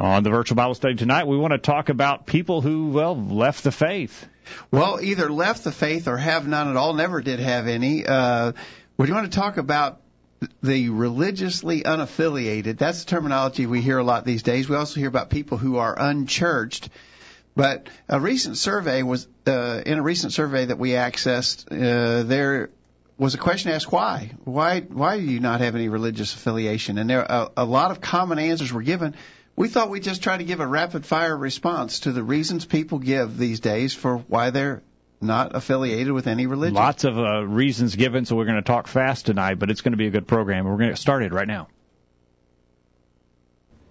On 0.00 0.22
the 0.22 0.30
virtual 0.30 0.56
Bible 0.56 0.74
study 0.74 0.94
tonight, 0.94 1.26
we 1.26 1.36
want 1.36 1.52
to 1.52 1.58
talk 1.58 1.90
about 1.90 2.24
people 2.24 2.62
who, 2.62 2.88
well, 2.88 3.14
left 3.14 3.64
the 3.64 3.70
faith. 3.70 4.26
Well, 4.70 4.98
either 5.02 5.28
left 5.28 5.62
the 5.62 5.72
faith 5.72 6.08
or 6.08 6.16
have 6.16 6.48
none 6.48 6.68
at 6.68 6.76
all, 6.76 6.94
never 6.94 7.20
did 7.20 7.38
have 7.38 7.66
any. 7.68 8.06
Uh, 8.06 8.52
would 8.96 9.08
you 9.08 9.14
want 9.14 9.30
to 9.30 9.38
talk 9.38 9.58
about 9.58 10.00
the 10.62 10.88
religiously 10.88 11.82
unaffiliated? 11.82 12.78
That's 12.78 13.04
the 13.04 13.10
terminology 13.10 13.66
we 13.66 13.82
hear 13.82 13.98
a 13.98 14.02
lot 14.02 14.24
these 14.24 14.42
days. 14.42 14.70
We 14.70 14.76
also 14.76 14.98
hear 14.98 15.08
about 15.10 15.28
people 15.28 15.58
who 15.58 15.76
are 15.76 15.94
unchurched. 15.94 16.88
But 17.54 17.88
a 18.08 18.18
recent 18.18 18.56
survey 18.56 19.02
was, 19.02 19.28
uh, 19.46 19.82
in 19.84 19.98
a 19.98 20.02
recent 20.02 20.32
survey 20.32 20.64
that 20.64 20.78
we 20.78 20.92
accessed, 20.92 21.66
uh, 21.70 22.22
there 22.22 22.70
was 23.18 23.34
a 23.34 23.38
question 23.38 23.70
asked 23.70 23.92
why? 23.92 24.30
Why, 24.44 24.80
why 24.80 25.18
do 25.18 25.26
you 25.26 25.40
not 25.40 25.60
have 25.60 25.74
any 25.74 25.90
religious 25.90 26.34
affiliation? 26.34 26.96
And 26.96 27.10
there, 27.10 27.20
a, 27.20 27.50
a 27.58 27.64
lot 27.66 27.90
of 27.90 28.00
common 28.00 28.38
answers 28.38 28.72
were 28.72 28.80
given. 28.80 29.14
We 29.60 29.68
thought 29.68 29.90
we'd 29.90 30.02
just 30.02 30.22
try 30.22 30.38
to 30.38 30.42
give 30.42 30.60
a 30.60 30.66
rapid 30.66 31.04
fire 31.04 31.36
response 31.36 32.00
to 32.00 32.12
the 32.12 32.22
reasons 32.22 32.64
people 32.64 32.98
give 32.98 33.36
these 33.36 33.60
days 33.60 33.92
for 33.92 34.16
why 34.16 34.48
they're 34.48 34.82
not 35.20 35.54
affiliated 35.54 36.14
with 36.14 36.26
any 36.26 36.46
religion. 36.46 36.76
Lots 36.76 37.04
of 37.04 37.18
uh, 37.18 37.46
reasons 37.46 37.94
given, 37.94 38.24
so 38.24 38.36
we're 38.36 38.46
going 38.46 38.56
to 38.56 38.62
talk 38.62 38.86
fast 38.86 39.26
tonight, 39.26 39.58
but 39.58 39.70
it's 39.70 39.82
going 39.82 39.92
to 39.92 39.98
be 39.98 40.06
a 40.06 40.10
good 40.10 40.26
program. 40.26 40.64
We're 40.64 40.78
going 40.78 40.86
to 40.86 40.92
get 40.92 40.98
started 40.98 41.34
right 41.34 41.46
now. 41.46 41.68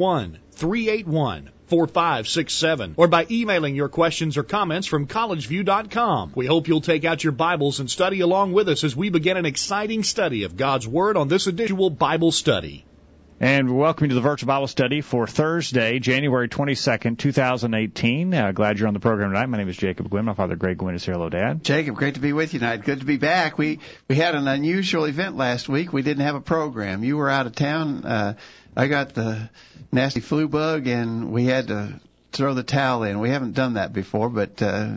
381 0.00 1.50
4567 1.68 2.94
or 2.96 3.06
by 3.06 3.26
emailing 3.30 3.76
your 3.76 3.88
questions 3.88 4.36
or 4.36 4.42
comments 4.42 4.86
from 4.86 5.06
collegeview.com. 5.06 6.32
We 6.34 6.46
hope 6.46 6.66
you'll 6.66 6.80
take 6.80 7.04
out 7.04 7.22
your 7.22 7.32
Bibles 7.32 7.78
and 7.78 7.88
study 7.88 8.20
along 8.20 8.52
with 8.52 8.68
us 8.68 8.82
as 8.82 8.96
we 8.96 9.10
begin 9.10 9.36
an 9.36 9.46
exciting 9.46 10.02
study 10.02 10.44
of 10.44 10.56
God's 10.56 10.88
Word 10.88 11.16
on 11.16 11.28
this 11.28 11.46
edition 11.46 11.94
Bible 11.96 12.32
study. 12.32 12.84
And 13.42 13.74
welcome 13.74 14.10
to 14.10 14.14
the 14.14 14.20
virtual 14.20 14.48
Bible 14.48 14.66
study 14.66 15.00
for 15.00 15.26
Thursday, 15.26 15.98
January 15.98 16.46
22nd, 16.46 17.16
2018. 17.16 18.34
Uh, 18.34 18.52
glad 18.52 18.78
you're 18.78 18.86
on 18.86 18.92
the 18.92 19.00
program 19.00 19.30
tonight. 19.30 19.46
My 19.46 19.56
name 19.56 19.70
is 19.70 19.78
Jacob 19.78 20.10
Gwynn. 20.10 20.26
My 20.26 20.34
father, 20.34 20.56
Greg 20.56 20.76
Gwynn, 20.76 20.94
is 20.94 21.06
here. 21.06 21.14
Hello, 21.14 21.30
Dad. 21.30 21.64
Jacob, 21.64 21.94
great 21.94 22.16
to 22.16 22.20
be 22.20 22.34
with 22.34 22.52
you 22.52 22.60
tonight. 22.60 22.84
Good 22.84 23.00
to 23.00 23.06
be 23.06 23.16
back. 23.16 23.56
We 23.56 23.78
we 24.08 24.16
had 24.16 24.34
an 24.34 24.46
unusual 24.46 25.06
event 25.06 25.38
last 25.38 25.70
week. 25.70 25.90
We 25.90 26.02
didn't 26.02 26.24
have 26.24 26.34
a 26.34 26.42
program. 26.42 27.02
You 27.02 27.16
were 27.16 27.30
out 27.30 27.46
of 27.46 27.54
town. 27.54 28.04
Uh, 28.04 28.34
I 28.76 28.86
got 28.86 29.14
the 29.14 29.50
nasty 29.92 30.20
flu 30.20 30.48
bug, 30.48 30.86
and 30.86 31.32
we 31.32 31.44
had 31.46 31.68
to 31.68 32.00
throw 32.32 32.54
the 32.54 32.62
towel 32.62 33.02
in. 33.02 33.18
We 33.20 33.30
haven't 33.30 33.52
done 33.54 33.74
that 33.74 33.92
before, 33.92 34.28
but 34.28 34.62
uh, 34.62 34.90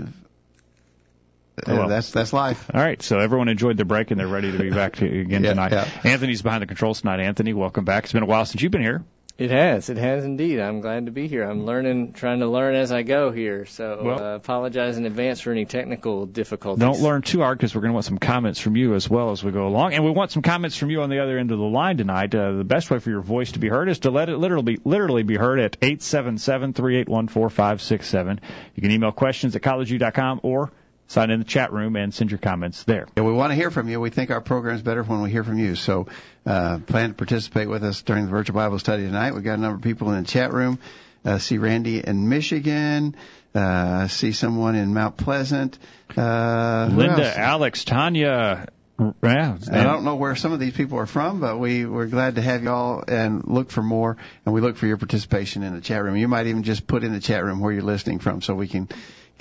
Oh, 1.67 1.75
well. 1.77 1.87
that's 1.87 2.09
that's 2.11 2.33
life. 2.33 2.71
All 2.73 2.81
right, 2.81 2.99
so 3.01 3.19
everyone 3.19 3.47
enjoyed 3.47 3.77
their 3.77 3.85
break 3.85 4.09
and 4.09 4.19
they're 4.19 4.27
ready 4.27 4.51
to 4.51 4.57
be 4.57 4.71
back 4.71 4.95
to, 4.97 5.05
again 5.05 5.43
Yeah, 5.43 5.51
tonight. 5.51 5.71
yeah. 5.71 5.87
Anthony's 6.03 6.41
behind 6.41 6.63
the 6.63 6.65
controls 6.67 7.01
tonight. 7.01 7.19
Anthony, 7.19 7.53
welcome 7.53 7.85
back. 7.85 8.05
It's 8.05 8.13
been 8.13 8.23
a 8.23 8.27
while 8.27 8.43
since 8.45 8.63
you've 8.63 8.71
been 8.71 8.81
here. 8.81 9.03
It 9.35 9.49
has. 9.49 9.89
It 9.89 9.97
has 9.97 10.25
indeed. 10.25 10.59
I'm 10.59 10.79
glad 10.79 11.07
to 11.07 11.11
be 11.11 11.27
here. 11.27 11.43
I'm 11.43 11.65
learning, 11.65 12.13
trying 12.13 12.41
to 12.41 12.47
learn 12.47 12.75
as 12.75 12.91
I 12.91 13.01
go 13.01 13.31
here. 13.31 13.65
So 13.65 13.99
Well- 14.03 14.23
uh, 14.23 14.35
apologize 14.35 14.97
in 14.97 15.07
advance 15.07 15.41
for 15.41 15.51
any 15.51 15.65
technical 15.65 16.27
difficulties. 16.27 16.79
Don't 16.79 16.99
learn 17.01 17.23
too 17.23 17.39
hard 17.39 17.57
because 17.57 17.73
we're 17.73 17.81
going 17.81 17.89
to 17.89 17.95
want 17.95 18.05
some 18.05 18.19
comments 18.19 18.59
from 18.59 18.75
you 18.75 18.93
as 18.93 19.09
well 19.09 19.31
as 19.31 19.43
we 19.43 19.51
go 19.51 19.65
along, 19.67 19.95
and 19.95 20.05
we 20.05 20.11
want 20.11 20.29
some 20.29 20.43
comments 20.43 20.77
from 20.77 20.91
you 20.91 21.01
on 21.01 21.09
the 21.09 21.17
other 21.19 21.39
end 21.39 21.51
of 21.51 21.57
the 21.57 21.65
line 21.65 21.97
tonight. 21.97 22.35
Uh, 22.35 22.51
the 22.51 22.63
best 22.63 22.91
way 22.91 22.99
for 22.99 23.09
your 23.09 23.21
voice 23.21 23.53
to 23.53 23.59
be 23.59 23.69
heard 23.69 23.89
is 23.89 23.99
to 23.99 24.11
let 24.11 24.29
it 24.29 24.37
literally 24.37 24.75
be, 24.75 24.81
literally 24.85 25.23
be 25.23 25.35
heard 25.35 25.59
at 25.59 25.77
eight 25.81 26.03
seven 26.03 26.37
seven 26.37 26.73
three 26.73 26.97
eight 26.97 27.09
one 27.09 27.27
four 27.27 27.49
five 27.49 27.81
six 27.81 28.07
seven. 28.07 28.39
You 28.75 28.81
can 28.81 28.91
email 28.91 29.11
questions 29.11 29.55
at 29.55 29.63
collegeview.com 29.63 30.41
or 30.43 30.71
sign 31.07 31.29
in 31.29 31.39
the 31.39 31.45
chat 31.45 31.71
room 31.71 31.95
and 31.95 32.13
send 32.13 32.31
your 32.31 32.39
comments 32.39 32.83
there. 32.83 33.07
Yeah, 33.15 33.23
we 33.23 33.33
want 33.33 33.51
to 33.51 33.55
hear 33.55 33.71
from 33.71 33.89
you. 33.89 33.99
We 33.99 34.09
think 34.09 34.31
our 34.31 34.41
program 34.41 34.75
is 34.75 34.81
better 34.81 35.03
when 35.03 35.21
we 35.21 35.29
hear 35.29 35.43
from 35.43 35.59
you. 35.59 35.75
So 35.75 36.07
uh, 36.45 36.79
plan 36.79 37.09
to 37.09 37.15
participate 37.15 37.69
with 37.69 37.83
us 37.83 38.01
during 38.01 38.25
the 38.25 38.31
virtual 38.31 38.55
Bible 38.55 38.79
study 38.79 39.03
tonight. 39.03 39.33
We've 39.33 39.43
got 39.43 39.59
a 39.59 39.61
number 39.61 39.75
of 39.75 39.81
people 39.81 40.11
in 40.11 40.23
the 40.23 40.27
chat 40.27 40.51
room. 40.51 40.79
Uh, 41.25 41.37
see 41.37 41.57
Randy 41.57 41.99
in 42.05 42.27
Michigan. 42.27 43.15
Uh, 43.55 44.07
see 44.07 44.31
someone 44.31 44.75
in 44.75 44.93
Mount 44.93 45.15
Pleasant. 45.15 45.77
Uh, 46.17 46.89
Linda. 46.91 47.37
Alex, 47.37 47.85
Tanya. 47.85 48.67
Yeah, 48.99 49.57
I 49.71 49.83
don't 49.83 50.03
know 50.03 50.15
where 50.15 50.35
some 50.35 50.53
of 50.53 50.59
these 50.59 50.73
people 50.73 50.99
are 50.99 51.07
from, 51.07 51.39
but 51.39 51.57
we, 51.57 51.85
we're 51.85 52.07
glad 52.07 52.35
to 52.35 52.41
have 52.41 52.63
you 52.63 52.69
all 52.69 53.03
and 53.07 53.43
look 53.45 53.71
for 53.71 53.81
more. 53.81 54.17
And 54.45 54.53
we 54.53 54.61
look 54.61 54.77
for 54.77 54.85
your 54.85 54.97
participation 54.97 55.63
in 55.63 55.73
the 55.73 55.81
chat 55.81 56.03
room. 56.03 56.15
You 56.15 56.27
might 56.27 56.47
even 56.47 56.63
just 56.63 56.85
put 56.85 57.03
in 57.03 57.11
the 57.11 57.19
chat 57.19 57.43
room 57.43 57.59
where 57.59 57.73
you're 57.73 57.81
listening 57.81 58.19
from 58.19 58.41
so 58.41 58.53
we 58.53 58.67
can 58.67 58.87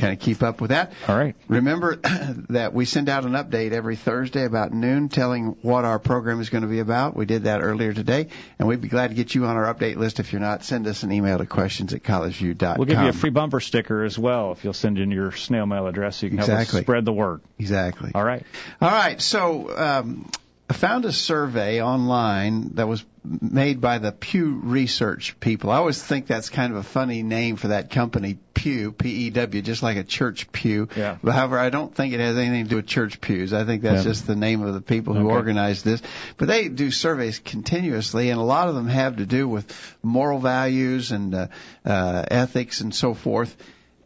kind 0.03 0.13
of 0.13 0.19
keep 0.19 0.43
up 0.43 0.61
with 0.61 0.71
that. 0.71 0.93
All 1.07 1.17
right. 1.17 1.37
Remember 1.47 1.97
that 2.51 2.75
we 2.75 2.85
send 2.85 3.09
out 3.09 3.25
an 3.25 3.33
update 3.33 3.71
every 3.71 3.95
Thursday 3.95 4.45
about 4.45 4.73
noon 4.73 5.09
telling 5.09 5.57
what 5.63 5.85
our 5.85 6.01
program 6.01 6.41
is 6.41 6.51
going 6.51 6.63
to 6.63 6.69
be 6.69 6.81
about. 6.81 7.17
We 7.17 7.25
did 7.25 7.45
that 7.45 7.63
earlier 7.63 7.93
today, 7.93 8.29
and 8.59 8.67
we'd 8.67 8.81
be 8.81 8.89
glad 8.89 9.09
to 9.09 9.15
get 9.15 9.35
you 9.35 9.47
on 9.47 9.57
our 9.57 9.73
update 9.73 9.97
list. 9.97 10.19
If 10.19 10.33
you're 10.33 10.41
not, 10.41 10.65
send 10.65 10.89
us 10.89 11.05
an 11.05 11.13
email 11.13 11.39
to 11.39 11.47
questions 11.47 11.95
at 11.95 12.03
collegeview.com. 12.03 12.79
We'll 12.79 12.87
give 12.87 13.01
you 13.01 13.09
a 13.09 13.13
free 13.13 13.31
bumper 13.31 13.61
sticker 13.61 14.03
as 14.03 14.19
well 14.19 14.51
if 14.51 14.65
you'll 14.65 14.73
send 14.73 14.99
in 14.99 15.13
your 15.13 15.31
snail 15.31 15.67
mail 15.67 15.87
address 15.87 16.17
so 16.17 16.27
you 16.27 16.31
can 16.31 16.39
help 16.39 16.51
us 16.51 16.69
spread 16.69 17.05
the 17.05 17.13
word. 17.13 17.41
Exactly. 17.61 18.11
All 18.13 18.25
right. 18.25 18.45
All 18.81 18.91
right. 18.91 19.21
So 19.21 19.77
um, 19.77 20.29
I 20.69 20.75
found 20.75 21.05
a 21.05 21.13
survey 21.13 21.81
online 21.81 22.71
that 22.75 22.89
was 22.89 23.05
made 23.25 23.81
by 23.81 23.99
the 23.99 24.11
Pew 24.11 24.61
Research 24.65 25.39
people. 25.39 25.71
I 25.71 25.77
always 25.77 26.03
think 26.03 26.27
that's 26.27 26.49
kind 26.51 26.73
of 26.73 26.79
a 26.79 26.83
funny 26.83 27.23
name 27.23 27.57
for 27.57 27.69
that 27.69 27.91
company, 27.91 28.37
Pew, 28.55 28.91
P-E-W, 28.93 29.63
just 29.63 29.83
like 29.83 29.97
a 29.97 30.03
church 30.05 30.51
pew. 30.51 30.89
Yeah. 30.97 31.17
But 31.23 31.33
however, 31.33 31.59
I 31.59 31.71
don't 31.71 31.95
think 31.95 32.15
it 32.15 32.21
has 32.21 32.37
anything 32.37 32.65
to 32.65 32.71
do 32.71 32.77
with 32.77 32.87
church 32.87 33.21
pews. 33.21 33.53
I 33.53 33.65
think 33.65 33.83
that's 33.83 34.05
Yeah. 34.05 34.11
just 34.11 34.27
the 34.27 34.35
name 34.37 34.63
of 34.63 34.75
the 34.75 34.81
people 34.81 35.15
who 35.15 35.27
Okay. 35.27 35.35
organized 35.35 35.85
this. 35.85 36.03
But 36.37 36.49
they 36.49 36.69
do 36.69 36.91
surveys 36.91 37.39
continuously, 37.39 38.31
and 38.31 38.41
a 38.41 38.45
lot 38.45 38.69
of 38.69 38.75
them 38.75 38.89
have 38.89 39.17
to 39.17 39.27
do 39.27 39.47
with 39.49 39.73
moral 40.03 40.41
values 40.41 41.13
and 41.13 41.35
uh, 41.35 41.47
uh, 41.85 42.25
ethics 42.29 42.81
and 42.81 42.93
so 42.95 43.15
forth. 43.15 43.57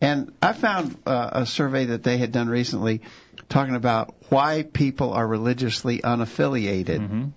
And 0.00 0.30
I 0.42 0.52
found 0.52 0.94
uh, 1.06 1.30
a 1.32 1.46
survey 1.46 1.86
that 1.86 2.02
they 2.02 2.18
had 2.18 2.32
done 2.32 2.48
recently 2.48 3.00
talking 3.48 3.74
about 3.74 4.14
why 4.28 4.62
people 4.62 5.12
are 5.14 5.26
religiously 5.26 6.00
unaffiliated. 6.00 7.30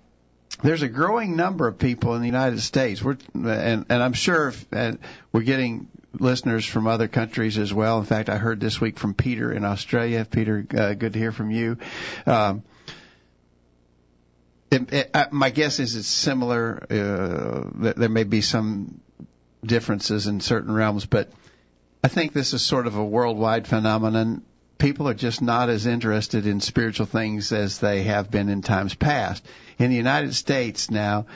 There's 0.61 0.81
a 0.81 0.89
growing 0.89 1.35
number 1.35 1.67
of 1.67 1.77
people 1.77 2.15
in 2.15 2.21
the 2.21 2.27
United 2.27 2.59
States, 2.61 3.01
we're, 3.01 3.17
and, 3.33 3.85
and 3.89 4.03
I'm 4.03 4.13
sure 4.13 4.49
if, 4.49 4.65
and 4.73 4.99
we're 5.31 5.43
getting 5.43 5.87
listeners 6.13 6.65
from 6.65 6.87
other 6.87 7.07
countries 7.07 7.57
as 7.57 7.73
well. 7.73 7.99
In 7.99 8.05
fact, 8.05 8.29
I 8.29 8.37
heard 8.37 8.59
this 8.59 8.81
week 8.81 8.99
from 8.99 9.13
Peter 9.13 9.51
in 9.53 9.63
Australia. 9.63 10.25
Peter, 10.29 10.65
uh, 10.75 10.93
good 10.93 11.13
to 11.13 11.19
hear 11.19 11.31
from 11.31 11.51
you. 11.51 11.77
Um, 12.25 12.63
it, 14.71 14.93
it, 14.93 15.11
uh, 15.13 15.25
my 15.31 15.49
guess 15.49 15.79
is 15.79 15.95
it's 15.95 16.07
similar. 16.07 16.85
Uh, 16.89 17.93
there 17.95 18.09
may 18.09 18.23
be 18.23 18.41
some 18.41 19.01
differences 19.63 20.27
in 20.27 20.41
certain 20.41 20.73
realms, 20.73 21.05
but 21.05 21.31
I 22.03 22.07
think 22.07 22.33
this 22.33 22.53
is 22.53 22.61
sort 22.61 22.87
of 22.87 22.95
a 22.95 23.03
worldwide 23.03 23.67
phenomenon. 23.67 24.43
People 24.79 25.07
are 25.07 25.13
just 25.13 25.41
not 25.41 25.69
as 25.69 25.85
interested 25.85 26.47
in 26.47 26.61
spiritual 26.61 27.05
things 27.05 27.51
as 27.51 27.77
they 27.79 28.03
have 28.03 28.31
been 28.31 28.49
in 28.49 28.63
times 28.63 28.95
past. 28.95 29.45
In 29.77 29.91
the 29.91 29.95
United 29.95 30.33
States 30.33 30.89
now, 30.89 31.27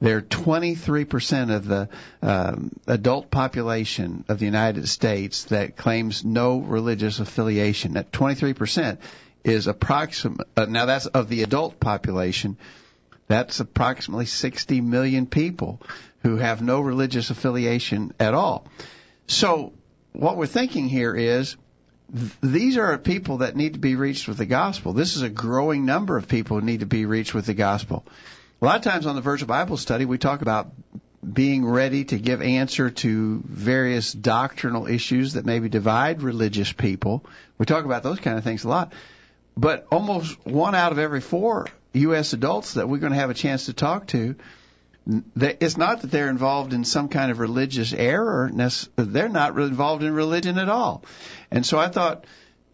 there 0.00 0.18
are 0.18 0.22
23% 0.22 1.54
of 1.54 1.66
the 1.66 1.88
um, 2.22 2.72
adult 2.86 3.30
population 3.30 4.24
of 4.28 4.38
the 4.38 4.44
United 4.44 4.88
States 4.88 5.44
that 5.44 5.76
claims 5.76 6.24
no 6.24 6.58
religious 6.58 7.20
affiliation. 7.20 7.94
That 7.94 8.12
23% 8.12 8.98
is 9.44 9.66
approximate. 9.68 10.48
Uh, 10.56 10.66
now 10.66 10.86
that's 10.86 11.06
of 11.06 11.28
the 11.28 11.42
adult 11.42 11.78
population. 11.78 12.58
That's 13.28 13.60
approximately 13.60 14.26
60 14.26 14.80
million 14.80 15.26
people 15.26 15.80
who 16.22 16.36
have 16.36 16.62
no 16.62 16.80
religious 16.80 17.30
affiliation 17.30 18.12
at 18.18 18.34
all. 18.34 18.66
So 19.26 19.72
what 20.12 20.36
we're 20.36 20.46
thinking 20.46 20.88
here 20.88 21.14
is 21.14 21.56
these 22.08 22.76
are 22.76 22.96
people 22.98 23.38
that 23.38 23.56
need 23.56 23.72
to 23.72 23.78
be 23.78 23.96
reached 23.96 24.28
with 24.28 24.38
the 24.38 24.46
gospel. 24.46 24.92
This 24.92 25.16
is 25.16 25.22
a 25.22 25.28
growing 25.28 25.84
number 25.84 26.16
of 26.16 26.28
people 26.28 26.58
who 26.58 26.64
need 26.64 26.80
to 26.80 26.86
be 26.86 27.04
reached 27.04 27.34
with 27.34 27.46
the 27.46 27.54
gospel. 27.54 28.04
A 28.62 28.64
lot 28.64 28.76
of 28.76 28.82
times 28.82 29.06
on 29.06 29.16
the 29.16 29.20
Virtual 29.20 29.48
Bible 29.48 29.76
Study, 29.76 30.04
we 30.04 30.18
talk 30.18 30.40
about 30.40 30.72
being 31.30 31.66
ready 31.66 32.04
to 32.04 32.18
give 32.18 32.40
answer 32.40 32.90
to 32.90 33.42
various 33.44 34.12
doctrinal 34.12 34.86
issues 34.86 35.32
that 35.32 35.44
maybe 35.44 35.68
divide 35.68 36.22
religious 36.22 36.72
people. 36.72 37.24
We 37.58 37.66
talk 37.66 37.84
about 37.84 38.02
those 38.02 38.20
kind 38.20 38.38
of 38.38 38.44
things 38.44 38.64
a 38.64 38.68
lot. 38.68 38.92
But 39.56 39.86
almost 39.90 40.38
one 40.46 40.74
out 40.74 40.92
of 40.92 40.98
every 40.98 41.20
four 41.20 41.66
U.S. 41.94 42.32
adults 42.32 42.74
that 42.74 42.88
we're 42.88 42.98
going 42.98 43.12
to 43.12 43.18
have 43.18 43.30
a 43.30 43.34
chance 43.34 43.66
to 43.66 43.72
talk 43.72 44.06
to 44.08 44.36
it's 45.36 45.76
not 45.76 46.02
that 46.02 46.10
they're 46.10 46.30
involved 46.30 46.72
in 46.72 46.84
some 46.84 47.08
kind 47.08 47.30
of 47.30 47.38
religious 47.38 47.92
error. 47.92 48.50
They're 48.96 49.28
not 49.28 49.56
involved 49.56 50.02
in 50.02 50.12
religion 50.12 50.58
at 50.58 50.68
all. 50.68 51.04
And 51.50 51.64
so 51.64 51.78
I 51.78 51.88
thought, 51.88 52.24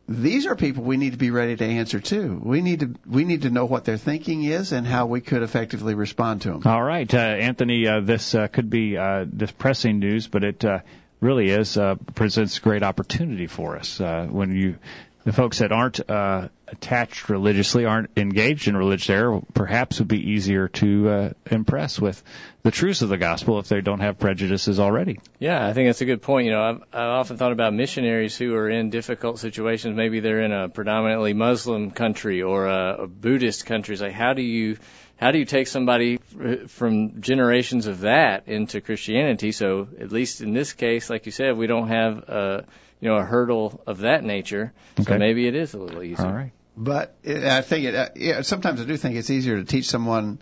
these 0.09 0.47
are 0.47 0.57
people 0.57 0.83
we 0.83 0.97
need 0.97 1.13
to 1.13 1.19
be 1.19 1.31
ready 1.31 1.57
to 1.57 1.65
answer 1.65 2.01
to. 2.01 2.41
We 2.43 2.61
need 2.61 2.81
to 2.81 2.95
we 3.07 3.25
need 3.25 3.43
to 3.43 3.51
know 3.51 3.67
what 3.67 3.85
their 3.85 3.97
thinking 3.97 4.43
is 4.43 4.73
and 4.73 4.87
how 4.87 5.07
we 5.07 5.21
could 5.21 5.43
effectively 5.43 5.95
respond 5.95 6.43
to 6.43 6.51
them. 6.51 6.63
All 6.65 6.83
right, 6.83 7.13
uh, 7.13 7.19
Anthony, 7.19 7.87
uh, 7.87 8.01
this 8.01 8.35
uh, 8.35 8.49
could 8.49 8.69
be 8.69 8.97
uh, 8.97 9.25
depressing 9.25 10.01
news, 10.01 10.27
but 10.27 10.43
it 10.43 10.65
uh, 10.65 10.81
really 11.21 11.51
is 11.51 11.77
uh, 11.77 11.95
presents 12.15 12.59
great 12.59 12.83
opportunity 12.83 13.47
for 13.47 13.77
us 13.77 14.01
uh, 14.01 14.27
when 14.29 14.55
you 14.55 14.77
the 15.25 15.33
folks 15.33 15.59
that 15.59 15.73
aren't 15.73 16.09
uh, 16.11 16.49
attached 16.69 17.29
religiously, 17.29 17.85
aren't 17.85 18.11
engaged 18.17 18.67
in 18.67 18.77
religious 18.77 19.11
error, 19.11 19.41
perhaps 19.55 19.99
would 19.99 20.09
be 20.09 20.31
easier 20.31 20.69
to 20.69 21.09
uh, 21.09 21.31
impress 21.51 22.01
with 22.01 22.23
the 22.63 22.71
truths 22.71 23.03
of 23.03 23.09
the 23.09 23.19
gospel 23.19 23.59
if 23.59 23.69
they 23.69 23.81
don't 23.81 24.01
have 24.01 24.19
prejudices 24.19 24.81
already. 24.81 25.21
Yeah, 25.39 25.67
I 25.67 25.73
think 25.73 25.89
that's 25.89 26.01
a 26.01 26.07
good 26.07 26.23
point. 26.23 26.47
You 26.47 26.53
know, 26.53 26.63
I've, 26.63 26.83
I've 26.93 27.09
often 27.09 27.37
thought 27.37 27.53
about 27.53 27.75
missionaries 27.75 28.37
who 28.37 28.55
are 28.55 28.69
in 28.69 28.91
difficult 28.91 29.39
situations. 29.39 29.97
Maybe 29.97 30.21
they're 30.21 30.43
in 30.43 30.53
a 30.53 30.69
predominantly 30.69 31.35
Muslim 31.35 31.91
country 31.91 32.43
or 32.43 32.67
a, 32.67 33.03
a 33.03 33.07
Buddhist 33.07 33.67
country. 33.67 33.95
It's 33.95 34.03
like, 34.03 34.13
how 34.13 34.33
do 34.33 34.43
you 34.43 34.79
how 35.17 35.31
do 35.31 35.39
you 35.39 35.45
take 35.45 35.69
somebody 35.69 36.19
from 36.67 37.21
generations 37.21 37.87
of 37.87 38.01
that 38.01 38.49
into 38.49 38.81
Christianity? 38.81 39.53
So 39.53 39.87
at 40.01 40.11
least 40.11 40.41
in 40.41 40.53
this 40.53 40.73
case, 40.73 41.09
like 41.09 41.27
you 41.27 41.33
said, 41.33 41.57
we 41.57 41.69
don't 41.69 41.87
have 41.89 42.19
a 42.29 42.65
you 43.02 43.08
know 43.08 43.16
a 43.16 43.25
hurdle 43.25 43.82
of 43.87 43.99
that 43.99 44.25
nature. 44.25 44.72
Okay. 44.99 45.12
So 45.12 45.19
maybe 45.19 45.46
it 45.46 45.56
is 45.56 45.75
a 45.75 45.78
little 45.78 46.02
easier. 46.02 46.25
All 46.25 46.32
right. 46.32 46.52
But 46.76 47.16
I 47.26 47.60
think 47.60 47.84
it. 47.84 47.94
Uh, 47.94 48.08
yeah, 48.14 48.43
sometimes 48.43 48.81
I 48.81 48.84
do 48.84 48.96
think 48.96 49.16
it's 49.16 49.28
easier 49.28 49.56
to 49.56 49.64
teach 49.64 49.87
someone 49.90 50.40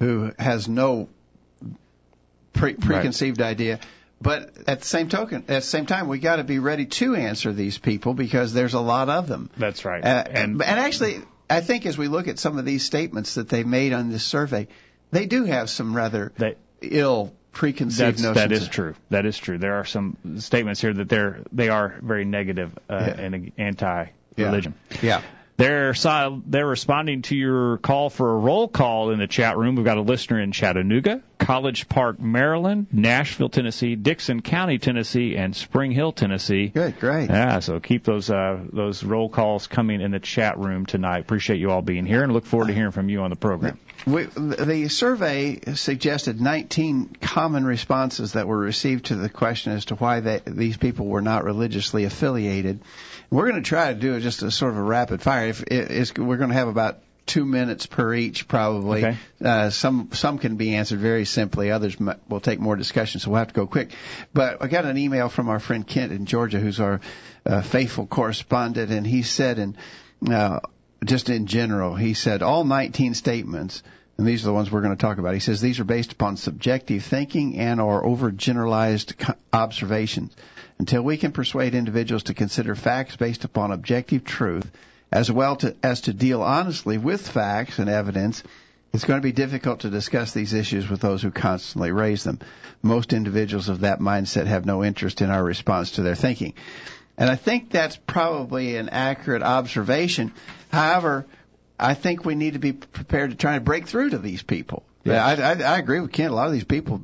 who 0.00 0.32
has 0.38 0.68
no 0.68 1.08
pre- 2.52 2.74
preconceived 2.74 3.40
right. 3.40 3.46
idea. 3.46 3.80
But 4.20 4.52
at 4.68 4.80
the 4.80 4.86
same 4.86 5.08
token, 5.08 5.42
at 5.42 5.46
the 5.46 5.60
same 5.62 5.86
time, 5.86 6.08
we 6.08 6.18
got 6.18 6.36
to 6.36 6.44
be 6.44 6.58
ready 6.58 6.86
to 6.86 7.14
answer 7.14 7.52
these 7.52 7.78
people 7.78 8.14
because 8.14 8.52
there's 8.52 8.74
a 8.74 8.80
lot 8.80 9.08
of 9.08 9.28
them. 9.28 9.50
That's 9.56 9.84
right. 9.84 10.04
Uh, 10.04 10.24
and 10.28 10.62
and 10.62 10.80
actually, 10.80 11.20
I 11.48 11.60
think 11.60 11.86
as 11.86 11.96
we 11.96 12.08
look 12.08 12.26
at 12.26 12.38
some 12.38 12.58
of 12.58 12.64
these 12.64 12.84
statements 12.84 13.34
that 13.34 13.48
they 13.48 13.62
made 13.62 13.92
on 13.92 14.10
this 14.10 14.24
survey, 14.24 14.66
they 15.12 15.26
do 15.26 15.44
have 15.44 15.70
some 15.70 15.96
rather 15.96 16.32
they, 16.36 16.56
ill 16.80 17.32
preconceived 17.52 18.18
That's, 18.18 18.22
notions. 18.22 18.36
That 18.36 18.52
is 18.52 18.68
true. 18.68 18.94
That 19.10 19.26
is 19.26 19.38
true. 19.38 19.58
There 19.58 19.74
are 19.74 19.84
some 19.84 20.16
statements 20.38 20.80
here 20.80 20.92
that 20.92 21.08
they're 21.08 21.40
they 21.52 21.68
are 21.68 21.94
very 22.02 22.24
negative 22.24 22.76
uh, 22.88 23.04
yeah. 23.06 23.20
and 23.20 23.52
anti-religion. 23.58 24.74
Yeah. 24.90 24.98
yeah. 25.02 25.22
They're 25.62 25.94
they're 26.46 26.66
responding 26.66 27.22
to 27.22 27.36
your 27.36 27.78
call 27.78 28.10
for 28.10 28.32
a 28.32 28.36
roll 28.36 28.66
call 28.66 29.10
in 29.10 29.20
the 29.20 29.28
chat 29.28 29.56
room. 29.56 29.76
We've 29.76 29.84
got 29.84 29.96
a 29.96 30.02
listener 30.02 30.40
in 30.40 30.50
Chattanooga, 30.50 31.22
College 31.38 31.88
Park, 31.88 32.18
Maryland, 32.18 32.88
Nashville, 32.90 33.48
Tennessee, 33.48 33.94
Dickson 33.94 34.42
County, 34.42 34.78
Tennessee, 34.78 35.36
and 35.36 35.54
Spring 35.54 35.92
Hill, 35.92 36.10
Tennessee. 36.10 36.66
Good, 36.66 36.98
great. 36.98 37.30
Yeah, 37.30 37.60
so 37.60 37.78
keep 37.78 38.02
those 38.02 38.28
uh, 38.28 38.58
those 38.72 39.04
roll 39.04 39.28
calls 39.28 39.68
coming 39.68 40.00
in 40.00 40.10
the 40.10 40.18
chat 40.18 40.58
room 40.58 40.84
tonight. 40.84 41.20
Appreciate 41.20 41.60
you 41.60 41.70
all 41.70 41.82
being 41.82 42.06
here, 42.06 42.24
and 42.24 42.32
look 42.32 42.44
forward 42.44 42.66
to 42.66 42.74
hearing 42.74 42.90
from 42.90 43.08
you 43.08 43.20
on 43.20 43.30
the 43.30 43.36
program. 43.36 43.78
We, 44.04 44.24
the 44.24 44.88
survey 44.88 45.60
suggested 45.74 46.40
19 46.40 47.18
common 47.20 47.64
responses 47.64 48.32
that 48.32 48.48
were 48.48 48.58
received 48.58 49.06
to 49.06 49.14
the 49.14 49.28
question 49.28 49.72
as 49.72 49.84
to 49.86 49.94
why 49.94 50.18
they, 50.18 50.40
these 50.44 50.76
people 50.76 51.06
were 51.06 51.22
not 51.22 51.44
religiously 51.44 52.02
affiliated. 52.02 52.80
We're 53.32 53.48
going 53.48 53.62
to 53.62 53.66
try 53.66 53.94
to 53.94 53.98
do 53.98 54.20
just 54.20 54.42
a 54.42 54.50
sort 54.50 54.72
of 54.72 54.76
a 54.76 54.82
rapid 54.82 55.22
fire. 55.22 55.48
If 55.48 55.62
it's, 55.62 56.12
we're 56.14 56.36
going 56.36 56.50
to 56.50 56.54
have 56.54 56.68
about 56.68 56.98
two 57.24 57.46
minutes 57.46 57.86
per 57.86 58.12
each, 58.12 58.46
probably. 58.46 59.06
Okay. 59.06 59.16
Uh, 59.42 59.70
some 59.70 60.10
some 60.12 60.36
can 60.36 60.56
be 60.56 60.74
answered 60.74 60.98
very 60.98 61.24
simply. 61.24 61.70
Others 61.70 61.96
will 62.28 62.40
take 62.40 62.60
more 62.60 62.76
discussion, 62.76 63.20
so 63.20 63.30
we'll 63.30 63.38
have 63.38 63.48
to 63.48 63.54
go 63.54 63.66
quick. 63.66 63.92
But 64.34 64.62
I 64.62 64.66
got 64.66 64.84
an 64.84 64.98
email 64.98 65.30
from 65.30 65.48
our 65.48 65.60
friend 65.60 65.86
Kent 65.86 66.12
in 66.12 66.26
Georgia, 66.26 66.60
who's 66.60 66.78
our 66.78 67.00
uh, 67.46 67.62
faithful 67.62 68.06
correspondent, 68.06 68.92
and 68.92 69.06
he 69.06 69.22
said, 69.22 69.58
and 69.58 69.78
uh, 70.30 70.60
just 71.02 71.30
in 71.30 71.46
general, 71.46 71.94
he 71.94 72.12
said 72.12 72.42
all 72.42 72.64
19 72.64 73.14
statements. 73.14 73.82
And 74.18 74.26
these 74.26 74.42
are 74.44 74.46
the 74.46 74.52
ones 74.52 74.70
we're 74.70 74.82
going 74.82 74.96
to 74.96 75.00
talk 75.00 75.18
about. 75.18 75.34
He 75.34 75.40
says 75.40 75.60
these 75.60 75.80
are 75.80 75.84
based 75.84 76.12
upon 76.12 76.36
subjective 76.36 77.02
thinking 77.02 77.58
and 77.58 77.80
or 77.80 78.04
overgeneralized 78.04 79.34
observations. 79.52 80.34
Until 80.78 81.02
we 81.02 81.16
can 81.16 81.32
persuade 81.32 81.74
individuals 81.74 82.24
to 82.24 82.34
consider 82.34 82.74
facts 82.74 83.16
based 83.16 83.44
upon 83.44 83.72
objective 83.72 84.24
truth, 84.24 84.70
as 85.10 85.30
well 85.30 85.56
to, 85.56 85.76
as 85.82 86.02
to 86.02 86.12
deal 86.12 86.42
honestly 86.42 86.98
with 86.98 87.26
facts 87.26 87.78
and 87.78 87.88
evidence, 87.88 88.42
it's 88.92 89.04
going 89.04 89.18
to 89.18 89.24
be 89.24 89.32
difficult 89.32 89.80
to 89.80 89.90
discuss 89.90 90.32
these 90.32 90.52
issues 90.52 90.88
with 90.88 91.00
those 91.00 91.22
who 91.22 91.30
constantly 91.30 91.92
raise 91.92 92.24
them. 92.24 92.40
Most 92.82 93.12
individuals 93.12 93.68
of 93.68 93.80
that 93.80 94.00
mindset 94.00 94.46
have 94.46 94.66
no 94.66 94.84
interest 94.84 95.22
in 95.22 95.30
our 95.30 95.42
response 95.42 95.92
to 95.92 96.02
their 96.02 96.14
thinking. 96.14 96.54
And 97.16 97.30
I 97.30 97.36
think 97.36 97.70
that's 97.70 97.96
probably 97.96 98.76
an 98.76 98.88
accurate 98.90 99.42
observation. 99.42 100.32
However, 100.70 101.26
I 101.82 101.94
think 101.94 102.24
we 102.24 102.34
need 102.34 102.52
to 102.52 102.58
be 102.58 102.72
prepared 102.72 103.30
to 103.30 103.36
try 103.36 103.54
to 103.54 103.60
break 103.60 103.88
through 103.88 104.10
to 104.10 104.18
these 104.18 104.42
people. 104.42 104.84
Yes. 105.04 105.40
I, 105.40 105.52
I, 105.52 105.74
I 105.74 105.78
agree 105.78 106.00
with 106.00 106.12
Ken. 106.12 106.30
A 106.30 106.34
lot 106.34 106.46
of 106.46 106.52
these 106.52 106.64
people 106.64 107.02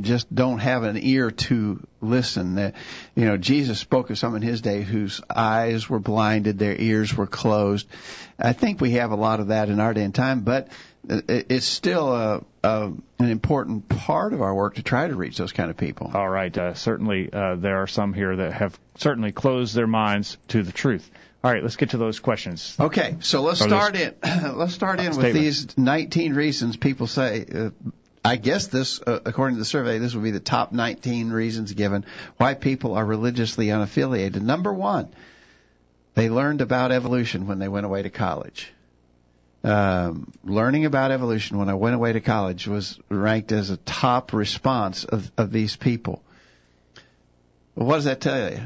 just 0.00 0.32
don't 0.32 0.58
have 0.58 0.82
an 0.82 0.98
ear 1.00 1.30
to 1.30 1.86
listen. 2.00 2.58
Uh, 2.58 2.72
you 3.14 3.24
know, 3.24 3.36
Jesus 3.36 3.78
spoke 3.78 4.10
of 4.10 4.18
some 4.18 4.36
in 4.36 4.42
his 4.42 4.60
day 4.60 4.82
whose 4.82 5.20
eyes 5.28 5.88
were 5.88 5.98
blinded, 5.98 6.58
their 6.58 6.76
ears 6.76 7.14
were 7.14 7.26
closed. 7.26 7.88
I 8.38 8.52
think 8.52 8.80
we 8.80 8.92
have 8.92 9.10
a 9.10 9.16
lot 9.16 9.40
of 9.40 9.48
that 9.48 9.68
in 9.68 9.80
our 9.80 9.94
day 9.94 10.04
and 10.04 10.14
time, 10.14 10.40
but 10.40 10.68
it's 11.08 11.66
still 11.66 12.14
a, 12.14 12.44
a, 12.62 12.92
an 13.18 13.30
important 13.30 13.88
part 13.88 14.32
of 14.32 14.42
our 14.42 14.54
work 14.54 14.74
to 14.74 14.82
try 14.82 15.08
to 15.08 15.16
reach 15.16 15.38
those 15.38 15.52
kind 15.52 15.70
of 15.70 15.76
people. 15.76 16.10
All 16.12 16.28
right. 16.28 16.56
Uh, 16.56 16.74
certainly, 16.74 17.32
uh, 17.32 17.56
there 17.56 17.78
are 17.82 17.86
some 17.86 18.12
here 18.12 18.36
that 18.36 18.52
have 18.52 18.78
certainly 18.96 19.32
closed 19.32 19.74
their 19.74 19.86
minds 19.86 20.36
to 20.48 20.62
the 20.62 20.72
truth. 20.72 21.10
All 21.42 21.50
right, 21.50 21.62
let's 21.62 21.76
get 21.76 21.90
to 21.90 21.96
those 21.96 22.20
questions. 22.20 22.76
Okay, 22.78 23.16
so 23.20 23.40
let's 23.40 23.60
start 23.60 23.96
in. 23.96 24.14
let's 24.56 24.74
start 24.74 25.00
in 25.00 25.16
with 25.16 25.32
these 25.32 25.78
19 25.78 26.34
reasons 26.34 26.76
people 26.76 27.06
say 27.06 27.46
uh, 27.54 27.70
I 28.24 28.36
guess 28.36 28.66
this, 28.66 29.00
uh, 29.00 29.20
according 29.24 29.56
to 29.56 29.60
the 29.60 29.64
survey, 29.64 29.98
this 29.98 30.14
would 30.14 30.22
be 30.22 30.30
the 30.30 30.40
top 30.40 30.72
19 30.72 31.30
reasons 31.30 31.72
given 31.72 32.04
why 32.36 32.54
people 32.54 32.94
are 32.94 33.04
religiously 33.04 33.68
unaffiliated. 33.68 34.42
Number 34.42 34.72
one, 34.72 35.08
they 36.14 36.28
learned 36.28 36.60
about 36.60 36.92
evolution 36.92 37.46
when 37.46 37.58
they 37.58 37.68
went 37.68 37.86
away 37.86 38.02
to 38.02 38.10
college. 38.10 38.72
Um, 39.62 40.32
learning 40.44 40.84
about 40.84 41.12
evolution 41.12 41.58
when 41.58 41.68
I 41.68 41.74
went 41.74 41.94
away 41.94 42.12
to 42.12 42.20
college 42.20 42.66
was 42.66 42.98
ranked 43.08 43.52
as 43.52 43.70
a 43.70 43.76
top 43.78 44.32
response 44.32 45.04
of, 45.04 45.30
of 45.36 45.50
these 45.50 45.76
people. 45.76 46.22
Well, 47.74 47.86
what 47.86 47.96
does 47.96 48.04
that 48.04 48.20
tell 48.20 48.50
you? 48.50 48.60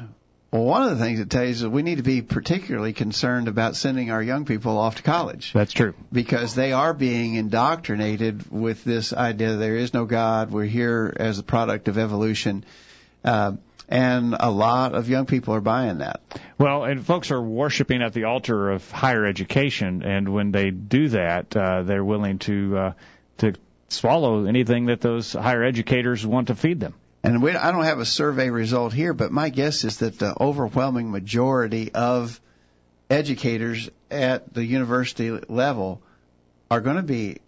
Well, 0.54 0.62
one 0.62 0.84
of 0.84 0.96
the 0.96 1.04
things 1.04 1.18
it 1.18 1.30
tells 1.30 1.60
you 1.60 1.66
is 1.66 1.66
we 1.66 1.82
need 1.82 1.96
to 1.96 2.04
be 2.04 2.22
particularly 2.22 2.92
concerned 2.92 3.48
about 3.48 3.74
sending 3.74 4.12
our 4.12 4.22
young 4.22 4.44
people 4.44 4.78
off 4.78 4.94
to 4.94 5.02
college. 5.02 5.52
That's 5.52 5.72
true. 5.72 5.94
Because 6.12 6.54
they 6.54 6.70
are 6.70 6.94
being 6.94 7.34
indoctrinated 7.34 8.52
with 8.52 8.84
this 8.84 9.12
idea 9.12 9.50
that 9.50 9.56
there 9.56 9.74
is 9.74 9.92
no 9.92 10.04
God, 10.04 10.52
we're 10.52 10.62
here 10.66 11.12
as 11.18 11.40
a 11.40 11.42
product 11.42 11.88
of 11.88 11.98
evolution. 11.98 12.64
Uh, 13.24 13.54
and 13.88 14.36
a 14.38 14.48
lot 14.48 14.94
of 14.94 15.08
young 15.08 15.26
people 15.26 15.56
are 15.56 15.60
buying 15.60 15.98
that. 15.98 16.20
Well, 16.56 16.84
and 16.84 17.04
folks 17.04 17.32
are 17.32 17.42
worshiping 17.42 18.00
at 18.00 18.12
the 18.12 18.22
altar 18.22 18.70
of 18.70 18.88
higher 18.92 19.26
education, 19.26 20.04
and 20.04 20.32
when 20.32 20.52
they 20.52 20.70
do 20.70 21.08
that, 21.08 21.56
uh, 21.56 21.82
they're 21.82 22.04
willing 22.04 22.38
to 22.40 22.78
uh, 22.78 22.92
to 23.38 23.54
swallow 23.88 24.44
anything 24.44 24.86
that 24.86 25.00
those 25.00 25.32
higher 25.32 25.64
educators 25.64 26.24
want 26.24 26.46
to 26.46 26.54
feed 26.54 26.78
them. 26.78 26.94
And 27.24 27.42
we, 27.42 27.52
I 27.52 27.72
don't 27.72 27.84
have 27.84 28.00
a 28.00 28.04
survey 28.04 28.50
result 28.50 28.92
here, 28.92 29.14
but 29.14 29.32
my 29.32 29.48
guess 29.48 29.82
is 29.84 29.98
that 29.98 30.18
the 30.18 30.36
overwhelming 30.38 31.10
majority 31.10 31.90
of 31.94 32.38
educators 33.08 33.88
at 34.10 34.52
the 34.52 34.62
university 34.62 35.30
level 35.30 36.02
are 36.70 36.82
going 36.82 36.96
to 36.96 37.02
be 37.02 37.38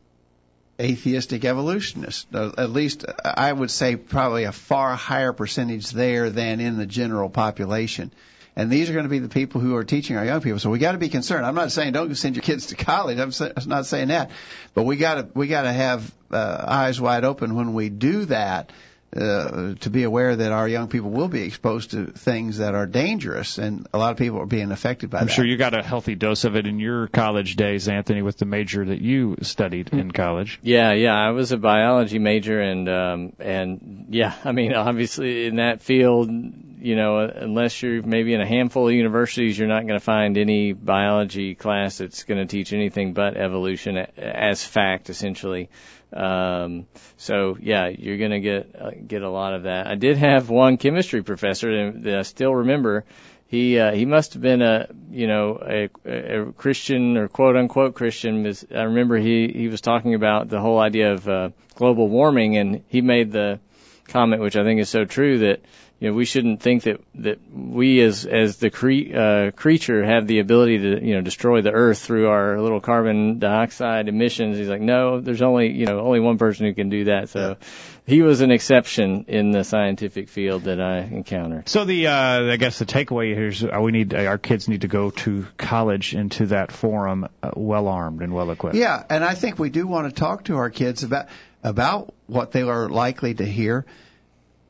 atheistic 0.81 1.45
evolutionists. 1.45 2.27
At 2.35 2.71
least 2.71 3.05
I 3.23 3.53
would 3.53 3.71
say 3.71 3.97
probably 3.97 4.45
a 4.45 4.53
far 4.53 4.95
higher 4.95 5.35
percentage 5.35 5.91
there 5.91 6.31
than 6.31 6.61
in 6.61 6.79
the 6.79 6.87
general 6.87 7.29
population. 7.29 8.13
And 8.59 8.71
these 8.71 8.89
are 8.89 8.95
going 8.95 9.05
to 9.05 9.11
be 9.11 9.19
the 9.19 9.29
people 9.29 9.61
who 9.61 9.77
are 9.77 9.85
teaching 9.85 10.17
our 10.17 10.25
young 10.25 10.41
people. 10.41 10.59
So 10.59 10.71
we 10.71 10.79
got 10.79 10.93
to 10.93 10.99
be 10.99 11.11
concerned. 11.11 11.45
I'm 11.45 11.55
not 11.55 11.71
saying 11.71 11.93
don't 11.93 12.15
send 12.15 12.35
your 12.35 12.43
kids 12.43 12.69
to 12.69 12.77
college. 12.77 13.19
I'm 13.19 13.69
not 13.69 13.85
saying 13.85 14.09
that, 14.09 14.31
but 14.73 14.85
we 14.85 14.97
got 14.97 15.15
to 15.17 15.29
we 15.35 15.49
got 15.49 15.63
to 15.63 15.73
have 15.73 16.11
uh, 16.31 16.65
eyes 16.67 16.99
wide 16.99 17.25
open 17.25 17.55
when 17.55 17.75
we 17.75 17.91
do 17.91 18.25
that 18.25 18.73
uh, 19.17 19.75
to 19.81 19.91
be 19.91 20.03
aware 20.03 20.37
that 20.37 20.53
our 20.53 20.69
young 20.69 20.89
people 20.89 21.11
will 21.11 21.29
be 21.29 21.43
exposed 21.43 21.93
to 21.93 22.07
things 22.07 22.59
that 22.59 22.75
are 22.75 22.87
dangerous, 22.87 23.59
and 23.59 23.87
a 23.93 23.99
lot 23.99 24.11
of 24.13 24.17
people 24.17 24.41
are 24.41 24.47
being 24.47 24.71
affected 24.73 25.11
by 25.11 25.21
I'm 25.21 25.27
that. 25.27 25.33
sure 25.33 25.45
you 25.45 25.57
got 25.57 25.79
a 25.79 25.83
healthy 25.83 26.15
dose 26.15 26.45
of 26.45 26.57
it 26.57 26.67
in 26.67 26.79
your 26.79 27.07
college 27.09 27.57
days, 27.57 27.89
Anthony, 27.89 28.23
with 28.23 28.37
the 28.39 28.45
major 28.45 28.85
that 28.85 29.01
you 29.01 29.37
studied 29.43 29.93
in 29.93 30.11
college. 30.11 30.59
Yeah, 30.63 30.93
yeah, 30.93 31.15
I 31.15 31.31
was 31.31 31.53
a 31.53 31.57
biology 31.57 32.19
major, 32.19 32.61
and 32.61 32.89
um, 32.89 33.33
and 33.39 34.07
yeah, 34.11 34.35
I 34.45 34.53
mean, 34.53 34.75
obviously 34.75 35.47
in 35.47 35.57
that 35.57 35.83
field, 35.83 36.31
you 36.31 36.95
know, 36.95 37.21
unless 37.21 37.83
you're 37.83 38.03
maybe 38.03 38.35
in 38.35 38.41
a 38.41 38.47
handful 38.47 38.89
of 38.89 38.95
universities, 38.95 39.59
you're 39.59 39.69
not 39.69 39.83
going 39.83 39.99
to 39.99 40.05
find 40.05 40.37
any 40.37 40.73
biology 40.73 41.55
class 41.55 41.99
that's 41.99 42.25
going 42.25 42.39
to 42.39 42.47
teach 42.47 42.73
anything 42.73 43.13
but 43.13 43.37
evolution 43.37 43.97
as 44.17 44.63
fact, 44.65 45.11
essentially. 45.11 45.69
Um, 46.13 46.87
so 47.17 47.57
yeah, 47.61 47.89
you're 47.89 48.17
to 48.31 48.41
get 48.41 48.77
uh, 48.79 48.91
get 49.07 49.23
a 49.23 49.31
lot 49.31 49.55
of 49.55 49.65
that. 49.65 49.87
I 49.87 49.97
did 49.97 50.17
have 50.19 50.49
one 50.49 50.77
chemistry 50.77 51.23
professor 51.23 51.93
that 51.93 52.19
I 52.19 52.23
still 52.23 52.55
remember. 52.55 53.05
He 53.49 53.79
uh, 53.79 53.93
he 53.93 54.07
must 54.07 54.35
have 54.35 54.43
been 54.43 54.63
a 54.63 54.89
you 55.11 55.27
know 55.27 55.59
a, 55.63 55.89
a 56.05 56.53
Christian 56.53 57.17
or 57.17 57.29
quote 57.29 57.57
unquote 57.57 57.95
Christian. 57.95 58.53
I 58.75 58.83
remember 58.83 59.17
he 59.17 59.49
he 59.49 59.69
was 59.69 59.81
talking 59.81 60.15
about 60.15 60.49
the 60.49 60.61
whole 60.61 60.81
idea 60.81 61.13
of 61.13 61.29
uh, 61.29 61.51
global 61.75 62.09
warming, 62.09 62.57
and 62.57 62.83
he 62.89 63.01
made 63.01 63.33
the 63.33 63.61
comment, 64.09 64.43
which 64.43 64.57
I 64.57 64.65
think 64.65 64.81
is 64.81 64.89
so 64.89 65.05
true, 65.05 65.39
that 65.39 65.61
you 65.99 66.09
know 66.09 66.15
we 66.15 66.25
shouldn't 66.25 66.61
think 66.61 66.83
that 66.83 67.01
that 67.17 67.39
we 67.51 68.01
as 68.01 68.27
as 68.27 68.59
the 68.59 68.71
cre- 68.71 69.17
uh, 69.17 69.51
creature 69.53 70.05
have 70.05 70.27
the 70.27 70.41
ability 70.41 70.79
to 70.79 71.05
you 71.05 71.15
know 71.15 71.23
destroy 71.23 71.63
the 71.63 71.73
earth 71.73 71.99
through 71.99 72.29
our 72.29 72.61
little 72.61 72.81
carbon 72.81 73.39
dioxide 73.39 74.09
emissions. 74.09 74.59
He's 74.59 74.69
like, 74.69 74.83
no, 74.83 75.21
there's 75.21 75.43
only 75.43 75.73
you 75.73 75.87
know 75.87 76.01
only 76.01 76.21
one 76.21 76.37
person 76.37 76.67
who 76.67 76.75
can 76.75 76.91
do 76.91 77.05
that. 77.05 77.31
So 77.31 77.57
he 78.05 78.21
was 78.23 78.43
an 78.43 78.51
exception 78.51 79.25
in 79.29 79.51
the 79.51 79.65
scientific 79.65 80.29
field 80.29 80.65
that 80.65 80.81
I 80.81 80.99
encountered. 80.99 81.69
So 81.69 81.85
the 81.85 82.09
uh, 82.09 82.53
I 82.53 82.57
guess 82.57 82.79
the 82.79 82.87
takeaway 82.87 83.35
here 83.35 83.49
is 83.49 83.65
uh, 83.65 83.81
we 83.81 83.93
need 83.93 84.15
uh, 84.15 84.25
our 84.25 84.39
kids 84.39 84.69
need 84.69 84.83
to 84.83 84.89
go 84.89 85.11
to 85.11 85.47
college 85.57 86.15
into 86.15 86.47
that 86.47 86.73
forum 86.73 87.27
uh, 87.43 87.51
well 87.57 87.89
armed 87.89 88.21
and 88.21 88.35
well 88.35 88.51
equipped. 88.51 88.77
Yeah, 88.77 89.03
and 89.09 89.25
I 89.25 89.35
think 89.35 89.59
we 89.59 89.71
do 89.71 89.87
want 89.87 90.15
to 90.15 90.19
talk 90.19 90.45
to 90.45 90.57
our 90.57 90.69
kids 90.69 91.05
about 91.05 91.29
about 91.65 92.15
what 92.27 92.53
they 92.53 92.63
are 92.63 92.89
likely 92.89 93.35
to 93.35 93.45
hear. 93.45 93.87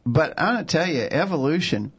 But 0.07 0.35
I'm 0.39 0.55
going 0.55 0.67
to 0.67 0.73
tell 0.73 0.89
you, 0.89 1.03
evolution. 1.03 1.93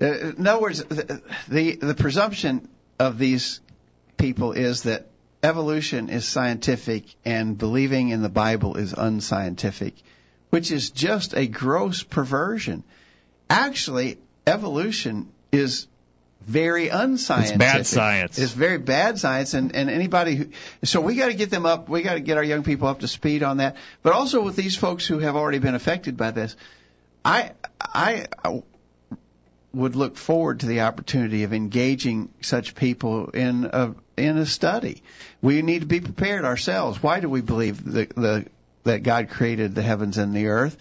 Uh, 0.00 0.06
in 0.06 0.46
other 0.46 0.62
words, 0.62 0.82
the, 0.82 1.22
the 1.46 1.76
the 1.76 1.94
presumption 1.94 2.68
of 2.98 3.18
these 3.18 3.60
people 4.16 4.52
is 4.52 4.84
that 4.84 5.08
evolution 5.42 6.08
is 6.08 6.26
scientific 6.26 7.04
and 7.24 7.58
believing 7.58 8.08
in 8.08 8.22
the 8.22 8.30
Bible 8.30 8.76
is 8.76 8.94
unscientific, 8.94 9.94
which 10.48 10.72
is 10.72 10.90
just 10.90 11.34
a 11.34 11.46
gross 11.46 12.02
perversion. 12.02 12.82
Actually, 13.50 14.18
evolution 14.46 15.30
is 15.52 15.86
very 16.40 16.88
unscientific. 16.88 17.60
It's 17.60 17.72
bad 17.72 17.86
science. 17.86 18.38
It's 18.38 18.52
very 18.52 18.78
bad 18.78 19.18
science, 19.18 19.52
and 19.52 19.76
and 19.76 19.90
anybody 19.90 20.36
who 20.36 20.46
so 20.82 21.02
we 21.02 21.14
got 21.16 21.26
to 21.26 21.34
get 21.34 21.50
them 21.50 21.66
up. 21.66 21.90
We 21.90 22.00
got 22.00 22.14
to 22.14 22.20
get 22.20 22.38
our 22.38 22.44
young 22.44 22.62
people 22.62 22.88
up 22.88 23.00
to 23.00 23.08
speed 23.08 23.42
on 23.42 23.58
that. 23.58 23.76
But 24.02 24.14
also 24.14 24.42
with 24.42 24.56
these 24.56 24.76
folks 24.76 25.06
who 25.06 25.18
have 25.18 25.36
already 25.36 25.58
been 25.58 25.74
affected 25.74 26.16
by 26.16 26.30
this, 26.30 26.56
I 27.24 27.52
I 27.80 28.26
would 29.72 29.96
look 29.96 30.16
forward 30.16 30.60
to 30.60 30.66
the 30.66 30.80
opportunity 30.82 31.44
of 31.44 31.52
engaging 31.52 32.30
such 32.40 32.74
people 32.74 33.30
in 33.30 33.68
a 33.72 33.94
in 34.16 34.36
a 34.36 34.46
study. 34.46 35.02
We 35.40 35.62
need 35.62 35.80
to 35.80 35.86
be 35.86 36.00
prepared 36.00 36.44
ourselves. 36.44 37.02
Why 37.02 37.20
do 37.20 37.28
we 37.28 37.40
believe 37.40 37.84
the, 37.84 38.06
the 38.14 38.46
that 38.84 39.02
God 39.02 39.30
created 39.30 39.74
the 39.74 39.82
heavens 39.82 40.18
and 40.18 40.34
the 40.34 40.48
earth? 40.48 40.76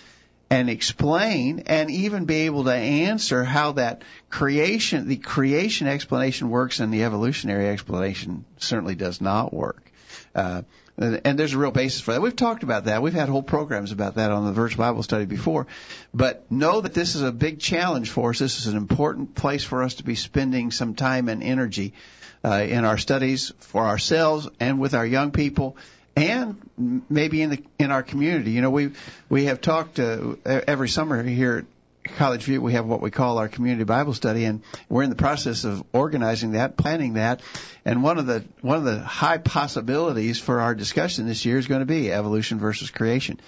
and 0.52 0.70
explain 0.70 1.60
and 1.68 1.92
even 1.92 2.26
be 2.26 2.48
able 2.48 2.64
to 2.64 2.74
answer 2.74 3.44
how 3.44 3.74
that 3.74 4.02
creation, 4.30 5.08
the 5.08 5.18
creation 5.18 5.88
explanation 5.88 6.50
works 6.50 6.80
and 6.80 6.94
the 6.94 7.04
evolutionary 7.04 7.70
explanation 7.70 8.46
certainly 8.58 8.96
does 8.96 9.22
not 9.22 9.54
work. 9.54 9.92
Uh, 10.34 10.64
and 11.00 11.40
there's 11.40 11.54
a 11.54 11.58
real 11.58 11.72
basis 11.72 12.02
for 12.02 12.14
that. 12.14 12.22
We've 12.22 12.36
talked 12.36 12.64
about 12.64 12.86
that. 12.86 13.02
We've 13.02 13.14
had 13.14 13.30
whole 13.30 13.44
programs 13.44 13.92
about 13.92 14.16
that 14.16 14.32
on 14.32 14.46
the 14.46 14.52
Virtual 14.52 14.80
Bible 14.80 15.02
Study 15.02 15.26
before. 15.26 15.66
But 16.14 16.52
know 16.52 16.82
that 16.82 16.94
this 16.94 17.16
is 17.16 17.22
a 17.22 17.32
big 17.32 17.60
challenge 17.60 18.10
for 18.10 18.32
us. 18.32 18.40
This 18.40 18.60
is 18.60 18.68
an 18.68 18.76
important 18.76 19.34
place 19.34 19.64
for 19.64 19.84
us 19.84 19.96
to 19.96 20.04
be 20.04 20.16
spending 20.16 20.72
some 20.72 20.96
time 20.96 21.30
and 21.30 21.42
energy 21.42 21.94
uh, 22.44 22.66
in 22.68 22.84
our 22.84 22.98
studies 22.98 23.54
for 23.60 23.86
ourselves 23.86 24.50
and 24.60 24.80
with 24.80 24.94
our 24.94 25.06
young 25.06 25.32
people 25.32 25.78
and 26.16 27.02
maybe 27.10 27.42
in 27.42 27.50
the 27.52 27.64
in 27.78 27.92
our 27.92 28.04
community. 28.04 28.52
You 28.52 28.62
know, 28.62 28.70
we 28.70 28.92
we 29.30 29.46
have 29.46 29.62
talked 29.62 30.00
uh, 30.00 30.36
every 30.46 30.90
summer 30.90 31.24
here 31.24 31.66
College 32.04 32.44
View. 32.44 32.62
We 32.62 32.74
have 32.74 32.86
what 32.86 33.02
we 33.02 33.12
call 33.12 33.38
our 33.38 33.48
community 33.48 33.84
Bible 33.84 34.14
study, 34.14 34.46
and 34.46 34.62
we're 34.88 35.04
in 35.04 35.10
the 35.10 35.16
process 35.16 35.64
of 35.64 35.84
organizing 35.94 36.54
that, 36.54 36.78
planning 36.78 37.14
that. 37.14 37.42
And 37.86 38.04
one 38.04 38.18
of 38.18 38.26
the 38.26 38.44
one 38.62 38.78
of 38.78 38.84
the 38.84 39.00
high 39.00 39.38
possibilities 39.38 40.40
for 40.40 40.62
our 40.62 40.76
discussion 40.76 41.28
this 41.28 41.46
year 41.46 41.58
is 41.58 41.68
going 41.68 41.82
to 41.82 41.86
be 41.86 42.12
evolution 42.12 42.60
versus 42.60 42.90
creation. 42.90 43.40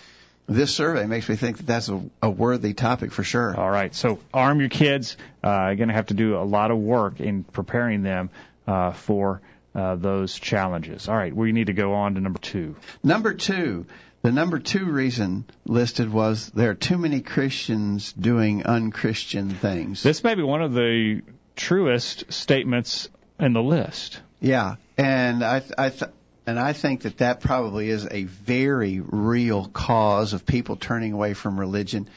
This 0.48 0.76
survey 0.76 1.06
makes 1.06 1.30
me 1.30 1.36
think 1.36 1.58
that 1.58 1.68
that's 1.68 1.90
a, 1.90 2.02
a 2.22 2.30
worthy 2.30 2.74
topic 2.74 3.12
for 3.12 3.24
sure. 3.24 3.56
All 3.58 3.70
right, 3.70 3.94
so 3.96 4.20
arm 4.34 4.60
your 4.60 4.70
kids. 4.70 5.16
Uh, 5.44 5.68
you're 5.68 5.76
going 5.76 5.90
to 5.90 5.94
have 5.94 6.08
to 6.08 6.14
do 6.14 6.38
a 6.38 6.44
lot 6.44 6.72
of 6.72 6.78
work 6.78 7.20
in 7.20 7.44
preparing 7.44 8.04
them 8.04 8.30
uh, 8.68 8.92
for 8.92 9.42
uh, 9.74 9.96
those 9.96 10.38
challenges. 10.38 11.08
All 11.08 11.16
right, 11.16 11.34
we 11.34 11.52
need 11.52 11.68
to 11.68 11.74
go 11.74 11.94
on 11.94 12.16
to 12.16 12.22
number 12.22 12.40
two. 12.40 12.76
Number 13.04 13.34
two, 13.34 13.86
the 14.22 14.32
number 14.32 14.60
two 14.60 14.86
reason 14.86 15.46
listed 15.66 16.12
was 16.12 16.50
there 16.50 16.72
are 16.72 16.76
too 16.76 16.98
many 16.98 17.22
Christians 17.22 18.14
doing 18.14 18.66
unchristian 18.66 19.50
things. 19.50 20.04
This 20.04 20.24
may 20.24 20.36
be 20.36 20.44
one 20.44 20.62
of 20.62 20.74
the 20.74 21.22
truest 21.56 22.32
statements 22.32 23.10
in 23.40 23.54
the 23.54 23.64
list. 23.64 24.22
Yeah, 24.40 24.76
and 24.98 25.44
I, 25.44 25.64
I 25.78 25.90
th- 25.90 26.12
and 26.46 26.60
I 26.60 26.74
think 26.74 27.04
that 27.04 27.20
that 27.20 27.42
probably 27.42 27.90
is 27.90 28.08
a 28.10 28.24
very 28.24 29.00
real 29.00 29.66
cause 29.68 30.34
of 30.34 30.46
people 30.46 30.76
turning 30.76 31.14
away 31.14 31.34
from 31.34 31.60
religion 31.60 32.10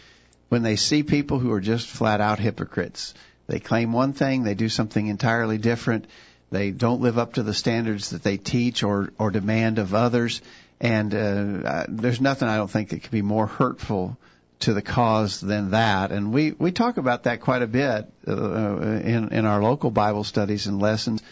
when 0.48 0.62
they 0.62 0.76
see 0.76 1.02
people 1.02 1.38
who 1.38 1.52
are 1.52 1.60
just 1.60 1.86
flat 1.86 2.20
out 2.20 2.38
hypocrites. 2.38 3.14
They 3.46 3.60
claim 3.60 3.92
one 3.92 4.14
thing, 4.14 4.42
they 4.42 4.54
do 4.54 4.70
something 4.70 5.06
entirely 5.06 5.58
different 5.58 6.06
they 6.54 6.70
don't 6.70 7.00
live 7.00 7.18
up 7.18 7.34
to 7.34 7.42
the 7.42 7.52
standards 7.52 8.10
that 8.10 8.22
they 8.22 8.36
teach 8.36 8.84
or, 8.84 9.10
or 9.18 9.32
demand 9.32 9.80
of 9.80 9.92
others. 9.92 10.40
And 10.80 11.14
uh, 11.14 11.86
there's 11.88 12.20
nothing 12.20 12.48
I 12.48 12.56
don't 12.56 12.70
think 12.70 12.90
that 12.90 13.02
could 13.02 13.10
be 13.10 13.22
more 13.22 13.46
hurtful 13.46 14.18
to 14.60 14.74
the 14.74 14.82
cause 14.82 15.40
than 15.40 15.70
that. 15.70 16.10
And 16.10 16.32
we, 16.32 16.52
we 16.52 16.72
talk 16.72 16.96
about 16.96 17.24
that 17.24 17.40
quite 17.40 17.62
a 17.62 17.66
bit 17.66 18.10
uh, 18.26 18.32
in, 18.32 19.32
in 19.32 19.44
our 19.46 19.62
local 19.62 19.90
Bible 19.90 20.24
studies 20.24 20.66
and 20.66 20.80
lessons. 20.80 21.22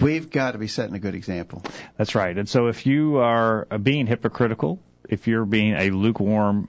We've 0.00 0.30
got 0.30 0.52
to 0.52 0.58
be 0.58 0.68
setting 0.68 0.94
a 0.94 0.98
good 0.98 1.14
example. 1.14 1.62
That's 1.96 2.14
right. 2.14 2.36
And 2.36 2.48
so 2.48 2.68
if 2.68 2.86
you 2.86 3.18
are 3.18 3.66
being 3.82 4.06
hypocritical, 4.06 4.78
if 5.08 5.26
you're 5.26 5.44
being 5.44 5.74
a 5.74 5.90
lukewarm 5.90 6.68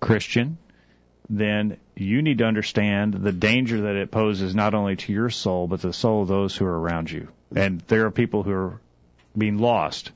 Christian, 0.00 0.58
then 1.30 1.78
you 1.96 2.22
need 2.22 2.38
to 2.38 2.44
understand 2.44 3.14
the 3.14 3.32
danger 3.32 3.82
that 3.82 3.96
it 3.96 4.10
poses 4.10 4.54
not 4.54 4.74
only 4.74 4.96
to 4.96 5.12
your 5.12 5.30
soul, 5.30 5.66
but 5.66 5.80
the 5.80 5.92
soul 5.92 6.22
of 6.22 6.28
those 6.28 6.56
who 6.56 6.66
are 6.66 6.80
around 6.80 7.10
you. 7.10 7.28
And 7.54 7.80
there 7.82 8.06
are 8.06 8.10
people 8.10 8.42
who 8.42 8.52
are 8.52 8.80
being 9.36 9.58
lost 9.58 10.10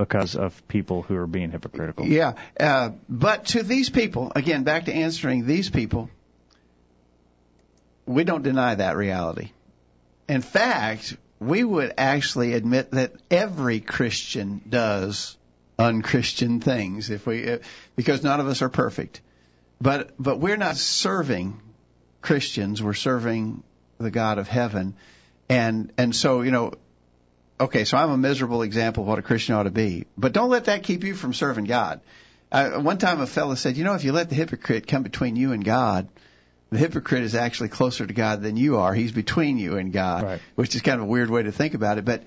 because 0.00 0.34
of 0.34 0.66
people 0.66 1.02
who 1.02 1.14
are 1.14 1.26
being 1.26 1.50
hypocritical. 1.50 2.06
Yeah. 2.06 2.32
Uh, 2.58 2.92
but 3.06 3.44
to 3.48 3.62
these 3.62 3.90
people, 3.90 4.32
again, 4.34 4.64
back 4.64 4.86
to 4.86 4.94
answering 4.94 5.46
these 5.46 5.68
people, 5.68 6.08
we 8.06 8.24
don't 8.24 8.42
deny 8.42 8.76
that 8.76 8.96
reality. 8.96 9.50
In 10.26 10.40
fact, 10.40 11.18
we 11.38 11.62
would 11.62 11.92
actually 11.98 12.54
admit 12.54 12.92
that 12.92 13.12
every 13.30 13.80
Christian 13.80 14.62
does 14.66 15.36
unchristian 15.78 16.60
things 16.60 17.10
if 17.10 17.26
we, 17.26 17.58
because 17.94 18.22
none 18.22 18.40
of 18.40 18.46
us 18.46 18.62
are 18.62 18.70
perfect. 18.70 19.20
But 19.82 20.12
but 20.18 20.40
we're 20.40 20.56
not 20.56 20.78
serving 20.78 21.60
Christians. 22.22 22.82
We're 22.82 22.94
serving 22.94 23.62
the 23.98 24.10
God 24.10 24.38
of 24.38 24.48
heaven, 24.48 24.94
and 25.50 25.92
and 25.98 26.16
so 26.16 26.40
you 26.40 26.52
know, 26.52 26.72
okay. 27.60 27.84
So 27.84 27.96
I'm 27.96 28.10
a 28.10 28.16
miserable 28.16 28.62
example 28.62 29.04
of 29.04 29.08
what 29.08 29.18
a 29.18 29.22
Christian 29.22 29.54
ought 29.54 29.64
to 29.64 29.70
be. 29.70 30.06
But 30.16 30.32
don't 30.32 30.50
let 30.50 30.64
that 30.66 30.82
keep 30.82 31.04
you 31.04 31.14
from 31.14 31.34
serving 31.34 31.64
God. 31.64 32.00
Uh, 32.50 32.80
one 32.80 32.98
time 32.98 33.20
a 33.20 33.26
fellow 33.26 33.54
said, 33.54 33.76
you 33.76 33.84
know, 33.84 33.94
if 33.94 34.02
you 34.04 34.12
let 34.12 34.28
the 34.28 34.34
hypocrite 34.34 34.86
come 34.86 35.02
between 35.02 35.36
you 35.36 35.52
and 35.52 35.64
God, 35.64 36.08
the 36.70 36.78
hypocrite 36.78 37.22
is 37.22 37.34
actually 37.34 37.68
closer 37.68 38.06
to 38.06 38.14
God 38.14 38.42
than 38.42 38.56
you 38.56 38.78
are. 38.78 38.94
He's 38.94 39.12
between 39.12 39.58
you 39.58 39.76
and 39.76 39.92
God, 39.92 40.22
right. 40.22 40.40
which 40.54 40.74
is 40.74 40.82
kind 40.82 41.00
of 41.00 41.06
a 41.06 41.10
weird 41.10 41.30
way 41.30 41.42
to 41.42 41.52
think 41.52 41.74
about 41.74 41.98
it. 41.98 42.04
But 42.04 42.24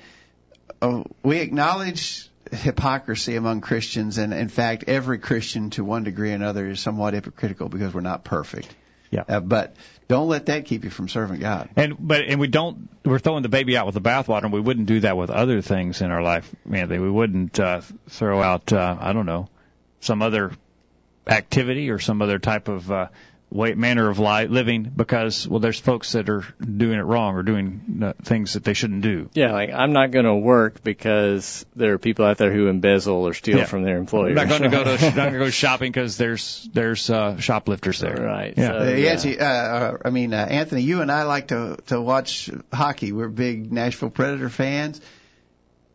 uh, 0.82 1.04
we 1.24 1.40
acknowledge 1.40 2.30
hypocrisy 2.52 3.36
among 3.36 3.62
Christians, 3.62 4.18
and 4.18 4.34
in 4.34 4.50
fact, 4.50 4.86
every 4.88 5.20
Christian 5.20 5.70
to 5.72 5.84
one 5.84 6.04
degree 6.04 6.32
or 6.32 6.36
another 6.36 6.68
is 6.70 6.80
somewhat 6.80 7.14
hypocritical 7.14 7.70
because 7.70 7.94
we're 7.94 8.02
not 8.02 8.24
perfect. 8.24 8.74
Yeah. 9.14 9.24
Uh, 9.28 9.40
but 9.40 9.76
don't 10.08 10.28
let 10.28 10.48
that 10.48 10.66
keep 10.66 10.84
you 10.84 10.90
from 10.90 11.08
serving 11.08 11.40
God. 11.40 11.70
And 11.76 11.96
but 12.00 12.22
and 12.22 12.40
we 12.40 12.48
don't 12.48 12.90
we're 13.06 13.20
throwing 13.20 13.44
the 13.44 13.50
baby 13.50 13.78
out 13.78 13.86
with 13.86 13.96
the 13.96 14.02
bathwater. 14.02 14.46
and 14.46 14.54
We 14.54 14.60
wouldn't 14.60 14.88
do 14.88 15.02
that 15.02 15.16
with 15.16 15.30
other 15.30 15.62
things 15.62 16.02
in 16.02 16.10
our 16.10 16.24
life, 16.24 16.54
man. 16.66 16.90
We 16.90 17.10
wouldn't 17.10 17.60
uh, 17.60 17.82
throw 18.10 18.42
out 18.42 18.74
uh, 18.74 18.98
I 19.00 19.14
don't 19.14 19.28
know 19.28 19.50
some 20.00 20.22
other 20.22 20.52
activity 21.28 21.92
or 21.92 22.00
some 22.00 22.22
other 22.22 22.40
type 22.40 22.68
of 22.68 22.92
uh, 22.92 23.08
way 23.54 23.76
manner 23.76 24.10
of 24.10 24.18
life 24.18 24.50
living 24.50 24.82
because 24.96 25.48
well 25.48 25.60
there's 25.60 25.80
folks 25.80 26.14
that 26.14 26.28
are 26.28 26.44
doing 26.60 26.98
it 26.98 27.04
wrong 27.04 27.36
or 27.36 27.44
doing 27.44 28.02
uh, 28.04 28.14
things 28.24 28.54
that 28.54 28.64
they 28.64 28.74
shouldn't 28.74 29.04
do. 29.04 29.30
Yeah, 29.34 29.52
like 29.52 29.70
I'm 29.72 29.94
not 29.94 30.10
going 30.10 30.26
to 30.26 30.34
work 30.36 30.84
because 30.84 31.64
there 31.76 31.94
are 31.94 31.98
people 32.00 32.26
out 32.26 32.40
there 32.40 32.52
who 32.52 32.66
embezzle 32.68 33.28
or 33.28 33.36
steal 33.36 33.60
Yeah. 33.60 33.66
from 33.66 33.84
their 33.84 33.98
employer. 33.98 34.30
I'm 34.30 34.36
not 34.36 34.50
going 34.50 34.64
to 34.64 34.70
go 34.70 34.84
to 34.84 34.92
not 35.06 35.16
going 35.16 35.34
to 35.34 35.40
go 35.40 35.50
shopping 35.52 35.92
because 35.92 36.18
there's 36.18 36.68
there's 36.74 37.10
uh, 37.12 37.38
shoplifters 37.38 38.00
there. 38.00 38.16
Right. 38.18 38.56
Yeah. 38.58 38.68
So, 38.80 38.84
yeah. 38.90 38.96
Yancy, 38.96 39.40
uh, 39.40 39.46
uh, 39.46 39.98
I 40.04 40.10
mean, 40.10 40.34
uh, 40.34 40.38
Anthony, 40.38 40.82
you 40.82 41.02
and 41.02 41.12
I 41.12 41.24
like 41.24 41.50
to 41.50 41.78
to 41.88 42.02
watch 42.02 42.50
hockey. 42.74 43.12
We're 43.12 43.30
big 43.30 43.72
Nashville 43.72 44.10
Predator 44.10 44.50
fans. 44.50 45.00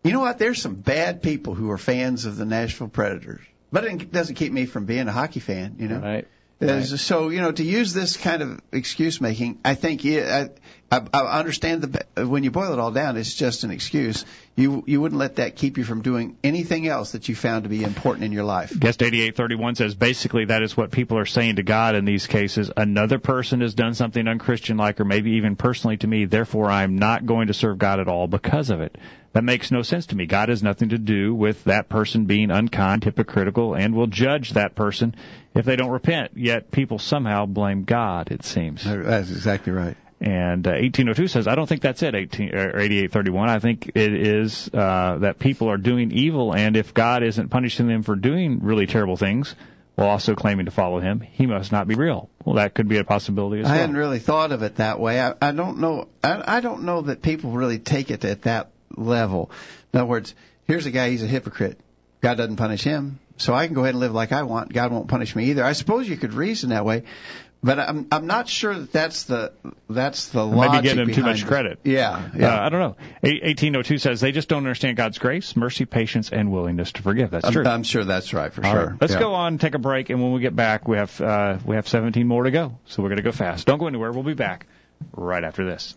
You 0.04 0.12
know 0.12 0.20
what? 0.20 0.38
There's 0.38 0.62
some 0.62 0.76
bad 0.76 1.22
people 1.22 1.54
who 1.54 1.70
are 1.72 1.78
fans 1.78 2.24
of 2.24 2.36
the 2.36 2.44
Nashville 2.44 2.88
Predators, 2.88 3.40
but 3.72 3.84
it 3.84 4.12
doesn't 4.12 4.36
keep 4.36 4.52
me 4.52 4.64
from 4.64 4.84
being 4.84 5.08
a 5.08 5.12
hockey 5.12 5.40
fan. 5.40 5.74
You 5.80 5.88
know, 5.88 5.98
Right. 5.98 6.28
Uh, 6.60 6.82
So 6.82 7.28
you 7.28 7.40
know, 7.40 7.52
to 7.52 7.62
use 7.62 7.92
this 7.92 8.16
kind 8.16 8.42
of 8.42 8.60
excuse 8.72 9.20
making, 9.20 9.58
I 9.64 9.74
think 9.74 10.04
I, 10.04 10.50
I, 10.90 11.02
I 11.12 11.38
understand 11.38 11.82
the 11.82 12.26
when 12.26 12.44
you 12.44 12.50
boil 12.50 12.72
it 12.72 12.78
all 12.78 12.90
down, 12.90 13.18
it's 13.18 13.34
just 13.34 13.62
an 13.62 13.70
excuse. 13.70 14.24
You 14.56 14.82
you 14.86 15.02
wouldn't 15.02 15.18
let 15.18 15.36
that 15.36 15.54
keep 15.54 15.76
you 15.76 15.84
from 15.84 16.00
doing 16.00 16.38
anything 16.42 16.88
else 16.88 17.12
that 17.12 17.28
you 17.28 17.34
found 17.34 17.64
to 17.64 17.68
be 17.68 17.84
important 17.84 18.24
in 18.24 18.32
your 18.32 18.44
life. 18.44 18.70
Guest 18.70 19.02
8831 19.02 19.74
says 19.74 19.94
basically 19.94 20.46
that 20.46 20.62
is 20.62 20.76
what 20.76 20.90
people 20.90 21.18
are 21.18 21.26
saying 21.26 21.56
to 21.56 21.62
God 21.62 21.94
in 21.94 22.06
these 22.06 22.26
cases. 22.26 22.70
Another 22.74 23.18
person 23.18 23.60
has 23.60 23.74
done 23.74 23.92
something 23.92 24.26
unchristian 24.26 24.78
like, 24.78 24.98
or 24.98 25.04
maybe 25.04 25.32
even 25.32 25.56
personally 25.56 25.98
to 25.98 26.06
me, 26.06 26.24
therefore 26.24 26.70
I'm 26.70 26.96
not 26.96 27.26
going 27.26 27.48
to 27.48 27.54
serve 27.54 27.76
God 27.76 28.00
at 28.00 28.08
all 28.08 28.26
because 28.26 28.70
of 28.70 28.80
it. 28.80 28.96
That 29.34 29.44
makes 29.44 29.70
no 29.70 29.82
sense 29.82 30.06
to 30.06 30.16
me. 30.16 30.24
God 30.24 30.48
has 30.48 30.62
nothing 30.62 30.88
to 30.88 30.98
do 30.98 31.34
with 31.34 31.62
that 31.64 31.90
person 31.90 32.24
being 32.24 32.50
unkind, 32.50 33.04
hypocritical, 33.04 33.74
and 33.74 33.94
will 33.94 34.06
judge 34.06 34.54
that 34.54 34.74
person 34.74 35.14
if 35.54 35.66
they 35.66 35.76
don't 35.76 35.90
repent. 35.90 36.32
Yet 36.34 36.70
people 36.70 36.98
somehow 36.98 37.44
blame 37.44 37.84
God, 37.84 38.32
it 38.32 38.42
seems. 38.42 38.84
That's 38.84 39.30
exactly 39.30 39.72
right. 39.72 39.98
And 40.20 40.66
uh, 40.66 40.70
1802 40.70 41.28
says, 41.28 41.46
I 41.46 41.54
don't 41.54 41.68
think 41.68 41.80
that's 41.80 42.02
it, 42.02 42.14
18, 42.14 42.54
or 42.54 42.80
8831. 42.80 43.48
I 43.48 43.58
think 43.60 43.92
it 43.94 44.12
is 44.12 44.68
uh, 44.74 45.18
that 45.20 45.38
people 45.38 45.70
are 45.70 45.76
doing 45.76 46.10
evil, 46.10 46.52
and 46.52 46.76
if 46.76 46.92
God 46.92 47.22
isn't 47.22 47.50
punishing 47.50 47.86
them 47.86 48.02
for 48.02 48.16
doing 48.16 48.58
really 48.62 48.86
terrible 48.86 49.16
things 49.16 49.54
while 49.94 50.08
also 50.08 50.34
claiming 50.34 50.64
to 50.66 50.72
follow 50.72 50.98
Him, 50.98 51.20
He 51.20 51.46
must 51.46 51.70
not 51.70 51.86
be 51.86 51.94
real. 51.94 52.28
Well, 52.44 52.56
that 52.56 52.74
could 52.74 52.88
be 52.88 52.98
a 52.98 53.04
possibility 53.04 53.60
as 53.60 53.66
I 53.66 53.70
well. 53.70 53.76
I 53.76 53.80
hadn't 53.80 53.96
really 53.96 54.18
thought 54.18 54.50
of 54.50 54.62
it 54.62 54.76
that 54.76 54.98
way. 54.98 55.20
I, 55.20 55.34
I 55.40 55.52
don't 55.52 55.78
know. 55.78 56.08
I, 56.24 56.58
I 56.58 56.60
don't 56.60 56.82
know 56.82 57.02
that 57.02 57.22
people 57.22 57.52
really 57.52 57.78
take 57.78 58.10
it 58.10 58.24
at 58.24 58.42
that 58.42 58.72
level. 58.96 59.52
In 59.92 60.00
other 60.00 60.08
words, 60.08 60.34
here's 60.64 60.86
a 60.86 60.90
guy. 60.90 61.10
He's 61.10 61.22
a 61.22 61.28
hypocrite. 61.28 61.78
God 62.20 62.36
doesn't 62.36 62.56
punish 62.56 62.82
him, 62.82 63.20
so 63.36 63.54
I 63.54 63.66
can 63.66 63.74
go 63.74 63.82
ahead 63.82 63.94
and 63.94 64.00
live 64.00 64.12
like 64.12 64.32
I 64.32 64.42
want. 64.42 64.72
God 64.72 64.90
won't 64.90 65.06
punish 65.06 65.36
me 65.36 65.50
either. 65.50 65.64
I 65.64 65.72
suppose 65.72 66.08
you 66.08 66.16
could 66.16 66.34
reason 66.34 66.70
that 66.70 66.84
way, 66.84 67.04
but 67.62 67.78
I'm 67.80 68.06
I'm 68.12 68.26
not 68.26 68.48
sure 68.48 68.72
that 68.74 68.92
that's 68.92 69.24
the 69.24 69.52
that's 69.90 70.28
the 70.28 70.44
Maybe 70.46 70.56
logic 70.56 70.82
giving 70.84 71.08
him 71.08 71.14
too 71.14 71.22
much 71.22 71.42
it. 71.42 71.46
credit. 71.46 71.80
Yeah, 71.84 72.10
Uh, 72.10 72.28
yeah. 72.36 72.60
I 72.64 72.68
don't 72.68 72.80
know. 72.80 72.96
A- 73.22 73.40
1802 73.46 73.98
says 73.98 74.20
they 74.20 74.32
just 74.32 74.48
don't 74.48 74.58
understand 74.58 74.96
God's 74.96 75.18
grace, 75.18 75.56
mercy, 75.56 75.84
patience, 75.84 76.30
and 76.30 76.52
willingness 76.52 76.92
to 76.92 77.02
forgive. 77.02 77.30
That's 77.30 77.46
I'm, 77.46 77.52
true. 77.52 77.64
I'm 77.64 77.82
sure 77.82 78.04
that's 78.04 78.32
right 78.32 78.52
for 78.52 78.64
All 78.64 78.72
sure. 78.72 78.86
right. 78.90 79.00
Let's 79.00 79.12
Yeah. 79.14 79.20
go 79.20 79.34
on, 79.34 79.58
take 79.58 79.74
a 79.74 79.78
break, 79.78 80.10
and 80.10 80.22
when 80.22 80.32
we 80.32 80.40
get 80.40 80.54
back, 80.54 80.86
we 80.86 80.96
have 80.98 81.20
uh, 81.20 81.58
we 81.64 81.76
have 81.76 81.88
17 81.88 82.26
more 82.26 82.44
to 82.44 82.50
go. 82.50 82.78
So 82.86 83.02
we're 83.02 83.08
going 83.08 83.16
to 83.18 83.22
go 83.22 83.32
fast. 83.32 83.66
Don't 83.66 83.78
go 83.78 83.86
anywhere. 83.88 84.12
We'll 84.12 84.22
be 84.22 84.34
back 84.34 84.66
right 85.12 85.42
after 85.44 85.64
this. 85.64 85.96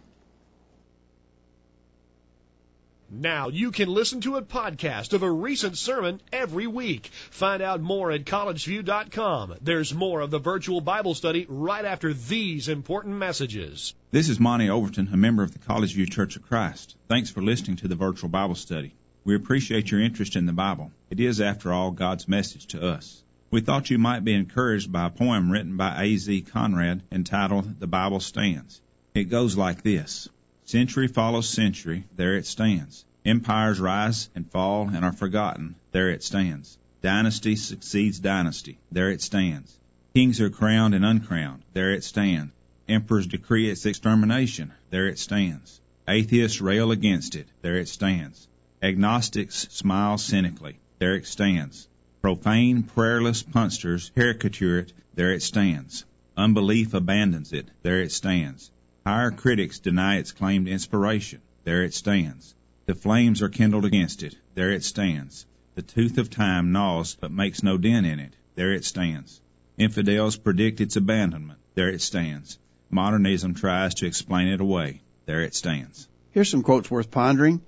Now 3.14 3.50
you 3.50 3.72
can 3.72 3.90
listen 3.90 4.22
to 4.22 4.38
a 4.38 4.42
podcast 4.42 5.12
of 5.12 5.22
a 5.22 5.30
recent 5.30 5.78
sermon 5.78 6.22
every 6.32 6.66
week. 6.66 7.08
Find 7.30 7.62
out 7.62 7.82
more 7.82 8.10
at 8.10 8.24
collegeview.com. 8.24 9.56
There's 9.60 9.94
more 9.94 10.22
of 10.22 10.32
the 10.32 10.40
virtual 10.40 10.80
Bible 10.80 11.14
study 11.14 11.46
right 11.50 11.84
after 11.84 12.14
these 12.14 12.70
important 12.70 13.18
messages. 13.18 13.94
This 14.12 14.30
is 14.30 14.40
Monty 14.40 14.70
Overton, 14.70 15.10
a 15.12 15.18
member 15.18 15.44
of 15.44 15.52
the 15.52 15.60
College 15.60 15.94
View 15.94 16.06
Church 16.06 16.38
of 16.38 16.44
Christ. 16.44 16.96
Thanks 17.10 17.30
for 17.30 17.42
listening 17.42 17.76
to 17.78 17.90
the 17.90 17.96
virtual 17.96 18.30
Bible 18.30 18.56
study. 18.56 18.94
We 19.26 19.36
appreciate 19.36 19.92
your 19.92 20.00
interest 20.00 20.38
in 20.38 20.46
the 20.46 20.54
Bible. 20.54 20.94
It 21.10 21.20
is, 21.20 21.42
after 21.42 21.74
all, 21.74 21.92
God's 21.92 22.30
message 22.30 22.68
to 22.68 22.82
us. 22.82 23.22
We 23.50 23.60
thought 23.60 23.90
you 23.90 23.98
might 23.98 24.24
be 24.24 24.34
encouraged 24.34 24.90
by 24.90 25.08
a 25.08 25.10
poem 25.10 25.52
written 25.52 25.76
by 25.76 26.06
A.Z. 26.06 26.44
Conrad 26.44 27.04
entitled 27.12 27.78
The 27.78 27.88
Bible 27.88 28.22
Stands. 28.22 28.80
It 29.14 29.26
goes 29.26 29.58
like 29.58 29.82
this 29.82 30.30
Century 30.72 31.10
follows 31.10 31.50
century, 31.50 32.06
there 32.16 32.38
it 32.38 32.46
stands. 32.46 33.04
Empires 33.26 33.78
rise 33.82 34.30
and 34.34 34.50
fall 34.50 34.88
and 34.88 35.04
are 35.04 35.12
forgotten, 35.12 35.76
there 35.92 36.10
it 36.12 36.24
stands. 36.24 36.78
Dynasty 37.02 37.58
succeeds 37.58 38.22
dynasty, 38.22 38.80
there 38.90 39.12
it 39.12 39.22
stands. 39.22 39.78
Kings 40.14 40.40
are 40.40 40.50
crowned 40.50 40.96
and 40.96 41.04
uncrowned, 41.04 41.64
there 41.74 41.92
it 41.92 42.06
stands. 42.06 42.54
Emperors 42.88 43.28
decree 43.28 43.70
its 43.70 43.86
extermination, 43.86 44.72
there 44.92 45.08
it 45.08 45.20
stands. 45.20 45.82
Atheists 46.08 46.62
rail 46.62 46.92
against 46.92 47.36
it, 47.36 47.50
there 47.62 47.76
it 47.76 47.90
stands. 47.90 48.48
Agnostics 48.82 49.68
smile 49.72 50.18
cynically, 50.18 50.80
there 51.00 51.16
it 51.16 51.28
stands. 51.28 51.90
Profane, 52.22 52.84
prayerless 52.84 53.44
punsters 53.44 54.10
caricature 54.16 54.80
it, 54.80 54.94
there 55.16 55.34
it 55.34 55.42
stands. 55.42 56.06
Unbelief 56.38 56.94
abandons 56.94 57.52
it, 57.52 57.68
there 57.84 58.00
it 58.00 58.14
stands. 58.14 58.72
Higher 59.06 59.32
critics 59.32 59.80
deny 59.80 60.18
its 60.18 60.32
claimed 60.32 60.68
inspiration, 60.68 61.42
there 61.64 61.84
it 61.84 61.94
stands. 61.94 62.54
The 62.86 62.94
flames 62.94 63.42
are 63.42 63.50
kindled 63.50 63.86
against 63.86 64.22
it, 64.22 64.38
there 64.54 64.72
it 64.72 64.84
stands. 64.84 65.48
The 65.74 65.82
tooth 65.82 66.20
of 66.20 66.30
time 66.30 66.72
gnaws 66.72 67.18
but 67.20 67.32
makes 67.32 67.64
no 67.64 67.78
dent 67.78 68.06
in 68.06 68.20
it, 68.20 68.36
there 68.56 68.74
it 68.74 68.86
stands. 68.86 69.42
Infidels 69.78 70.38
predict 70.38 70.82
its 70.82 70.98
abandonment, 70.98 71.60
there 71.74 71.90
it 71.90 72.02
stands. 72.02 72.60
Modernism 72.92 73.56
tries 73.56 73.96
to 73.96 74.06
explain 74.06 74.50
it 74.50 74.62
away, 74.62 75.02
there 75.26 75.42
it 75.42 75.56
stands. 75.56 76.08
Here's 76.32 76.50
some 76.50 76.62
quotes 76.62 76.92
worth 76.92 77.10
pondering. 77.10 77.62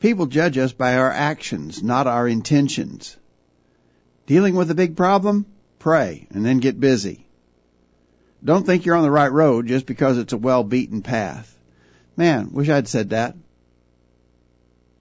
People 0.00 0.26
judge 0.26 0.58
us 0.58 0.72
by 0.72 0.96
our 0.96 1.10
actions, 1.10 1.82
not 1.82 2.06
our 2.06 2.28
intentions. 2.28 3.16
Dealing 4.26 4.54
with 4.54 4.70
a 4.70 4.74
big 4.74 4.96
problem? 4.96 5.46
Pray 5.78 6.26
and 6.30 6.44
then 6.44 6.58
get 6.58 6.78
busy. 6.78 7.25
Don't 8.46 8.64
think 8.64 8.86
you're 8.86 8.94
on 8.94 9.02
the 9.02 9.10
right 9.10 9.30
road 9.30 9.66
just 9.66 9.86
because 9.86 10.18
it's 10.18 10.32
a 10.32 10.36
well 10.36 10.62
beaten 10.62 11.02
path. 11.02 11.52
Man, 12.16 12.52
wish 12.52 12.68
I'd 12.68 12.86
said 12.86 13.10
that. 13.10 13.34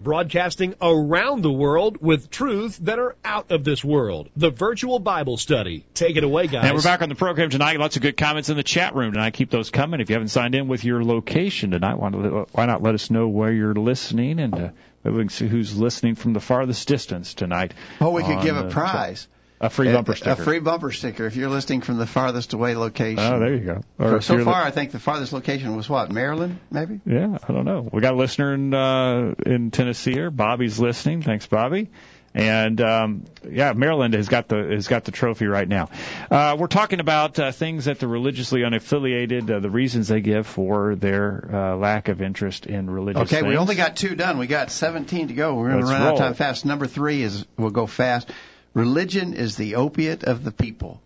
Broadcasting 0.02 0.74
around 0.82 1.44
the 1.44 1.52
world 1.52 1.98
with 2.02 2.32
truths 2.32 2.78
that 2.80 2.98
are 2.98 3.16
out 3.24 3.52
of 3.52 3.64
this 3.64 3.84
world. 3.84 4.30
The 4.36 4.50
virtual 4.50 4.98
Bible 4.98 5.38
study. 5.38 5.86
Take 5.94 6.18
it 6.18 6.24
away, 6.24 6.48
guys. 6.48 6.66
And 6.66 6.76
we're 6.76 6.82
back 6.82 7.04
on 7.04 7.08
the 7.08 7.16
program 7.16 7.52
tonight. 7.52 7.80
Lots 7.80 7.96
of 7.96 8.02
good 8.02 8.18
comments 8.18 8.50
in 8.50 8.58
the 8.58 8.64
chat 8.64 8.96
room 8.96 9.14
tonight. 9.14 9.36
Keep 9.36 9.52
those 9.52 9.70
coming. 9.70 10.02
If 10.02 10.10
you 10.10 10.16
haven't 10.16 10.30
signed 10.30 10.56
in 10.56 10.68
with 10.68 10.84
your 10.84 11.04
location 11.04 11.72
tonight, 11.72 11.96
why 12.00 12.66
not, 12.66 12.82
let 12.82 12.96
us 12.96 13.12
know 13.12 13.28
where 13.28 13.52
you're 13.52 13.76
listening 13.76 14.40
and 14.40 14.56
uh, 14.56 14.70
maybe 15.04 15.18
we 15.18 15.22
can 15.24 15.30
see 15.30 15.48
who's 15.48 15.78
listening 15.78 16.16
from 16.16 16.34
the 16.34 16.42
farthest 16.42 16.88
distance 16.88 17.36
tonight. 17.36 17.76
Oh, 18.02 18.10
we 18.10 18.24
could 18.24 18.42
give 18.42 18.58
a 18.58 18.64
the- 18.64 18.70
prize. 18.72 19.28
A 19.66 19.70
free 19.70 19.92
bumper 19.92 20.16
sticker. 20.16 20.42
A 20.42 20.44
free 20.44 20.60
bumper 20.60 20.92
sticker 20.92 21.26
if 21.26 21.36
you're 21.36 21.50
listening 21.50 21.82
from 21.82 21.98
the 21.98 22.06
farthest 22.06 22.54
away 22.54 22.76
location. 22.76 23.20
Oh, 23.20 23.40
there 23.40 23.54
you 23.54 23.60
go. 23.60 23.82
Or 24.00 24.22
So, 24.22 24.34
you're 24.34 24.46
li- 24.46 24.52
far, 24.52 24.64
I 24.64 24.72
think 24.72 24.92
the 24.92 25.00
farthest 25.00 25.34
location 25.34 25.76
was 25.76 25.90
what? 25.90 26.12
Maryland, 26.12 26.60
maybe? 26.72 27.00
Yeah, 27.06 27.38
I 27.48 27.52
don't 27.54 27.66
know. 27.66 27.90
We 27.92 28.02
got 28.02 28.14
a 28.14 28.18
listener 28.18 28.54
in 28.54 28.74
uh, 28.74 29.34
in 29.46 29.72
Tennessee 29.72 30.14
here. 30.14 30.32
Bobby's 30.32 30.80
listening. 30.80 31.22
Thanks, 31.22 31.48
Bobby. 31.48 31.90
And 32.36 32.82
um, 32.82 33.24
yeah, 33.50 33.72
Maryland 33.72 34.14
has 34.14 34.28
got 34.28 34.50
the 34.50 34.58
has 34.58 34.90
got 34.90 35.06
the 35.06 35.12
trophy 35.12 35.46
right 35.46 35.68
now. 35.68 35.90
Uh, 36.30 36.58
we're 36.60 36.68
talking 36.68 37.00
about 37.00 37.40
uh, 37.40 37.54
things 37.54 37.86
that 37.86 38.00
the 38.00 38.10
religiously 38.10 38.60
unaffiliated, 38.60 39.50
uh, 39.50 39.60
the 39.62 39.70
reasons 39.70 40.10
they 40.10 40.20
give 40.20 40.46
for 40.46 40.96
their 40.96 41.50
uh, 41.50 41.76
lack 41.78 42.10
of 42.10 42.22
interest 42.22 42.66
in 42.66 42.90
religious. 42.90 43.32
Okay, 43.32 43.42
we 43.42 43.56
only 43.56 43.76
got 43.76 43.96
two 43.96 44.16
done. 44.16 44.38
We 44.38 44.48
got 44.48 44.70
17 44.70 45.30
to 45.30 45.34
go. 45.34 45.56
We're 45.56 45.70
going 45.70 45.86
to 45.86 45.90
run 45.90 46.02
out 46.02 46.14
of 46.14 46.20
time 46.20 46.34
fast. 46.34 46.66
Number 46.66 46.88
three 46.88 47.22
is 47.22 47.46
we'll 47.58 47.70
go 47.70 47.88
fast. 47.88 48.30
Religion 48.76 49.34
is 49.34 49.56
the 49.56 49.76
opiate 49.76 50.24
of 50.26 50.44
the 50.44 50.52
people. 50.52 51.02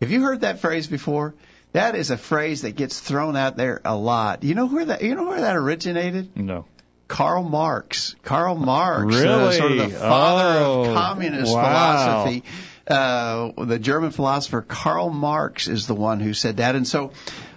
Have 0.00 0.10
you 0.10 0.20
heard 0.22 0.40
that 0.42 0.58
phrase 0.60 0.86
before? 0.88 1.34
That 1.72 1.94
is 1.94 2.10
a 2.10 2.18
phrase 2.18 2.62
that 2.62 2.76
gets 2.76 3.00
thrown 3.00 3.36
out 3.36 3.56
there 3.56 3.80
a 3.84 3.96
lot. 3.96 4.42
You 4.44 4.54
know 4.54 4.66
where 4.66 4.84
that 4.84 5.00
you 5.02 5.14
know 5.14 5.28
where 5.28 5.40
that 5.40 5.56
originated? 5.56 6.36
no. 6.36 6.66
Karl 7.08 7.42
Marx. 7.42 8.16
Karl 8.22 8.54
Marx, 8.56 9.14
uh, 9.14 9.18
Really? 9.22 9.56
sort 9.58 9.72
of 9.72 9.78
the 9.78 9.88
father 9.98 10.58
Oh, 10.64 10.84
of 10.84 10.94
communist 10.94 11.52
wow. 11.54 11.62
philosophy. 11.62 12.42
Uh, 12.88 13.64
the 13.66 13.78
German 13.78 14.10
philosopher 14.10 14.62
Karl 14.62 15.10
Marx 15.10 15.68
is 15.68 15.86
the 15.86 15.94
one 15.94 16.20
who 16.20 16.32
said 16.34 16.56
that, 16.56 16.74
and 16.74 16.88
so 16.88 17.12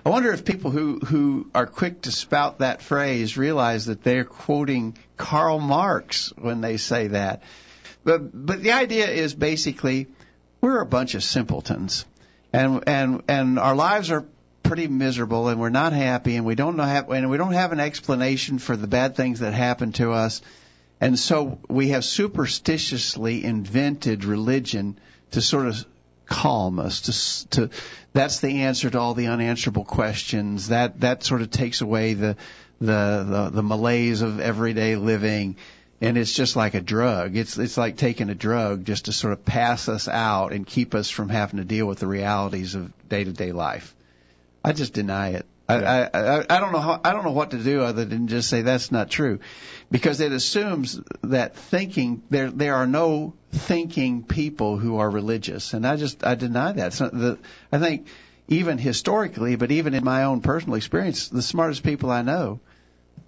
I 0.06 0.10
wonder 0.10 0.32
if 0.34 0.44
people 0.46 0.72
who 0.72 1.00
who 1.00 1.48
are 1.56 1.66
quick 1.66 2.02
to 2.02 2.12
spout 2.12 2.60
that 2.60 2.82
phrase 2.82 3.38
realize 3.38 3.86
that 3.86 4.04
they're 4.04 4.26
quoting 4.26 4.98
Karl 5.18 5.60
Marx 5.60 6.32
when 6.38 6.62
they 6.62 6.78
say 6.78 7.08
that. 7.08 7.42
But 8.06 8.46
but 8.46 8.62
the 8.62 8.72
idea 8.72 9.08
is 9.08 9.34
basically 9.34 10.08
we're 10.62 10.80
a 10.80 10.86
bunch 10.86 11.16
of 11.16 11.24
simpletons, 11.24 12.06
and 12.54 12.84
and 12.88 13.24
and 13.28 13.60
our 13.60 13.76
lives 13.76 14.12
are 14.12 14.26
pretty 14.62 14.88
miserable, 14.88 15.48
and 15.50 15.60
we're 15.60 15.70
not 15.70 15.92
happy, 15.92 16.36
and 16.36 16.46
we 16.46 16.56
don't 16.56 16.78
know 16.78 16.84
have 16.84 17.10
and 17.10 17.30
we 17.30 17.38
don't 17.38 17.54
have 17.54 17.72
an 17.72 17.80
explanation 17.80 18.60
for 18.60 18.78
the 18.78 18.88
bad 18.88 19.16
things 19.16 19.40
that 19.40 19.54
happen 19.54 19.92
to 19.94 20.12
us, 20.12 20.44
and 21.02 21.18
so 21.18 21.58
we 21.68 21.90
have 21.90 22.06
superstitiously 22.06 23.44
invented 23.44 24.24
religion 24.24 25.00
to 25.32 25.42
sort 25.42 25.66
of 25.66 25.84
calm 26.28 26.80
us. 26.80 27.02
To 27.02 27.50
to 27.50 27.70
that's 28.14 28.40
the 28.40 28.62
answer 28.62 28.90
to 28.90 29.00
all 29.00 29.16
the 29.16 29.28
unanswerable 29.28 29.86
questions. 29.86 30.68
That 30.68 31.02
that 31.02 31.24
sort 31.24 31.42
of 31.42 31.50
takes 31.50 31.82
away 31.82 32.14
the 32.14 32.38
the 32.80 33.26
the, 33.28 33.50
the 33.52 33.64
malaise 33.64 34.22
of 34.22 34.40
everyday 34.40 34.96
living. 34.96 35.56
And 36.02 36.18
it's 36.18 36.34
just 36.34 36.56
like 36.56 36.74
a 36.74 36.82
drug. 36.82 37.38
It's 37.38 37.58
it's 37.58 37.78
like 37.78 37.96
taking 37.96 38.30
a 38.30 38.36
drug 38.36 38.86
just 38.86 39.06
to 39.06 39.14
sort 39.14 39.34
of 39.34 39.46
pass 39.46 39.88
us 39.88 40.08
out 40.08 40.52
and 40.52 40.68
keep 40.68 40.94
us 40.94 41.10
from 41.10 41.30
having 41.30 41.58
to 41.58 41.66
deal 41.66 41.86
with 41.86 42.00
the 42.00 42.08
realities 42.08 42.76
of 42.76 42.92
day 43.08 43.24
to 43.24 43.32
day 43.32 43.52
life. 43.52 43.96
I 44.64 44.74
just 44.74 44.94
deny 44.94 45.30
it. 45.30 45.46
I, 45.68 45.76
I 45.76 46.10
I 46.14 46.46
I 46.50 46.60
don't 46.60 46.74
know 46.74 46.80
how 46.80 47.02
I 47.04 47.12
don't 47.12 47.24
know 47.24 47.32
what 47.32 47.52
to 47.52 47.58
do 47.58 47.82
other 47.82 48.06
than 48.06 48.28
just 48.28 48.50
say 48.50 48.62
that's 48.62 48.92
not 48.92 49.10
true, 49.10 49.40
because 49.90 50.20
it 50.20 50.32
assumes 50.32 51.00
that 51.24 51.56
thinking 51.56 52.22
there 52.30 52.52
there 52.52 52.76
are 52.76 52.88
no 52.88 53.34
thinking 53.52 54.24
people 54.24 54.78
who 54.78 54.98
are 54.98 55.10
religious, 55.10 55.74
and 55.74 55.88
I 55.88 55.96
just 55.96 56.26
I 56.26 56.36
deny 56.36 56.74
that. 56.74 56.94
So 56.94 57.10
the, 57.10 57.40
I 57.72 57.80
think 57.80 58.08
even 58.48 58.78
historically, 58.78 59.56
but 59.56 59.72
even 59.72 59.94
in 59.94 60.04
my 60.04 60.26
own 60.26 60.42
personal 60.42 60.76
experience, 60.76 61.30
the 61.30 61.42
smartest 61.42 61.84
people 61.84 62.12
I 62.12 62.22
know 62.22 62.60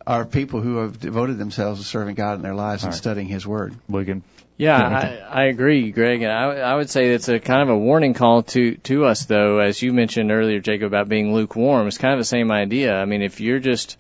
are 0.08 0.26
people 0.26 0.62
who 0.62 0.78
have 0.78 1.00
devoted 1.00 1.38
themselves 1.38 1.82
to 1.82 1.86
serving 1.86 2.16
God 2.16 2.36
in 2.36 2.42
their 2.42 2.56
lives 2.56 2.84
and 2.84 2.94
right. 2.94 2.98
studying 2.98 3.28
His 3.28 3.46
Word. 3.46 3.76
Wigan. 3.90 4.24
Yeah, 4.56 4.90
Yeah, 4.90 5.28
I, 5.30 5.42
I 5.42 5.44
agree, 5.48 5.92
Greg. 5.92 6.22
And 6.22 6.32
I, 6.32 6.46
I 6.46 6.76
would 6.76 6.90
say 6.90 7.10
it's 7.10 7.28
a 7.28 7.40
kind 7.40 7.62
of 7.62 7.70
a 7.70 7.78
warning 7.78 8.14
call 8.14 8.44
to 8.44 8.76
to 8.78 9.06
us, 9.06 9.26
though, 9.26 9.60
as 9.60 9.82
you 9.82 9.92
mentioned 9.92 10.32
earlier, 10.32 10.60
Jacob, 10.60 10.88
about 10.88 11.10
being 11.10 11.34
lukewarm. 11.34 11.88
It's 11.88 11.98
kind 11.98 12.14
of 12.14 12.20
the 12.20 12.26
same 12.26 12.52
idea. 12.52 12.96
I 12.96 13.04
mean, 13.04 13.22
if 13.22 13.42
you're 13.42 13.60
just 13.60 13.98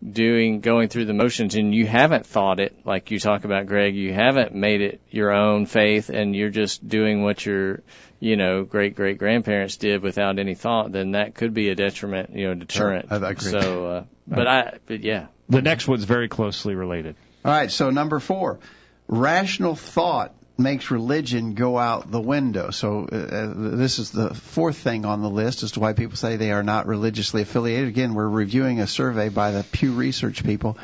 doing 0.00 0.60
going 0.60 0.88
through 0.88 1.06
the 1.06 1.12
motions 1.12 1.56
and 1.56 1.74
you 1.74 1.84
haven't 1.84 2.24
thought 2.24 2.60
it, 2.60 2.86
like 2.86 3.10
you 3.10 3.18
talk 3.18 3.44
about, 3.44 3.66
Greg, 3.66 3.96
you 3.96 4.14
haven't 4.14 4.54
made 4.54 4.80
it 4.80 5.00
your 5.10 5.32
own 5.32 5.66
faith, 5.66 6.08
and 6.08 6.36
you're 6.36 6.50
just 6.50 6.86
doing 6.88 7.24
what 7.24 7.44
your 7.44 7.82
you 8.20 8.36
know 8.36 8.64
great 8.64 8.96
great 8.96 9.18
grandparents 9.18 9.76
did 9.76 10.02
without 10.02 10.38
any 10.38 10.54
thought, 10.54 10.92
then 10.92 11.12
that 11.12 11.34
could 11.34 11.54
be 11.54 11.68
a 11.70 11.74
detriment, 11.74 12.30
you 12.34 12.48
know, 12.48 12.54
deterrent. 12.54 13.06
I- 13.10 13.16
I 13.16 13.30
agree. 13.30 13.50
So, 13.50 13.86
uh, 13.86 14.04
but 14.26 14.46
I, 14.46 14.78
but 14.86 15.00
yeah, 15.00 15.26
The 15.48 15.62
next 15.62 15.88
one's 15.88 16.04
very 16.04 16.28
closely 16.28 16.74
related. 16.74 17.16
All 17.44 17.52
right, 17.52 17.70
so 17.70 17.90
number 17.90 18.18
four, 18.20 18.58
rational 19.06 19.74
thought 19.74 20.34
makes 20.60 20.90
religion 20.90 21.54
go 21.54 21.78
out 21.78 22.10
the 22.10 22.20
window. 22.20 22.70
So 22.70 23.04
uh, 23.04 23.54
this 23.56 24.00
is 24.00 24.10
the 24.10 24.34
fourth 24.34 24.76
thing 24.76 25.04
on 25.04 25.22
the 25.22 25.30
list 25.30 25.62
as 25.62 25.72
to 25.72 25.80
why 25.80 25.92
people 25.92 26.16
say 26.16 26.36
they 26.36 26.50
are 26.50 26.64
not 26.64 26.88
religiously 26.88 27.42
affiliated. 27.42 27.88
Again, 27.88 28.12
we're 28.14 28.28
reviewing 28.28 28.80
a 28.80 28.88
survey 28.88 29.28
by 29.28 29.52
the 29.52 29.62
Pew 29.62 29.92
Research 29.92 30.42
people. 30.44 30.76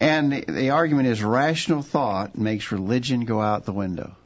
And 0.00 0.32
the, 0.32 0.40
the 0.40 0.70
argument 0.70 1.06
is 1.06 1.22
rational 1.22 1.82
thought 1.82 2.36
makes 2.36 2.72
religion 2.72 3.26
go 3.26 3.40
out 3.40 3.64
the 3.64 3.72
window. 3.72 4.16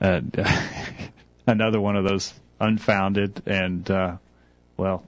Uh, 0.00 0.20
another 1.46 1.80
one 1.80 1.96
of 1.96 2.04
those 2.04 2.32
unfounded 2.60 3.42
and, 3.46 3.90
uh, 3.90 4.16
well, 4.76 5.04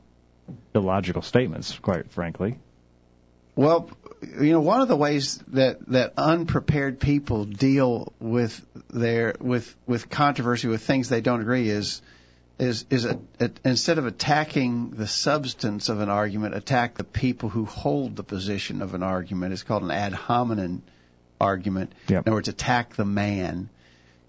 illogical 0.75 1.23
statements, 1.23 1.79
quite 1.79 2.11
frankly. 2.11 2.59
Well, 3.57 3.91
you 4.41 4.53
know, 4.53 4.61
one 4.61 4.81
of 4.81 4.89
the 4.89 4.97
ways 4.97 5.39
that 5.49 5.87
that 5.89 6.15
unprepared 6.17 7.01
people 7.01 7.45
deal 7.45 8.13
with 8.21 8.65
their 8.89 9.35
with 9.41 9.75
with 9.87 10.09
controversy 10.09 10.69
with 10.69 10.83
things 10.83 11.09
they 11.09 11.21
don't 11.21 11.41
agree 11.41 11.69
is 11.69 12.01
is 12.59 12.85
is 12.91 13.05
a, 13.07 13.19
a, 13.41 13.51
instead 13.65 13.99
of 13.99 14.07
attacking 14.07 14.91
the 14.91 15.07
substance 15.07 15.89
of 15.89 16.01
an 16.01 16.09
argument, 16.09 16.55
attack 16.55 16.97
the 16.97 17.05
people 17.05 17.49
who 17.49 17.65
hold 17.65 18.17
the 18.17 18.23
position 18.23 18.83
of 18.83 18.95
an 18.95 19.03
argument. 19.03 19.53
It's 19.53 19.63
called 19.63 19.83
an 19.83 19.91
ad 19.91 20.13
hominem 20.13 20.83
argument. 21.41 21.93
Yep. 22.09 22.27
In 22.27 22.31
other 22.31 22.37
words, 22.37 22.49
attack 22.49 22.95
the 22.95 23.05
man. 23.05 23.71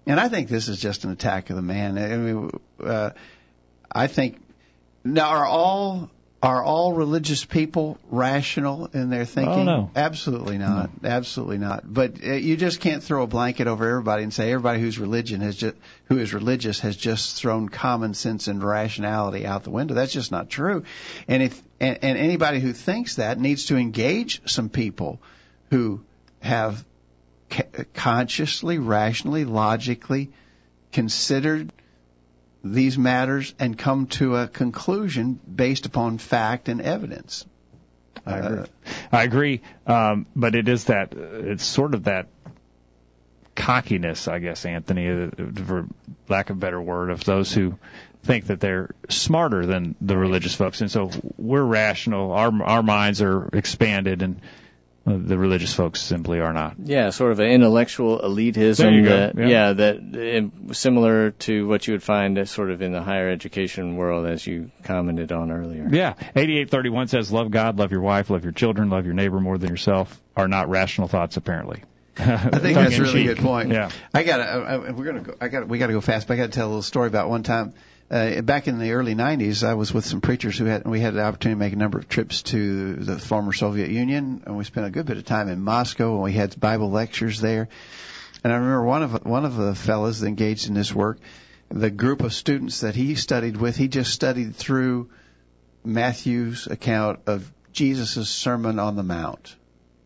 And 0.06 0.18
I 0.18 0.28
think 0.28 0.48
this 0.48 0.68
is 0.68 0.80
just 0.80 1.04
an 1.04 1.10
attack 1.10 1.50
of 1.50 1.56
the 1.56 1.62
man. 1.62 1.98
I 1.98 2.16
mean, 2.16 2.50
uh, 2.82 3.10
I 3.90 4.06
think 4.06 4.40
now 5.04 5.28
are 5.28 5.46
all 5.46 6.10
are 6.42 6.62
all 6.62 6.92
religious 6.92 7.44
people 7.44 7.98
rational 8.10 8.86
in 8.86 9.10
their 9.10 9.24
thinking? 9.24 9.68
Oh, 9.68 9.82
no. 9.82 9.90
Absolutely 9.94 10.58
not. 10.58 10.90
Absolutely 11.04 11.58
not. 11.58 11.84
But 11.84 12.16
uh, 12.24 12.32
you 12.32 12.56
just 12.56 12.80
can't 12.80 13.02
throw 13.02 13.22
a 13.22 13.28
blanket 13.28 13.68
over 13.68 13.88
everybody 13.88 14.24
and 14.24 14.34
say 14.34 14.50
everybody 14.50 14.80
who's 14.80 14.98
religion 14.98 15.40
has 15.40 15.54
just 15.54 15.76
who 16.06 16.18
is 16.18 16.34
religious 16.34 16.80
has 16.80 16.96
just 16.96 17.36
thrown 17.36 17.68
common 17.68 18.14
sense 18.14 18.48
and 18.48 18.62
rationality 18.62 19.46
out 19.46 19.62
the 19.62 19.70
window. 19.70 19.94
That's 19.94 20.12
just 20.12 20.32
not 20.32 20.50
true. 20.50 20.82
And 21.28 21.44
if 21.44 21.62
and, 21.78 21.98
and 22.02 22.18
anybody 22.18 22.58
who 22.58 22.72
thinks 22.72 23.16
that 23.16 23.38
needs 23.38 23.66
to 23.66 23.76
engage 23.76 24.42
some 24.50 24.68
people 24.68 25.20
who 25.70 26.00
have 26.40 26.84
consciously, 27.94 28.78
rationally, 28.78 29.44
logically 29.44 30.30
considered 30.92 31.72
these 32.64 32.96
matters 32.96 33.54
and 33.58 33.76
come 33.76 34.06
to 34.06 34.36
a 34.36 34.46
conclusion 34.46 35.38
based 35.52 35.86
upon 35.86 36.18
fact 36.18 36.68
and 36.68 36.80
evidence. 36.80 37.44
I 38.24 38.38
Uh, 38.38 38.46
agree. 38.48 38.66
I 39.10 39.22
agree, 39.24 39.60
um, 39.86 40.26
but 40.36 40.54
it 40.54 40.68
is 40.68 40.84
that 40.84 41.12
it's 41.14 41.64
sort 41.64 41.94
of 41.94 42.04
that 42.04 42.28
cockiness, 43.56 44.28
I 44.28 44.38
guess, 44.38 44.64
Anthony, 44.64 45.08
uh, 45.08 45.28
for 45.66 45.86
lack 46.28 46.50
of 46.50 46.56
a 46.56 46.60
better 46.60 46.80
word, 46.80 47.10
of 47.10 47.24
those 47.24 47.52
who 47.52 47.78
think 48.22 48.46
that 48.46 48.60
they're 48.60 48.90
smarter 49.08 49.66
than 49.66 49.96
the 50.00 50.16
religious 50.16 50.54
folks, 50.54 50.80
and 50.80 50.90
so 50.90 51.10
we're 51.36 51.64
rational. 51.64 52.32
Our 52.32 52.62
our 52.62 52.82
minds 52.82 53.20
are 53.20 53.48
expanded, 53.52 54.22
and 54.22 54.36
uh, 54.36 54.40
the 55.04 55.36
religious 55.36 55.74
folks 55.74 56.00
simply 56.00 56.40
are 56.40 56.52
not. 56.52 56.76
Yeah, 56.78 57.10
sort 57.10 57.32
of 57.32 57.40
an 57.40 57.50
intellectual 57.50 58.20
elitism. 58.20 58.76
There 58.76 58.92
you 58.92 59.02
go, 59.02 59.08
That, 59.08 59.36
yeah. 59.36 59.46
yeah. 59.48 59.72
that 59.72 60.74
similar 60.76 61.32
to 61.32 61.66
what 61.66 61.86
you 61.86 61.94
would 61.94 62.02
find 62.02 62.48
sort 62.48 62.70
of 62.70 62.82
in 62.82 62.92
the 62.92 63.02
higher 63.02 63.28
education 63.30 63.96
world, 63.96 64.26
as 64.26 64.46
you 64.46 64.70
commented 64.84 65.32
on 65.32 65.50
earlier. 65.50 65.88
Yeah, 65.90 66.14
eighty-eight 66.36 66.70
thirty-one 66.70 67.08
says, 67.08 67.32
"Love 67.32 67.50
God, 67.50 67.78
love 67.78 67.90
your 67.90 68.02
wife, 68.02 68.30
love 68.30 68.44
your 68.44 68.52
children, 68.52 68.90
love 68.90 69.04
your 69.04 69.14
neighbor 69.14 69.40
more 69.40 69.58
than 69.58 69.70
yourself." 69.70 70.20
Are 70.36 70.48
not 70.48 70.70
rational 70.70 71.08
thoughts, 71.08 71.36
apparently. 71.36 71.82
I 72.16 72.58
think 72.58 72.74
that's 72.74 72.96
a 72.96 73.02
really 73.02 73.24
good 73.24 73.38
point. 73.38 73.70
Yeah. 73.70 73.90
I 74.14 74.22
got 74.22 74.36
to. 74.38 74.92
We're 74.92 75.04
gonna. 75.04 75.20
Go, 75.20 75.34
I 75.40 75.48
got. 75.48 75.68
We 75.68 75.78
got 75.78 75.88
to 75.88 75.92
go 75.94 76.00
fast. 76.00 76.26
But 76.28 76.34
I 76.34 76.36
got 76.38 76.46
to 76.46 76.52
tell 76.52 76.66
a 76.66 76.68
little 76.68 76.82
story 76.82 77.08
about 77.08 77.28
one 77.28 77.42
time. 77.42 77.74
Uh, 78.12 78.42
back 78.42 78.68
in 78.68 78.78
the 78.78 78.92
early 78.92 79.14
90s, 79.14 79.66
I 79.66 79.72
was 79.72 79.94
with 79.94 80.04
some 80.04 80.20
preachers 80.20 80.58
who 80.58 80.66
had 80.66 80.86
we 80.86 81.00
had 81.00 81.14
the 81.14 81.22
opportunity 81.22 81.56
to 81.56 81.64
make 81.64 81.72
a 81.72 81.76
number 81.76 81.96
of 81.96 82.10
trips 82.10 82.42
to 82.42 82.96
the 82.96 83.18
former 83.18 83.54
Soviet 83.54 83.88
Union, 83.88 84.42
and 84.44 84.54
we 84.54 84.64
spent 84.64 84.86
a 84.86 84.90
good 84.90 85.06
bit 85.06 85.16
of 85.16 85.24
time 85.24 85.48
in 85.48 85.62
Moscow, 85.62 86.12
and 86.12 86.22
we 86.22 86.34
had 86.34 86.60
Bible 86.60 86.90
lectures 86.90 87.40
there. 87.40 87.70
And 88.44 88.52
I 88.52 88.56
remember 88.56 88.84
one 88.84 89.02
of 89.02 89.24
one 89.24 89.46
of 89.46 89.56
the 89.56 89.74
fellows 89.74 90.22
engaged 90.22 90.68
in 90.68 90.74
this 90.74 90.94
work, 90.94 91.20
the 91.70 91.88
group 91.88 92.20
of 92.20 92.34
students 92.34 92.80
that 92.80 92.94
he 92.94 93.14
studied 93.14 93.56
with, 93.56 93.76
he 93.76 93.88
just 93.88 94.12
studied 94.12 94.56
through 94.56 95.08
Matthew's 95.82 96.66
account 96.66 97.20
of 97.26 97.50
Jesus' 97.72 98.28
Sermon 98.28 98.78
on 98.78 98.94
the 98.94 99.02
Mount, 99.02 99.56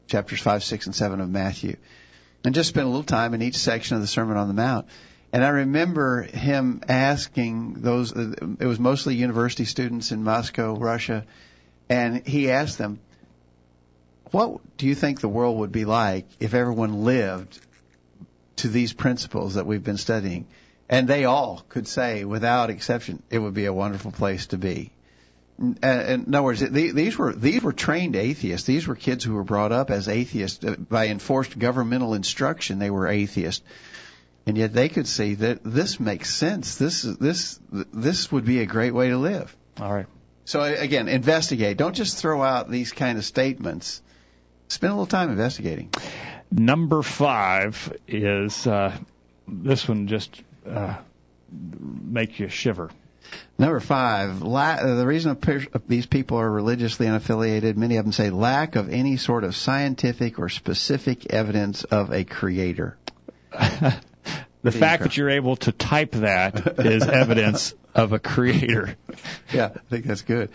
chapters 0.06 0.38
five, 0.38 0.62
six, 0.62 0.86
and 0.86 0.94
seven 0.94 1.20
of 1.20 1.28
Matthew 1.28 1.76
and 2.44 2.54
just 2.54 2.68
spent 2.68 2.86
a 2.86 2.88
little 2.88 3.02
time 3.02 3.34
in 3.34 3.42
each 3.42 3.56
section 3.56 3.96
of 3.96 4.00
the 4.00 4.06
Sermon 4.06 4.36
on 4.36 4.46
the 4.46 4.54
Mount. 4.54 4.86
And 5.36 5.44
I 5.44 5.48
remember 5.48 6.22
him 6.22 6.80
asking 6.88 7.74
those, 7.82 8.10
it 8.10 8.64
was 8.64 8.80
mostly 8.80 9.16
university 9.16 9.66
students 9.66 10.10
in 10.10 10.24
Moscow, 10.24 10.74
Russia, 10.74 11.26
and 11.90 12.26
he 12.26 12.50
asked 12.50 12.78
them, 12.78 13.00
what 14.30 14.78
do 14.78 14.86
you 14.86 14.94
think 14.94 15.20
the 15.20 15.28
world 15.28 15.58
would 15.58 15.72
be 15.72 15.84
like 15.84 16.24
if 16.40 16.54
everyone 16.54 17.04
lived 17.04 17.60
to 18.56 18.68
these 18.68 18.94
principles 18.94 19.56
that 19.56 19.66
we've 19.66 19.84
been 19.84 19.98
studying? 19.98 20.46
And 20.88 21.06
they 21.06 21.26
all 21.26 21.62
could 21.68 21.86
say, 21.86 22.24
without 22.24 22.70
exception, 22.70 23.22
it 23.28 23.38
would 23.38 23.52
be 23.52 23.66
a 23.66 23.74
wonderful 23.74 24.12
place 24.12 24.46
to 24.46 24.56
be. 24.56 24.90
In 25.58 25.76
other 25.82 26.42
words, 26.42 26.60
these 26.60 27.18
were 27.18 27.34
these 27.34 27.62
were 27.62 27.74
trained 27.74 28.16
atheists. 28.16 28.66
These 28.66 28.86
were 28.86 28.94
kids 28.94 29.22
who 29.22 29.34
were 29.34 29.44
brought 29.44 29.72
up 29.72 29.90
as 29.90 30.08
atheists 30.08 30.64
Uh, 30.64 30.76
by 30.76 31.08
enforced 31.08 31.58
governmental 31.58 32.14
instruction. 32.14 32.78
They 32.78 32.90
were 32.90 33.06
atheists, 33.06 33.62
and 34.46 34.56
yet 34.56 34.72
they 34.72 34.88
could 34.88 35.08
see 35.08 35.34
that 35.34 35.60
this 35.64 35.98
makes 35.98 36.32
sense. 36.32 36.76
This 36.76 37.02
this 37.02 37.58
this 37.70 38.30
would 38.30 38.44
be 38.44 38.60
a 38.60 38.66
great 38.66 38.92
way 38.92 39.08
to 39.08 39.18
live. 39.18 39.54
All 39.80 39.92
right. 39.92 40.06
So 40.44 40.62
again, 40.62 41.08
investigate. 41.08 41.76
Don't 41.76 41.94
just 41.94 42.18
throw 42.18 42.42
out 42.42 42.70
these 42.70 42.92
kind 42.92 43.18
of 43.18 43.24
statements. 43.24 44.00
Spend 44.68 44.92
a 44.92 44.94
little 44.94 45.06
time 45.06 45.30
investigating. 45.30 45.90
Number 46.52 47.02
five 47.02 47.92
is 48.06 48.66
uh, 48.66 48.96
this 49.48 49.88
one 49.88 50.06
just 50.06 50.42
uh, 50.68 50.96
make 51.50 52.38
you 52.38 52.48
shiver. 52.48 52.90
Number 53.58 53.80
five, 53.80 54.42
la- 54.42 54.78
uh, 54.80 54.94
the 54.94 55.06
reason 55.06 55.36
these 55.88 56.06
people 56.06 56.38
are 56.38 56.48
religiously 56.50 57.06
unaffiliated, 57.06 57.76
many 57.76 57.96
of 57.96 58.04
them 58.04 58.12
say 58.12 58.30
lack 58.30 58.76
of 58.76 58.88
any 58.88 59.16
sort 59.16 59.42
of 59.42 59.56
scientific 59.56 60.38
or 60.38 60.48
specific 60.48 61.32
evidence 61.32 61.82
of 61.82 62.12
a 62.12 62.22
creator. 62.22 62.96
The 64.72 64.78
fact 64.78 65.04
that 65.04 65.16
you're 65.16 65.30
able 65.30 65.56
to 65.56 65.72
type 65.72 66.12
that 66.12 66.78
is 66.78 67.02
evidence 67.06 67.74
of 67.94 68.12
a 68.12 68.18
creator. 68.18 68.96
Yeah, 69.52 69.70
I 69.74 69.78
think 69.90 70.06
that's 70.06 70.22
good. 70.22 70.50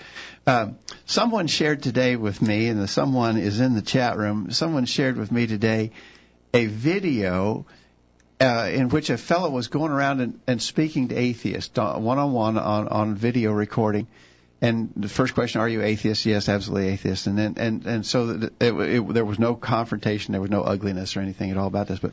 Um, 0.45 0.77
someone 1.05 1.47
shared 1.47 1.81
today 1.81 2.15
with 2.15 2.41
me, 2.41 2.67
and 2.67 2.79
the 2.81 2.87
someone 2.87 3.37
is 3.37 3.59
in 3.59 3.73
the 3.73 3.81
chat 3.81 4.17
room. 4.17 4.51
Someone 4.51 4.85
shared 4.85 5.17
with 5.17 5.31
me 5.31 5.47
today 5.47 5.91
a 6.53 6.65
video 6.65 7.65
uh, 8.41 8.69
in 8.73 8.89
which 8.89 9.09
a 9.09 9.17
fellow 9.17 9.49
was 9.49 9.67
going 9.67 9.91
around 9.91 10.19
and, 10.19 10.39
and 10.45 10.61
speaking 10.61 11.07
to 11.09 11.15
atheists 11.15 11.77
one 11.77 12.17
on 12.17 12.33
one 12.33 12.57
on 12.57 12.87
on 12.89 13.15
video 13.15 13.51
recording. 13.51 14.07
And 14.63 14.91
the 14.95 15.09
first 15.09 15.33
question, 15.33 15.59
are 15.61 15.69
you 15.69 15.81
atheist? 15.81 16.25
Yes, 16.25 16.47
absolutely 16.47 16.89
atheist. 16.89 17.25
And 17.25 17.35
then, 17.35 17.55
and, 17.57 17.85
and 17.87 18.05
so 18.05 18.29
it, 18.59 18.71
it, 18.71 19.13
there 19.13 19.25
was 19.25 19.39
no 19.39 19.55
confrontation, 19.55 20.33
there 20.33 20.41
was 20.41 20.51
no 20.51 20.61
ugliness 20.61 21.17
or 21.17 21.21
anything 21.21 21.49
at 21.49 21.57
all 21.57 21.65
about 21.65 21.87
this. 21.87 21.97
But 21.97 22.11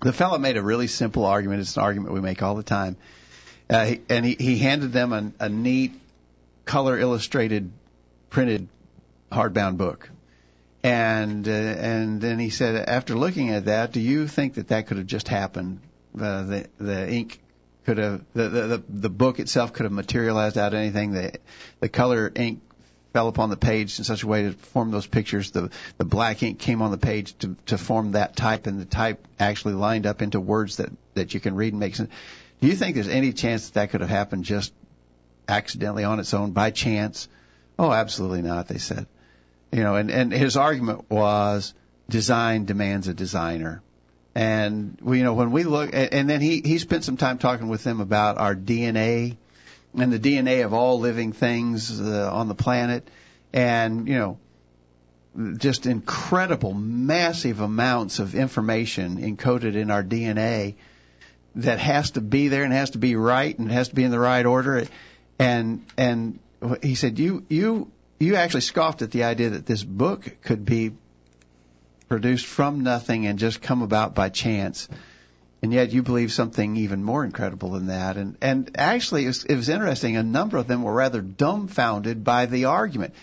the 0.00 0.12
fellow 0.12 0.38
made 0.38 0.56
a 0.56 0.62
really 0.62 0.86
simple 0.86 1.24
argument. 1.24 1.60
It's 1.60 1.76
an 1.76 1.82
argument 1.82 2.14
we 2.14 2.20
make 2.20 2.42
all 2.42 2.54
the 2.54 2.62
time. 2.62 2.96
Uh, 3.70 3.96
and 4.08 4.24
he, 4.24 4.36
he 4.38 4.58
handed 4.58 4.92
them 4.92 5.12
a, 5.12 5.32
a 5.44 5.48
neat, 5.48 5.92
color 6.64 6.98
illustrated, 6.98 7.70
printed, 8.30 8.68
hardbound 9.30 9.76
book. 9.76 10.08
And 10.82 11.46
uh, 11.46 11.50
and 11.50 12.20
then 12.20 12.38
he 12.38 12.50
said, 12.50 12.88
after 12.88 13.14
looking 13.14 13.50
at 13.50 13.64
that, 13.64 13.92
do 13.92 14.00
you 14.00 14.28
think 14.28 14.54
that 14.54 14.68
that 14.68 14.86
could 14.86 14.96
have 14.96 15.06
just 15.06 15.28
happened? 15.28 15.80
Uh, 16.18 16.42
the 16.44 16.66
the 16.78 17.10
ink 17.10 17.40
could 17.84 17.98
have 17.98 18.24
the, 18.32 18.48
the 18.48 18.82
the 18.88 19.10
book 19.10 19.40
itself 19.40 19.72
could 19.72 19.84
have 19.84 19.92
materialized 19.92 20.56
out 20.56 20.72
of 20.72 20.78
anything. 20.78 21.12
The 21.12 21.32
the 21.80 21.88
color 21.88 22.30
ink 22.34 22.62
fell 23.18 23.26
upon 23.26 23.50
the 23.50 23.56
page 23.56 23.98
in 23.98 24.04
such 24.04 24.22
a 24.22 24.28
way 24.28 24.44
to 24.44 24.52
form 24.52 24.92
those 24.92 25.08
pictures. 25.08 25.50
The 25.50 25.70
the 25.96 26.04
black 26.04 26.40
ink 26.44 26.60
came 26.60 26.82
on 26.82 26.92
the 26.92 26.98
page 26.98 27.36
to 27.38 27.56
to 27.66 27.76
form 27.76 28.12
that 28.12 28.36
type, 28.36 28.68
and 28.68 28.80
the 28.80 28.84
type 28.84 29.26
actually 29.40 29.74
lined 29.74 30.06
up 30.06 30.22
into 30.22 30.38
words 30.38 30.76
that 30.76 30.90
that 31.14 31.34
you 31.34 31.40
can 31.40 31.56
read 31.56 31.72
and 31.72 31.80
make 31.80 31.96
sense. 31.96 32.10
Do 32.60 32.68
you 32.68 32.76
think 32.76 32.94
there's 32.94 33.08
any 33.08 33.32
chance 33.32 33.66
that 33.66 33.74
that 33.74 33.90
could 33.90 34.02
have 34.02 34.10
happened 34.10 34.44
just 34.44 34.72
accidentally 35.48 36.04
on 36.04 36.20
its 36.20 36.32
own 36.32 36.52
by 36.52 36.70
chance? 36.70 37.28
Oh, 37.76 37.90
absolutely 37.90 38.42
not. 38.42 38.68
They 38.68 38.78
said. 38.78 39.08
You 39.72 39.82
know, 39.82 39.96
and, 39.96 40.12
and 40.12 40.32
his 40.32 40.56
argument 40.56 41.10
was 41.10 41.74
design 42.08 42.66
demands 42.66 43.08
a 43.08 43.14
designer. 43.14 43.82
And 44.36 44.96
you 45.04 45.24
know, 45.24 45.34
when 45.34 45.50
we 45.50 45.64
look, 45.64 45.90
and 45.92 46.30
then 46.30 46.40
he, 46.40 46.60
he 46.60 46.78
spent 46.78 47.02
some 47.02 47.16
time 47.16 47.38
talking 47.38 47.66
with 47.66 47.82
them 47.82 48.00
about 48.00 48.38
our 48.38 48.54
DNA 48.54 49.38
and 49.96 50.12
the 50.12 50.18
DNA 50.18 50.64
of 50.64 50.74
all 50.74 51.00
living 51.00 51.32
things 51.32 52.00
uh, 52.00 52.30
on 52.32 52.48
the 52.48 52.54
planet. 52.54 53.08
And, 53.52 54.06
you 54.08 54.18
know, 54.18 54.38
just 55.56 55.86
incredible, 55.86 56.74
massive 56.74 57.60
amounts 57.60 58.18
of 58.18 58.34
information 58.34 59.18
encoded 59.18 59.74
in 59.74 59.90
our 59.90 60.02
DNA 60.02 60.74
that 61.54 61.78
has 61.78 62.12
to 62.12 62.20
be 62.20 62.48
there 62.48 62.64
and 62.64 62.72
has 62.72 62.90
to 62.90 62.98
be 62.98 63.16
right 63.16 63.58
and 63.58 63.70
has 63.70 63.88
to 63.88 63.94
be 63.94 64.04
in 64.04 64.10
the 64.10 64.18
right 64.18 64.44
order. 64.44 64.86
And, 65.38 65.84
and 65.96 66.38
he 66.82 66.94
said, 66.94 67.18
you, 67.18 67.44
you 67.48 67.90
you 68.18 68.36
actually 68.36 68.62
scoffed 68.62 69.02
at 69.02 69.10
the 69.10 69.24
idea 69.24 69.50
that 69.50 69.66
this 69.66 69.82
book 69.82 70.36
could 70.42 70.64
be 70.64 70.92
produced 72.08 72.46
from 72.46 72.80
nothing 72.80 73.26
and 73.26 73.38
just 73.38 73.62
come 73.62 73.82
about 73.82 74.14
by 74.14 74.28
chance. 74.28 74.88
And 75.60 75.72
yet 75.72 75.90
you 75.90 76.02
believe 76.02 76.32
something 76.32 76.76
even 76.76 77.02
more 77.02 77.24
incredible 77.24 77.70
than 77.70 77.88
that. 77.88 78.16
And, 78.16 78.36
and 78.40 78.70
actually, 78.76 79.24
it 79.24 79.28
was, 79.28 79.44
it 79.44 79.56
was 79.56 79.68
interesting. 79.68 80.16
A 80.16 80.22
number 80.22 80.56
of 80.56 80.68
them 80.68 80.82
were 80.82 80.92
rather 80.92 81.20
dumbfounded 81.20 82.22
by 82.22 82.46
the 82.46 82.66
argument, 82.66 83.14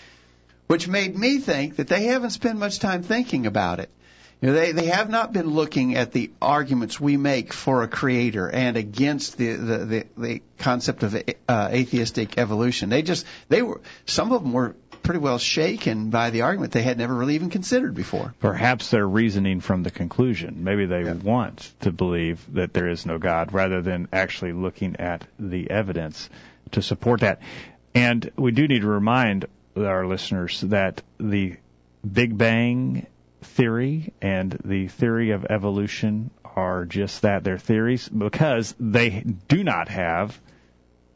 which 0.68 0.88
made 0.88 1.18
me 1.18 1.40
think 1.40 1.78
that 1.78 1.88
they 1.88 2.04
haven't 2.04 2.32
spent 2.32 2.60
much 2.60 2.80
time 2.80 3.04
thinking 3.04 3.46
about 3.46 3.80
it. 3.80 3.90
You 4.42 4.50
know, 4.50 4.54
they, 4.54 4.74
they 4.74 4.88
have 4.88 5.10
not 5.10 5.32
been 5.32 5.48
looking 5.48 5.96
at 5.96 6.12
the 6.12 6.30
arguments 6.42 7.00
we 7.00 7.16
make 7.16 7.54
for 7.54 7.84
a 7.84 7.88
creator 7.88 8.50
and 8.50 8.76
against 8.76 9.38
the, 9.38 9.54
the, 9.54 9.78
the, 9.78 10.06
the 10.18 10.42
concept 10.58 11.04
of 11.04 11.16
uh, 11.48 11.70
atheistic 11.72 12.38
evolution. 12.38 12.90
They 12.90 13.02
just, 13.02 13.26
they 13.48 13.62
were, 13.62 13.80
some 14.06 14.34
of 14.34 14.44
them 14.44 14.52
were 14.52 14.76
pretty 15.06 15.20
well 15.20 15.38
shaken 15.38 16.10
by 16.10 16.32
the 16.32 16.42
argument 16.42 16.74
they 16.74 16.82
had 16.82 16.98
never 16.98 17.14
really 17.14 17.36
even 17.36 17.50
considered 17.50 17.94
before. 17.94 18.34
Perhaps 18.40 18.90
they're 18.90 19.08
reasoning 19.08 19.62
from 19.62 19.84
the 19.84 19.92
conclusion. 19.92 20.64
Maybe 20.64 20.86
they 20.86 21.04
yeah. 21.04 21.14
want 21.14 21.72
to 21.82 21.92
believe 21.92 22.44
that 22.54 22.74
there 22.74 22.90
is 22.90 23.06
no 23.06 23.18
God 23.18 23.54
rather 23.54 23.82
than 23.82 24.08
actually 24.12 24.54
looking 24.54 24.98
at 24.98 25.26
the 25.40 25.70
evidence 25.70 26.30
to 26.72 26.82
support 26.82 27.22
that. 27.22 27.42
And 27.94 28.30
we 28.36 28.52
do 28.52 28.68
need 28.68 28.82
to 28.82 28.88
remind 28.88 29.46
our 29.78 30.06
listeners 30.06 30.62
that 30.62 31.02
the 31.20 31.56
Big 32.12 32.38
Bang 32.38 33.08
theory 33.42 34.14
and 34.22 34.58
the 34.64 34.88
theory 34.88 35.32
of 35.32 35.46
evolution 35.46 36.32
are 36.44 36.86
just 36.86 37.22
that. 37.24 37.44
They're 37.44 37.58
theories 37.58 38.08
because 38.08 38.76
they 38.80 39.24
do 39.48 39.64
not 39.64 39.90
have 39.90 40.40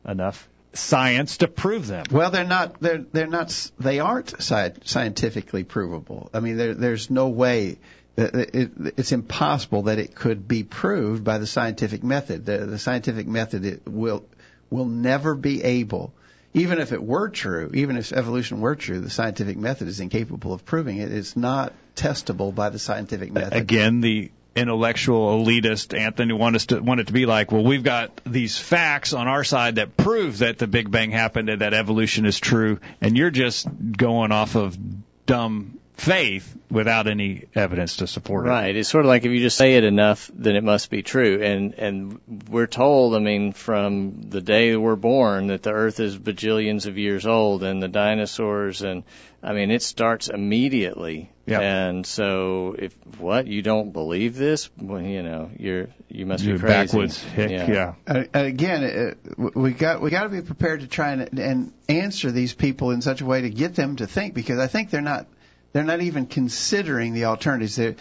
enough 0.05 0.48
science 0.73 1.37
to 1.37 1.47
prove 1.47 1.87
them. 1.87 2.05
Well, 2.11 2.31
they're 2.31 2.43
not. 2.43 2.79
They're 2.79 3.03
they're 3.11 3.27
not. 3.27 3.71
They 3.79 3.99
aren't 3.99 4.33
sci- 4.33 4.73
scientifically 4.83 5.63
provable. 5.63 6.29
I 6.33 6.39
mean, 6.39 6.57
there, 6.57 6.73
there's 6.73 7.09
no 7.09 7.29
way. 7.29 7.79
That 8.15 8.35
it, 8.35 8.71
it's 8.97 9.11
impossible 9.11 9.83
that 9.83 9.97
it 9.97 10.13
could 10.13 10.47
be 10.47 10.63
proved 10.63 11.23
by 11.23 11.37
the 11.37 11.47
scientific 11.47 12.03
method. 12.03 12.45
The, 12.45 12.65
the 12.65 12.77
scientific 12.77 13.27
method 13.27 13.65
it 13.65 13.87
will 13.87 14.25
will 14.69 14.85
never 14.85 15.35
be 15.35 15.63
able, 15.63 16.13
even 16.53 16.79
if 16.79 16.91
it 16.91 17.01
were 17.01 17.29
true, 17.29 17.71
even 17.73 17.97
if 17.97 18.11
evolution 18.11 18.61
were 18.61 18.75
true, 18.75 18.99
the 18.99 19.09
scientific 19.09 19.57
method 19.57 19.87
is 19.87 19.99
incapable 19.99 20.53
of 20.53 20.65
proving 20.65 20.97
it. 20.97 21.11
It's 21.11 21.35
not 21.35 21.73
testable 21.95 22.53
by 22.53 22.69
the 22.69 22.79
scientific 22.79 23.31
method. 23.31 23.53
Again, 23.53 24.01
the 24.01 24.31
intellectual 24.55 25.43
elitist 25.43 25.97
Anthony 25.97 26.33
want 26.33 26.55
us 26.55 26.65
to 26.67 26.79
want 26.79 26.99
it 26.99 27.07
to 27.07 27.13
be 27.13 27.25
like, 27.25 27.51
well, 27.51 27.63
we've 27.63 27.83
got 27.83 28.21
these 28.25 28.57
facts 28.57 29.13
on 29.13 29.27
our 29.27 29.43
side 29.43 29.75
that 29.75 29.95
prove 29.95 30.39
that 30.39 30.57
the 30.57 30.67
Big 30.67 30.89
Bang 30.91 31.11
happened 31.11 31.49
and 31.49 31.61
that 31.61 31.73
evolution 31.73 32.25
is 32.25 32.39
true, 32.39 32.79
and 33.01 33.17
you're 33.17 33.31
just 33.31 33.67
going 33.97 34.31
off 34.31 34.55
of 34.55 34.77
dumb 35.25 35.78
faith 35.99 36.55
without 36.71 37.07
any 37.07 37.45
evidence 37.55 37.97
to 37.97 38.07
support 38.07 38.45
it. 38.45 38.49
Right. 38.49 38.75
It's 38.75 38.89
sort 38.89 39.05
of 39.05 39.09
like 39.09 39.25
if 39.25 39.31
you 39.31 39.39
just 39.39 39.57
say 39.57 39.75
it 39.75 39.83
enough, 39.83 40.29
then 40.33 40.55
it 40.55 40.63
must 40.63 40.89
be 40.89 41.01
true. 41.01 41.41
And 41.41 41.73
and 41.73 42.19
we're 42.49 42.67
told, 42.67 43.15
I 43.15 43.19
mean, 43.19 43.53
from 43.53 44.21
the 44.21 44.41
day 44.41 44.75
we're 44.75 44.95
born, 44.95 45.47
that 45.47 45.63
the 45.63 45.71
Earth 45.71 45.99
is 45.99 46.17
bajillions 46.17 46.85
of 46.85 46.97
years 46.97 47.25
old, 47.25 47.63
and 47.63 47.81
the 47.81 47.87
dinosaurs, 47.87 48.81
and 48.81 49.03
I 49.41 49.53
mean, 49.53 49.71
it 49.71 49.81
starts 49.81 50.29
immediately. 50.29 51.31
Yep. 51.45 51.61
And 51.61 52.05
so, 52.05 52.75
if 52.77 52.93
what 53.17 53.47
you 53.47 53.63
don't 53.63 53.91
believe 53.91 54.35
this, 54.35 54.69
well, 54.77 55.01
you 55.01 55.23
know, 55.23 55.49
you're 55.57 55.87
you 56.07 56.27
must 56.27 56.43
you're 56.43 56.57
be 56.57 56.61
crazy. 56.61 56.73
Backwoods 56.73 57.23
hick, 57.23 57.49
yeah. 57.49 57.71
yeah. 57.71 57.93
Uh, 58.07 58.23
again, 58.33 59.15
uh, 59.37 59.49
we 59.55 59.71
got 59.71 60.01
we 60.01 60.11
got 60.11 60.23
to 60.23 60.29
be 60.29 60.41
prepared 60.41 60.81
to 60.81 60.87
try 60.87 61.13
and, 61.13 61.39
and 61.39 61.73
answer 61.87 62.31
these 62.31 62.53
people 62.53 62.91
in 62.91 63.01
such 63.01 63.21
a 63.21 63.25
way 63.25 63.41
to 63.41 63.49
get 63.49 63.75
them 63.75 63.95
to 63.95 64.05
think, 64.05 64.35
because 64.35 64.59
I 64.59 64.67
think 64.67 64.91
they're 64.91 65.01
not 65.01 65.25
they're 65.71 65.83
not 65.83 66.01
even 66.01 66.25
considering 66.25 67.13
the 67.13 67.25
alternatives. 67.25 67.75
They're, 67.75 67.95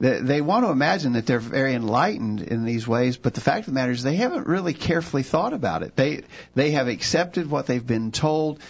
they, 0.00 0.20
they 0.20 0.40
want 0.40 0.64
to 0.64 0.70
imagine 0.70 1.12
that 1.12 1.26
they're 1.26 1.38
very 1.38 1.74
enlightened 1.74 2.40
in 2.40 2.64
these 2.64 2.88
ways, 2.88 3.18
but 3.18 3.34
the 3.34 3.42
fact 3.42 3.60
of 3.60 3.66
the 3.66 3.72
matter 3.72 3.92
is 3.92 4.02
they 4.02 4.16
haven't 4.16 4.46
really 4.46 4.72
carefully 4.72 5.22
thought 5.22 5.52
about 5.52 5.82
it. 5.82 5.94
They 5.94 6.22
they 6.54 6.70
have 6.72 6.88
accepted 6.88 7.50
what 7.50 7.66
they've 7.66 7.86
been 7.86 8.10
told, 8.10 8.60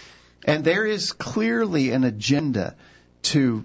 and 0.45 0.65
there 0.65 0.85
is 0.85 1.13
clearly 1.13 1.93
an 1.93 2.03
agenda 2.03 2.75
to 3.23 3.65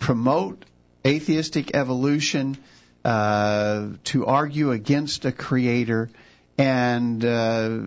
promote 0.00 0.64
atheistic 1.06 1.76
evolution, 1.76 2.56
uh, 3.04 3.90
to 4.04 4.26
argue 4.26 4.72
against 4.72 5.24
a 5.24 5.30
creator, 5.30 6.10
and 6.58 7.24
uh, 7.24 7.78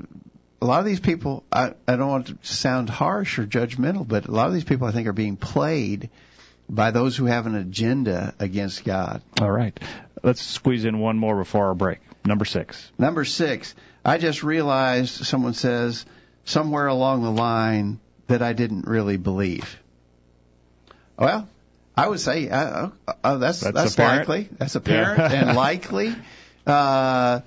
a 0.61 0.65
lot 0.65 0.79
of 0.79 0.85
these 0.85 1.01
people. 1.01 1.43
I, 1.51 1.73
I 1.85 1.97
don't 1.97 2.09
want 2.09 2.27
to 2.27 2.37
sound 2.41 2.89
harsh 2.89 3.39
or 3.39 3.45
judgmental, 3.45 4.07
but 4.07 4.27
a 4.27 4.31
lot 4.31 4.47
of 4.47 4.53
these 4.53 4.63
people 4.63 4.87
I 4.87 4.91
think 4.91 5.07
are 5.07 5.13
being 5.13 5.35
played 5.35 6.09
by 6.69 6.91
those 6.91 7.15
who 7.15 7.25
have 7.25 7.45
an 7.45 7.55
agenda 7.55 8.33
against 8.39 8.83
God. 8.83 9.21
All 9.41 9.51
right. 9.51 9.77
Let's 10.23 10.41
squeeze 10.41 10.85
in 10.85 10.99
one 10.99 11.17
more 11.17 11.37
before 11.37 11.67
our 11.67 11.75
break. 11.75 11.99
Number 12.25 12.45
six. 12.45 12.91
Number 12.97 13.23
six. 13.23 13.73
I 14.03 14.17
just 14.17 14.43
realized 14.43 15.25
someone 15.25 15.53
says 15.53 16.05
somewhere 16.45 16.87
along 16.87 17.23
the 17.23 17.31
line 17.31 17.99
that 18.27 18.41
I 18.41 18.53
didn't 18.53 18.87
really 18.87 19.17
believe. 19.17 19.81
Well, 21.17 21.47
I 21.95 22.07
would 22.07 22.19
say 22.19 22.47
uh, 22.49 22.89
uh, 23.23 23.37
that's 23.37 23.61
that's, 23.61 23.95
that's 23.95 23.97
likely. 23.97 24.49
That's 24.57 24.75
apparent 24.75 25.19
yeah. 25.19 25.31
and 25.47 25.57
likely. 25.57 26.15
Uh, 26.65 27.41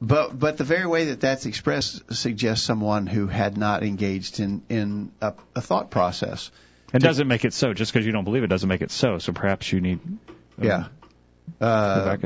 but 0.00 0.38
but 0.38 0.56
the 0.56 0.64
very 0.64 0.86
way 0.86 1.06
that 1.06 1.20
that's 1.20 1.46
expressed 1.46 2.14
suggests 2.14 2.66
someone 2.66 3.06
who 3.06 3.26
had 3.28 3.56
not 3.56 3.84
engaged 3.84 4.40
in 4.40 4.62
in 4.68 5.12
a, 5.20 5.34
a 5.54 5.60
thought 5.60 5.90
process. 5.90 6.50
It 6.94 7.02
doesn't 7.02 7.28
make 7.28 7.44
it 7.44 7.52
so. 7.52 7.74
Just 7.74 7.92
because 7.92 8.06
you 8.06 8.12
don't 8.12 8.24
believe 8.24 8.44
it 8.44 8.48
doesn't 8.48 8.68
make 8.68 8.82
it 8.82 8.90
so. 8.90 9.18
So 9.18 9.32
perhaps 9.32 9.72
you 9.72 9.80
need. 9.80 10.00
Um, 10.04 10.18
yeah. 10.58 10.86
Uh, 11.60 12.16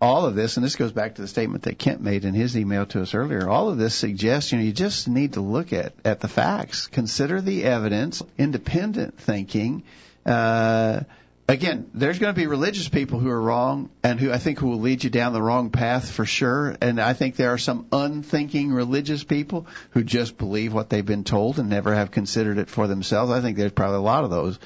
all 0.00 0.26
of 0.26 0.34
this, 0.34 0.56
and 0.56 0.64
this 0.64 0.76
goes 0.76 0.92
back 0.92 1.14
to 1.14 1.22
the 1.22 1.28
statement 1.28 1.62
that 1.64 1.78
Kent 1.78 2.02
made 2.02 2.24
in 2.24 2.34
his 2.34 2.56
email 2.56 2.84
to 2.86 3.00
us 3.00 3.14
earlier. 3.14 3.48
All 3.48 3.70
of 3.70 3.78
this 3.78 3.94
suggests, 3.94 4.52
you 4.52 4.58
know, 4.58 4.64
you 4.64 4.72
just 4.72 5.08
need 5.08 5.34
to 5.34 5.40
look 5.40 5.72
at 5.72 5.94
at 6.04 6.20
the 6.20 6.28
facts, 6.28 6.88
consider 6.88 7.40
the 7.40 7.64
evidence, 7.64 8.22
independent 8.36 9.18
thinking. 9.18 9.82
Uh, 10.26 11.00
again, 11.48 11.90
there's 11.94 12.18
going 12.18 12.34
to 12.34 12.40
be 12.40 12.46
religious 12.46 12.88
people 12.88 13.18
who 13.18 13.28
are 13.28 13.40
wrong 13.40 13.90
and 14.02 14.18
who 14.18 14.32
I 14.32 14.38
think 14.38 14.58
who 14.58 14.68
will 14.68 14.80
lead 14.80 15.04
you 15.04 15.10
down 15.10 15.32
the 15.32 15.42
wrong 15.42 15.70
path 15.70 16.10
for 16.10 16.24
sure. 16.24 16.76
And 16.80 17.00
I 17.00 17.12
think 17.12 17.36
there 17.36 17.52
are 17.52 17.58
some 17.58 17.86
unthinking 17.92 18.72
religious 18.72 19.24
people 19.24 19.66
who 19.90 20.04
just 20.04 20.38
believe 20.38 20.72
what 20.72 20.90
they've 20.90 21.04
been 21.04 21.24
told 21.24 21.58
and 21.58 21.68
never 21.68 21.94
have 21.94 22.10
considered 22.10 22.58
it 22.58 22.70
for 22.70 22.86
themselves. 22.86 23.30
I 23.30 23.40
think 23.40 23.56
there's 23.56 23.72
probably 23.72 23.98
a 23.98 24.02
lot 24.02 24.24
of 24.24 24.30
those. 24.30 24.58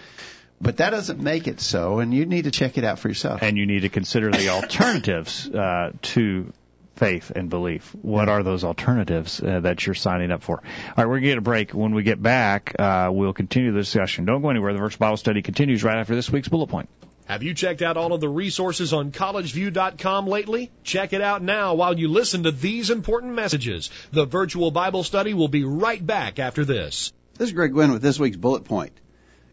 but 0.61 0.79
that 0.79 0.91
doesn't 0.91 1.21
make 1.21 1.47
it 1.47 1.61
so, 1.61 2.01
and 2.01 2.13
you 2.13 2.27
need 2.27 2.45
to 2.45 2.51
check 2.51 2.79
it 2.79 2.85
out 2.85 2.99
for 2.99 3.09
yourself. 3.09 3.43
And 3.43 3.57
you 3.57 3.67
need 3.67 3.81
to 3.81 3.89
consider 3.89 4.31
the 4.31 4.49
alternatives 4.51 5.49
uh, 5.49 5.93
to 6.03 6.53
faith 6.99 7.31
and 7.35 7.49
belief. 7.49 7.95
What 8.03 8.29
are 8.29 8.43
those 8.43 8.65
alternatives 8.65 9.41
uh, 9.41 9.61
that 9.61 9.87
you're 9.87 9.95
signing 9.95 10.31
up 10.31 10.43
for? 10.43 10.63
All 10.63 10.95
right, 10.97 11.07
we're 11.07 11.21
going 11.21 11.23
to 11.23 11.29
get 11.29 11.39
a 11.39 11.43
break. 11.43 11.71
When 11.73 11.95
we 11.95 12.03
get 12.03 12.21
back, 12.21 12.75
uh, 12.79 13.11
we'll 13.13 13.33
continue 13.33 13.73
the 13.73 13.81
discussion. 13.81 14.25
Don't 14.25 14.43
go 14.43 14.51
anywhere. 14.51 14.73
The 14.73 14.81
Virtual 14.81 14.99
Bible 14.99 15.17
Study 15.17 15.43
continues 15.43 15.85
right 15.85 15.99
after 15.99 16.15
this 16.15 16.31
week's 16.31 16.49
bullet 16.49 16.67
point. 16.67 16.89
Have 17.27 17.43
you 17.43 17.53
checked 17.53 17.83
out 17.83 17.99
all 17.99 18.15
of 18.15 18.23
the 18.23 18.29
resources 18.29 18.95
on 18.95 19.13
collegeview.com 19.13 20.27
lately? 20.27 20.71
Check 20.83 21.13
it 21.13 21.21
out 21.21 21.43
now 21.43 21.75
while 21.75 21.99
you 21.99 22.09
listen 22.09 22.45
to 22.45 22.51
these 22.51 22.89
important 22.89 23.35
messages. 23.35 23.91
The 24.13 24.25
virtual 24.25 24.71
Bible 24.71 25.05
study 25.05 25.35
will 25.35 25.49
be 25.49 25.63
right 25.65 26.05
back 26.05 26.39
after 26.39 26.65
this. 26.65 27.13
This 27.37 27.49
is 27.49 27.53
Greg 27.53 27.73
Gwynn 27.73 27.93
with 27.93 28.03
this 28.03 28.19
week's 28.19 28.39
bullet 28.39 28.65
point. 28.65 28.93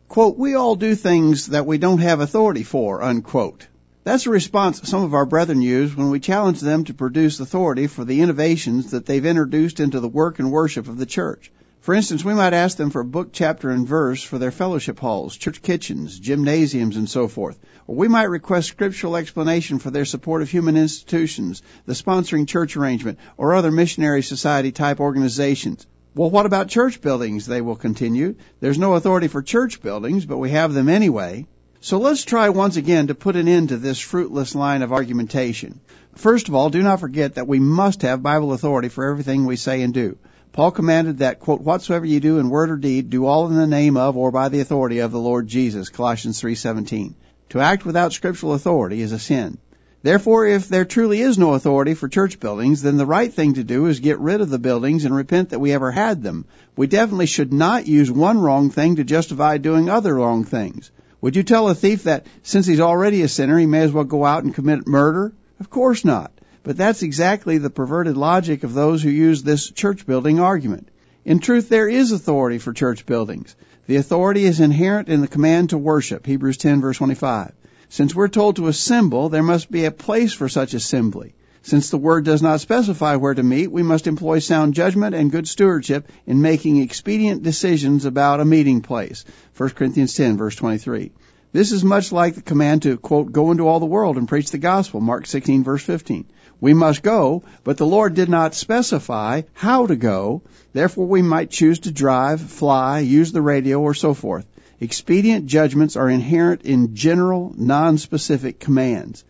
Quote, 0.08 0.38
we 0.38 0.56
all 0.56 0.76
do 0.76 0.96
things 0.96 1.48
that 1.48 1.66
we 1.66 1.78
don't 1.78 2.00
have 2.00 2.22
authority 2.22 2.64
for, 2.64 3.04
unquote. 3.04 3.68
That's 4.06 4.28
a 4.28 4.30
response 4.30 4.88
some 4.88 5.02
of 5.02 5.16
our 5.16 5.26
brethren 5.26 5.64
use 5.64 5.96
when 5.96 6.12
we 6.12 6.20
challenge 6.20 6.62
them 6.62 6.84
to 6.84 6.94
produce 6.94 7.40
authority 7.40 7.88
for 7.88 8.06
the 8.06 8.22
innovations 8.22 8.92
that 8.92 9.08
they've 9.08 9.26
introduced 9.26 9.80
into 9.80 10.00
the 10.00 10.08
work 10.08 10.38
and 10.38 10.52
worship 10.52 10.88
of 10.88 11.00
the 11.00 11.08
church. 11.08 11.52
For 11.82 11.96
instance, 11.96 12.24
we 12.24 12.36
might 12.36 12.54
ask 12.54 12.78
them 12.78 12.92
for 12.92 13.00
a 13.00 13.04
book, 13.06 13.30
chapter, 13.34 13.72
and 13.72 13.88
verse 13.88 14.22
for 14.22 14.38
their 14.38 14.52
fellowship 14.52 15.00
halls, 15.00 15.36
church 15.36 15.60
kitchens, 15.64 16.20
gymnasiums, 16.20 16.98
and 16.98 17.10
so 17.10 17.28
forth. 17.28 17.58
Or 17.88 17.96
we 17.96 18.08
might 18.08 18.26
request 18.26 18.68
scriptural 18.68 19.16
explanation 19.16 19.80
for 19.80 19.90
their 19.90 20.06
support 20.06 20.44
of 20.44 20.52
human 20.52 20.78
institutions, 20.78 21.64
the 21.88 21.94
sponsoring 21.94 22.48
church 22.48 22.78
arrangement, 22.78 23.18
or 23.38 23.56
other 23.56 23.72
missionary 23.72 24.22
society 24.22 24.72
type 24.72 25.00
organizations. 25.00 25.88
Well, 26.14 26.30
what 26.30 26.46
about 26.46 26.68
church 26.68 27.02
buildings? 27.02 27.48
They 27.48 27.62
will 27.62 27.76
continue. 27.76 28.36
There's 28.60 28.78
no 28.78 28.94
authority 28.94 29.30
for 29.30 29.42
church 29.42 29.82
buildings, 29.82 30.28
but 30.28 30.38
we 30.38 30.52
have 30.52 30.76
them 30.76 30.90
anyway. 30.90 31.48
So 31.86 32.00
let's 32.00 32.26
try 32.26 32.50
once 32.50 32.78
again 32.78 33.06
to 33.08 33.14
put 33.14 33.36
an 33.36 33.48
end 33.48 33.70
to 33.70 33.78
this 33.78 34.00
fruitless 34.00 34.56
line 34.56 34.82
of 34.82 34.92
argumentation. 34.92 35.82
First 36.16 36.48
of 36.48 36.56
all, 36.56 36.72
do 36.72 36.82
not 36.82 37.00
forget 37.00 37.36
that 37.36 37.48
we 37.48 37.60
must 37.60 38.02
have 38.02 38.24
Bible 38.24 38.54
authority 38.54 38.90
for 38.90 39.08
everything 39.08 39.46
we 39.46 39.56
say 39.56 39.84
and 39.84 39.94
do. 39.94 40.18
Paul 40.52 40.72
commanded 40.72 41.20
that, 41.20 41.40
quote, 41.40 41.62
whatsoever 41.62 42.04
you 42.04 42.20
do 42.20 42.40
in 42.40 42.50
word 42.50 42.72
or 42.72 42.78
deed, 42.78 43.12
do 43.12 43.28
all 43.28 43.48
in 43.50 43.54
the 43.54 43.68
name 43.68 43.98
of 43.98 44.18
or 44.18 44.32
by 44.32 44.50
the 44.50 44.62
authority 44.62 44.98
of 44.98 45.12
the 45.12 45.20
Lord 45.20 45.48
Jesus, 45.48 45.90
Colossians 45.90 46.42
3:17. 46.42 47.14
To 47.50 47.60
act 47.60 47.86
without 47.86 48.14
scriptural 48.14 48.56
authority 48.56 49.02
is 49.02 49.12
a 49.12 49.20
sin. 49.20 49.60
Therefore, 50.02 50.48
if 50.48 50.68
there 50.68 50.86
truly 50.86 51.22
is 51.22 51.38
no 51.38 51.54
authority 51.54 51.94
for 51.94 52.08
church 52.08 52.40
buildings, 52.40 52.82
then 52.82 52.98
the 52.98 53.06
right 53.06 53.32
thing 53.32 53.54
to 53.54 53.64
do 53.64 53.86
is 53.86 54.00
get 54.00 54.20
rid 54.20 54.42
of 54.42 54.50
the 54.50 54.58
buildings 54.58 55.06
and 55.06 55.16
repent 55.16 55.50
that 55.50 55.62
we 55.62 55.72
ever 55.72 55.92
had 55.92 56.24
them. 56.24 56.46
We 56.76 56.88
definitely 56.88 57.28
should 57.28 57.54
not 57.54 57.86
use 57.86 58.10
one 58.12 58.40
wrong 58.40 58.72
thing 58.72 58.96
to 58.96 59.04
justify 59.04 59.60
doing 59.60 59.88
other 59.88 60.16
wrong 60.16 60.46
things. 60.46 60.90
Would 61.26 61.36
you 61.36 61.42
tell 61.42 61.70
a 61.70 61.74
thief 61.74 62.04
that 62.04 62.28
since 62.44 62.68
he's 62.68 62.80
already 62.80 63.24
a 63.24 63.28
sinner, 63.28 63.58
he 63.58 63.66
may 63.66 63.82
as 63.82 63.92
well 63.92 64.04
go 64.04 64.24
out 64.24 64.44
and 64.44 64.54
commit 64.54 64.86
murder? 64.86 65.34
Of 65.60 65.72
course 65.72 66.06
not. 66.06 66.32
But 66.62 66.78
that's 66.78 67.02
exactly 67.02 67.58
the 67.58 67.72
perverted 67.72 68.16
logic 68.16 68.64
of 68.64 68.76
those 68.76 69.02
who 69.02 69.10
use 69.10 69.42
this 69.42 69.72
church 69.72 70.06
building 70.06 70.40
argument. 70.40 70.88
In 71.26 71.40
truth, 71.40 71.68
there 71.68 71.90
is 71.90 72.12
authority 72.12 72.60
for 72.60 72.74
church 72.74 73.08
buildings. 73.08 73.56
The 73.88 73.96
authority 73.96 74.46
is 74.46 74.60
inherent 74.60 75.10
in 75.10 75.22
the 75.22 75.28
command 75.28 75.72
to 75.72 75.80
worship, 75.80 76.28
Hebrews 76.28 76.58
10 76.58 76.82
verse 76.82 76.98
25. 76.98 77.54
Since 77.90 78.14
we're 78.14 78.28
told 78.28 78.58
to 78.58 78.68
assemble, 78.68 79.30
there 79.30 79.42
must 79.42 79.72
be 79.72 79.86
a 79.86 79.92
place 79.92 80.32
for 80.32 80.48
such 80.48 80.76
assembly. 80.76 81.34
Since 81.66 81.90
the 81.90 81.98
word 81.98 82.26
does 82.26 82.44
not 82.44 82.62
specify 82.62 83.16
where 83.16 83.34
to 83.34 83.42
meet, 83.42 83.72
we 83.72 83.82
must 83.82 84.06
employ 84.06 84.38
sound 84.38 84.76
judgment 84.76 85.16
and 85.16 85.32
good 85.32 85.48
stewardship 85.48 86.12
in 86.28 86.40
making 86.40 86.78
expedient 86.78 87.42
decisions 87.42 88.06
about 88.06 88.40
a 88.40 88.46
meeting 88.46 88.82
place. 88.82 89.26
1 89.58 89.72
Corinthians 89.72 90.14
10 90.14 90.38
verse 90.38 90.56
23. 90.56 91.12
This 91.54 91.72
is 91.72 91.84
much 91.84 92.12
like 92.12 92.36
the 92.36 92.44
command 92.44 92.84
to, 92.84 92.98
quote, 92.98 93.32
go 93.32 93.50
into 93.50 93.68
all 93.68 93.80
the 93.80 93.88
world 93.88 94.18
and 94.18 94.28
preach 94.28 94.52
the 94.52 94.60
gospel, 94.60 95.02
Mark 95.02 95.26
16 95.26 95.64
verse 95.64 95.82
15. 95.84 96.28
We 96.62 96.76
must 96.76 97.02
go, 97.02 97.42
but 97.64 97.78
the 97.78 97.88
Lord 97.88 98.14
did 98.14 98.30
not 98.30 98.54
specify 98.54 99.42
how 99.54 99.88
to 99.88 99.96
go, 99.96 100.44
therefore 100.74 101.08
we 101.08 101.24
might 101.24 101.50
choose 101.50 101.80
to 101.80 101.92
drive, 101.92 102.42
fly, 102.42 103.00
use 103.00 103.32
the 103.32 103.42
radio, 103.42 103.82
or 103.82 103.96
so 103.96 104.14
forth. 104.14 104.46
Expedient 104.80 105.48
judgments 105.48 105.96
are 105.96 106.12
inherent 106.12 106.62
in 106.62 106.94
general, 106.94 107.56
non-specific 107.58 108.60
commands. 108.60 109.24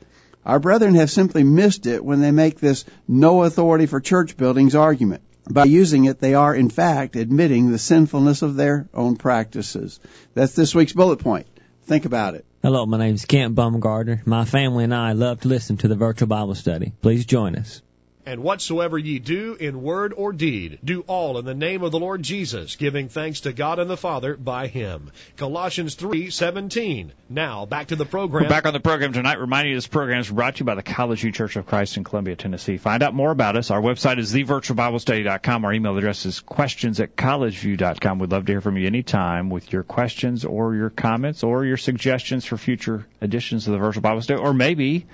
Our 0.45 0.59
brethren 0.59 0.95
have 0.95 1.09
simply 1.09 1.43
missed 1.43 1.87
it 1.87 2.05
when 2.05 2.21
they 2.21 2.31
make 2.31 2.59
this 2.59 2.85
no 3.07 3.43
authority 3.43 3.87
for 3.87 3.99
church 3.99 4.37
buildings 4.37 4.75
argument. 4.75 5.23
By 5.49 5.65
using 5.65 6.05
it, 6.05 6.19
they 6.19 6.33
are 6.35 6.55
in 6.55 6.69
fact 6.69 7.15
admitting 7.15 7.71
the 7.71 7.79
sinfulness 7.79 8.41
of 8.41 8.55
their 8.55 8.87
own 8.93 9.15
practices. 9.15 9.99
That's 10.33 10.53
this 10.53 10.75
week's 10.75 10.93
bullet 10.93 11.19
point. 11.19 11.47
Think 11.85 12.05
about 12.05 12.35
it. 12.35 12.45
Hello, 12.63 12.85
my 12.85 12.97
name 12.97 13.13
is 13.13 13.25
Kent 13.25 13.55
Bumgardner. 13.55 14.25
My 14.25 14.45
family 14.45 14.83
and 14.83 14.93
I 14.93 15.11
love 15.11 15.41
to 15.41 15.47
listen 15.47 15.77
to 15.77 15.87
the 15.87 15.95
virtual 15.95 16.27
Bible 16.27 16.55
study. 16.55 16.93
Please 17.01 17.25
join 17.25 17.55
us. 17.55 17.81
And 18.27 18.41
whatsoever 18.41 18.97
ye 18.97 19.19
do 19.19 19.53
in 19.53 19.83
word 19.83 20.11
or 20.15 20.33
deed, 20.33 20.79
do 20.83 21.01
all 21.01 21.37
in 21.37 21.45
the 21.45 21.53
name 21.53 21.83
of 21.83 21.91
the 21.91 21.99
Lord 21.99 22.23
Jesus, 22.23 22.75
giving 22.75 23.07
thanks 23.07 23.41
to 23.41 23.53
God 23.53 23.77
and 23.77 23.87
the 23.87 23.95
Father 23.95 24.35
by 24.35 24.65
him. 24.65 25.11
Colossians 25.37 25.95
3:17. 25.95 27.11
Now, 27.29 27.67
back 27.67 27.87
to 27.87 27.95
the 27.95 28.05
program. 28.05 28.43
We're 28.43 28.49
back 28.49 28.65
on 28.65 28.73
the 28.73 28.79
program 28.79 29.13
tonight. 29.13 29.39
Reminding 29.39 29.73
you 29.73 29.77
this 29.77 29.85
program 29.85 30.21
is 30.21 30.31
brought 30.31 30.55
to 30.55 30.59
you 30.61 30.65
by 30.65 30.73
the 30.73 30.81
College 30.81 31.21
View 31.21 31.31
Church 31.31 31.55
of 31.55 31.67
Christ 31.67 31.97
in 31.97 32.03
Columbia, 32.03 32.35
Tennessee. 32.35 32.77
Find 32.77 33.03
out 33.03 33.13
more 33.13 33.29
about 33.29 33.57
us. 33.57 33.69
Our 33.69 33.81
website 33.81 34.17
is 34.17 34.33
thevirtualbiblestudy.com. 34.33 35.63
Our 35.63 35.73
email 35.73 35.95
address 35.95 36.25
is 36.25 36.39
questions 36.39 36.99
at 36.99 37.15
collegeview.com. 37.15 38.17
We'd 38.17 38.31
love 38.31 38.45
to 38.47 38.53
hear 38.53 38.61
from 38.61 38.77
you 38.77 38.87
anytime 38.87 39.51
with 39.51 39.71
your 39.71 39.83
questions 39.83 40.45
or 40.45 40.73
your 40.73 40.89
comments 40.89 41.43
or 41.43 41.63
your 41.63 41.77
suggestions 41.77 42.43
for 42.43 42.57
future 42.57 43.05
editions 43.21 43.67
of 43.67 43.73
the 43.73 43.79
Virtual 43.79 44.01
Bible 44.01 44.23
Study. 44.23 44.41
Or 44.41 44.53
maybe 44.53 45.05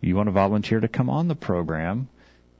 you 0.00 0.16
want 0.16 0.28
to 0.28 0.32
volunteer 0.32 0.80
to 0.80 0.88
come 0.88 1.10
on 1.10 1.28
the 1.28 1.36
program 1.36 2.08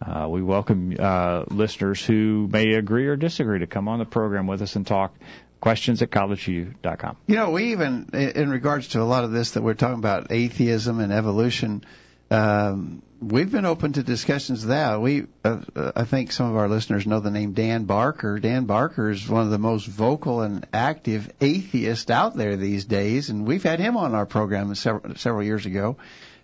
uh, 0.07 0.29
we 0.29 0.43
welcome 0.43 0.97
uh, 0.99 1.45
listeners 1.49 2.05
who 2.05 2.49
may 2.51 2.75
agree 2.75 3.07
or 3.07 3.17
disagree 3.17 3.61
to 3.61 3.67
come 3.67 3.89
on 3.89 3.99
the 3.99 4.05
program 4.05 4.47
with 4.47 4.63
us 4.63 4.77
and 4.77 4.87
talk. 4.87 5.15
Questions 5.61 6.03
at 6.03 6.11
collegeview.com. 6.11 7.17
You 7.29 7.37
know, 7.37 7.51
we 7.51 7.71
even, 7.71 8.11
in 8.13 8.51
regards 8.51 8.89
to 8.89 9.01
a 9.01 9.05
lot 9.05 9.23
of 9.23 9.31
this 9.31 9.53
that 9.53 9.63
we're 9.63 9.75
talking 9.75 9.99
about, 9.99 10.33
atheism 10.33 10.99
and 10.99 11.13
evolution, 11.13 11.85
um, 12.33 13.03
we've 13.21 13.53
been 13.53 13.65
open 13.65 13.93
to 13.93 14.03
discussions 14.03 14.65
of 14.65 14.71
that. 14.71 15.01
We, 15.01 15.27
uh, 15.45 15.61
uh, 15.77 15.93
I 15.95 16.05
think 16.05 16.33
some 16.33 16.51
of 16.51 16.57
our 16.57 16.69
listeners 16.69 17.07
know 17.07 17.21
the 17.21 17.31
name 17.31 17.53
Dan 17.53 17.85
Barker. 17.85 18.41
Dan 18.41 18.65
Barker 18.65 19.11
is 19.11 19.29
one 19.29 19.43
of 19.43 19.51
the 19.51 19.59
most 19.59 19.87
vocal 19.87 20.41
and 20.41 20.67
active 20.73 21.33
atheists 21.41 22.11
out 22.11 22.37
there 22.37 22.57
these 22.57 22.85
days, 22.85 23.31
and 23.31 23.47
we've 23.47 23.63
had 23.63 23.79
him 23.79 23.97
on 23.97 24.15
our 24.15 24.27
program 24.27 24.75
several, 24.75 25.15
several 25.15 25.45
years 25.45 25.65
ago. 25.65 25.97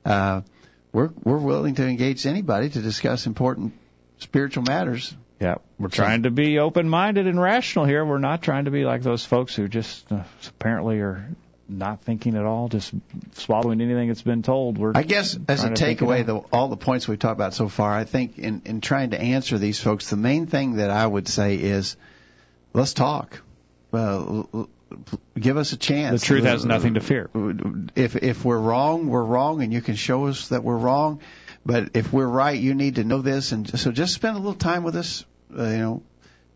Uh, 0.05 0.43
we're 0.93 1.11
we're 1.23 1.39
willing 1.39 1.75
to 1.77 1.87
engage 1.87 2.27
anybody 2.27 2.71
to 2.71 2.81
discuss 2.81 3.27
important 3.27 3.73
spiritual 4.19 4.65
matters. 4.65 5.15
Yeah, 5.41 5.57
we're 5.79 5.89
trying 5.89 6.25
to 6.25 6.33
be 6.33 6.59
open-minded 6.59 7.29
and 7.29 7.41
rational 7.41 7.85
here. 7.85 8.05
We're 8.05 8.19
not 8.19 8.43
trying 8.43 8.65
to 8.65 8.73
be 8.73 8.85
like 8.85 9.03
those 9.03 9.25
folks 9.25 9.55
who 9.55 9.69
just 9.69 10.11
uh, 10.11 10.25
apparently 10.49 10.99
are 10.99 11.29
not 11.69 12.01
thinking 12.03 12.35
at 12.35 12.45
all, 12.45 12.69
just 12.69 12.93
swallowing 13.35 13.81
anything 13.81 14.09
that's 14.09 14.23
been 14.23 14.43
told. 14.43 14.79
We're 14.79 14.93
I 14.95 15.03
guess 15.03 15.39
as 15.49 15.65
a 15.65 15.71
takeaway, 15.71 16.25
the, 16.25 16.37
all 16.53 16.69
the 16.69 16.77
points 16.77 17.07
we've 17.07 17.19
talked 17.19 17.37
about 17.39 17.55
so 17.55 17.69
far, 17.69 17.93
I 17.93 18.05
think 18.05 18.39
in, 18.39 18.63
in 18.65 18.81
trying 18.81 19.11
to 19.11 19.21
answer 19.21 19.59
these 19.59 19.81
folks, 19.81 20.11
the 20.11 20.17
main 20.17 20.47
thing 20.47 20.77
that 20.77 20.91
I 20.91 21.07
would 21.07 21.29
say 21.29 21.57
is 21.57 21.97
let's 22.73 22.95
talk. 22.95 23.43
Well, 23.91 24.69
give 25.39 25.57
us 25.57 25.73
a 25.73 25.77
chance. 25.77 26.21
The 26.21 26.27
truth 26.27 26.45
has 26.45 26.65
nothing 26.65 26.95
to 26.95 27.01
fear. 27.01 27.31
If 27.95 28.17
if 28.17 28.45
we're 28.45 28.59
wrong, 28.59 29.09
we're 29.09 29.25
wrong, 29.25 29.63
and 29.63 29.73
you 29.73 29.81
can 29.81 29.97
show 29.97 30.27
us 30.27 30.49
that 30.49 30.65
we're 30.65 30.77
wrong. 30.77 31.21
But 31.65 31.91
if 31.95 32.13
we're 32.13 32.27
right, 32.27 32.59
you 32.59 32.75
need 32.75 32.97
to 32.97 33.05
know 33.05 33.21
this, 33.21 33.53
and 33.53 33.79
so 33.79 33.93
just 33.93 34.15
spend 34.15 34.37
a 34.37 34.39
little 34.39 34.55
time 34.55 34.85
with 34.85 34.97
us. 34.97 35.25
Uh, 35.57 35.65
you 35.65 35.79
know, 35.79 36.03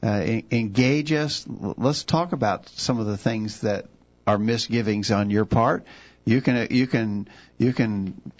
uh, 0.03 0.41
engage 0.51 1.13
us. 1.13 1.47
Let's 1.49 2.05
talk 2.05 2.33
about 2.33 2.69
some 2.69 2.99
of 2.99 3.07
the 3.07 3.17
things 3.17 3.61
that 3.61 3.87
are 4.27 4.39
misgivings 4.39 5.11
on 5.11 5.31
your 5.31 5.45
part. 5.45 5.85
You 6.25 6.41
can 6.41 6.69
you 6.71 6.87
can 6.87 7.29
you 7.59 7.73
can 7.73 8.33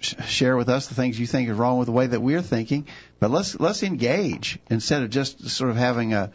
share 0.00 0.56
with 0.56 0.68
us 0.68 0.88
the 0.88 0.94
things 0.94 1.18
you 1.18 1.26
think 1.26 1.48
is 1.48 1.56
wrong 1.56 1.78
with 1.78 1.86
the 1.86 1.92
way 1.92 2.06
that 2.06 2.20
we're 2.20 2.42
thinking. 2.42 2.86
But 3.18 3.30
let's 3.30 3.58
let's 3.58 3.82
engage 3.82 4.58
instead 4.70 5.02
of 5.02 5.10
just 5.10 5.48
sort 5.48 5.70
of 5.70 5.76
having 5.76 6.12
a 6.12 6.30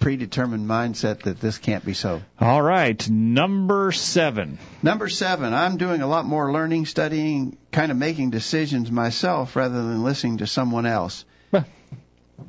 predetermined 0.00 0.66
mindset 0.66 1.22
that 1.22 1.40
this 1.40 1.58
can't 1.58 1.84
be 1.84 1.94
so. 1.94 2.22
All 2.40 2.60
right, 2.60 3.08
number 3.08 3.92
seven. 3.92 4.58
Number 4.82 5.08
seven, 5.08 5.54
I'm 5.54 5.76
doing 5.76 6.02
a 6.02 6.08
lot 6.08 6.24
more 6.24 6.50
learning, 6.50 6.86
studying, 6.86 7.56
kind 7.70 7.92
of 7.92 7.98
making 7.98 8.30
decisions 8.30 8.90
myself 8.90 9.54
rather 9.54 9.76
than 9.76 10.02
listening 10.02 10.38
to 10.38 10.46
someone 10.46 10.86
else. 10.86 11.24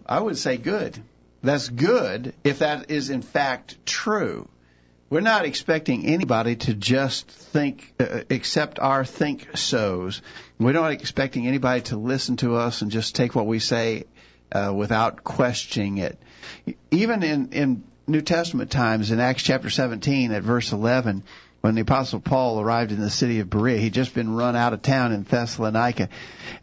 I 0.05 0.19
would 0.19 0.37
say 0.37 0.57
good. 0.57 0.97
That's 1.43 1.69
good 1.69 2.33
if 2.43 2.59
that 2.59 2.91
is 2.91 3.09
in 3.09 3.21
fact 3.21 3.85
true. 3.85 4.47
We're 5.09 5.19
not 5.19 5.43
expecting 5.43 6.05
anybody 6.05 6.55
to 6.55 6.73
just 6.73 7.29
think, 7.29 7.93
uh, 7.99 8.21
accept 8.29 8.79
our 8.79 9.03
think 9.03 9.57
so's. 9.57 10.21
We're 10.57 10.71
not 10.71 10.91
expecting 10.91 11.47
anybody 11.47 11.81
to 11.83 11.97
listen 11.97 12.37
to 12.37 12.55
us 12.55 12.81
and 12.81 12.91
just 12.91 13.15
take 13.15 13.35
what 13.35 13.45
we 13.45 13.59
say 13.59 14.05
uh, 14.51 14.73
without 14.73 15.23
questioning 15.23 15.97
it 15.97 16.17
even 16.91 17.23
in 17.23 17.49
in 17.51 17.83
New 18.07 18.21
Testament 18.21 18.71
times 18.71 19.11
in 19.11 19.19
Acts 19.19 19.43
chapter 19.43 19.69
17 19.69 20.31
at 20.31 20.43
verse 20.43 20.71
11 20.71 21.23
when 21.61 21.75
the 21.75 21.81
apostle 21.81 22.19
Paul 22.19 22.59
arrived 22.59 22.91
in 22.91 22.99
the 22.99 23.11
city 23.11 23.39
of 23.39 23.49
Berea. 23.49 23.77
He'd 23.77 23.93
just 23.93 24.15
been 24.15 24.33
run 24.33 24.55
out 24.55 24.73
of 24.73 24.81
town 24.81 25.11
in 25.11 25.21
Thessalonica. 25.23 26.09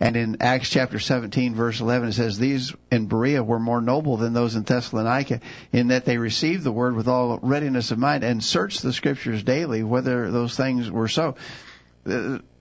And 0.00 0.16
in 0.16 0.38
Acts 0.40 0.68
chapter 0.68 0.98
17 0.98 1.54
verse 1.54 1.80
11 1.80 2.08
it 2.08 2.12
says, 2.12 2.38
These 2.38 2.74
in 2.90 3.06
Berea 3.06 3.42
were 3.42 3.60
more 3.60 3.80
noble 3.80 4.16
than 4.16 4.32
those 4.32 4.56
in 4.56 4.64
Thessalonica 4.64 5.40
in 5.72 5.88
that 5.88 6.04
they 6.04 6.18
received 6.18 6.64
the 6.64 6.72
word 6.72 6.96
with 6.96 7.08
all 7.08 7.38
readiness 7.40 7.92
of 7.92 7.98
mind 7.98 8.24
and 8.24 8.42
searched 8.42 8.82
the 8.82 8.92
scriptures 8.92 9.42
daily 9.42 9.84
whether 9.84 10.30
those 10.30 10.56
things 10.56 10.90
were 10.90 11.08
so. 11.08 11.36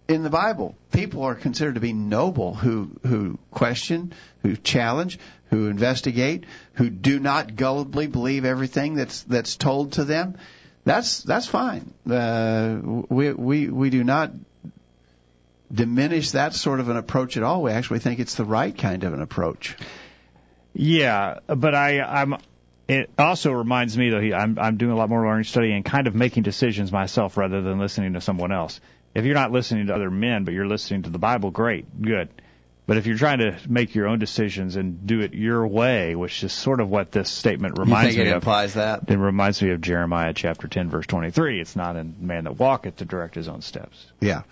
In 0.07 0.23
the 0.23 0.29
Bible, 0.29 0.75
people 0.91 1.23
are 1.23 1.35
considered 1.35 1.75
to 1.75 1.81
be 1.81 1.93
noble 1.93 2.53
who, 2.53 2.91
who 3.05 3.39
question, 3.51 4.13
who 4.41 4.55
challenge, 4.55 5.19
who 5.49 5.67
investigate, 5.67 6.45
who 6.73 6.89
do 6.89 7.19
not 7.19 7.49
gullibly 7.49 8.09
believe 8.09 8.45
everything 8.45 8.95
that's, 8.95 9.23
that's 9.23 9.57
told 9.57 9.93
to 9.93 10.05
them 10.05 10.37
that's 10.87 11.21
that's 11.21 11.45
fine. 11.45 11.93
Uh, 12.09 12.79
we 13.09 13.33
we 13.33 13.67
we 13.67 13.89
do 13.89 14.03
not 14.03 14.31
diminish 15.71 16.31
that 16.31 16.53
sort 16.53 16.79
of 16.79 16.87
an 16.87 16.95
approach 16.95 17.35
at 17.35 17.43
all. 17.43 17.61
We 17.61 17.71
actually 17.71 17.99
think 17.99 18.19
it's 18.19 18.35
the 18.35 18.45
right 18.45 18.75
kind 18.75 19.03
of 19.03 19.13
an 19.13 19.21
approach. 19.21 19.75
Yeah, 20.73 21.39
but 21.47 21.75
I 21.75 21.99
I'm. 22.01 22.37
It 22.87 23.09
also 23.19 23.51
reminds 23.51 23.97
me 23.97 24.09
though 24.09 24.35
I'm 24.35 24.57
I'm 24.57 24.77
doing 24.77 24.93
a 24.93 24.95
lot 24.95 25.09
more 25.09 25.25
learning, 25.27 25.43
study, 25.43 25.73
and 25.73 25.83
kind 25.83 26.07
of 26.07 26.15
making 26.15 26.43
decisions 26.43 26.89
myself 26.89 27.35
rather 27.35 27.61
than 27.61 27.79
listening 27.79 28.13
to 28.13 28.21
someone 28.21 28.53
else. 28.53 28.79
If 29.17 29.25
you're 29.25 29.33
not 29.33 29.51
listening 29.51 29.87
to 29.87 29.95
other 29.95 30.11
men, 30.11 30.43
but 30.43 30.53
you're 30.53 30.67
listening 30.67 31.01
to 31.01 31.09
the 31.09 31.17
Bible, 31.17 31.49
great, 31.49 32.03
good. 32.03 32.29
But 32.85 32.97
if 32.97 33.07
you're 33.07 33.17
trying 33.17 33.39
to 33.39 33.57
make 33.67 33.95
your 33.95 34.07
own 34.07 34.19
decisions 34.19 34.75
and 34.75 35.07
do 35.07 35.21
it 35.21 35.33
your 35.33 35.65
way, 35.65 36.15
which 36.15 36.43
is 36.43 36.53
sort 36.53 36.79
of 36.79 36.91
what 36.91 37.11
this 37.11 37.27
statement 37.27 37.79
reminds 37.79 38.15
me 38.15 38.27
of, 38.27 38.35
implies 38.35 38.75
that 38.75 39.09
it 39.09 39.17
reminds 39.17 39.59
me 39.59 39.71
of 39.71 39.81
Jeremiah 39.81 40.33
chapter 40.35 40.67
10 40.67 40.91
verse 40.91 41.07
23. 41.07 41.59
It's 41.59 41.75
not 41.75 41.97
a 41.97 42.03
man 42.03 42.43
that 42.43 42.59
walketh 42.59 42.97
to 42.97 43.05
direct 43.05 43.33
his 43.33 43.47
own 43.47 43.63
steps. 43.63 44.05
Yeah, 44.19 44.43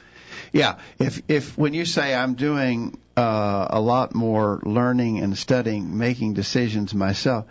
yeah. 0.51 0.79
If 0.97 1.21
if 1.27 1.55
when 1.55 1.75
you 1.75 1.85
say 1.85 2.15
I'm 2.15 2.33
doing 2.33 2.97
uh, 3.15 3.67
a 3.69 3.79
lot 3.79 4.15
more 4.15 4.61
learning 4.63 5.19
and 5.19 5.37
studying, 5.37 5.95
making 5.95 6.33
decisions 6.33 6.91
myself, 6.95 7.45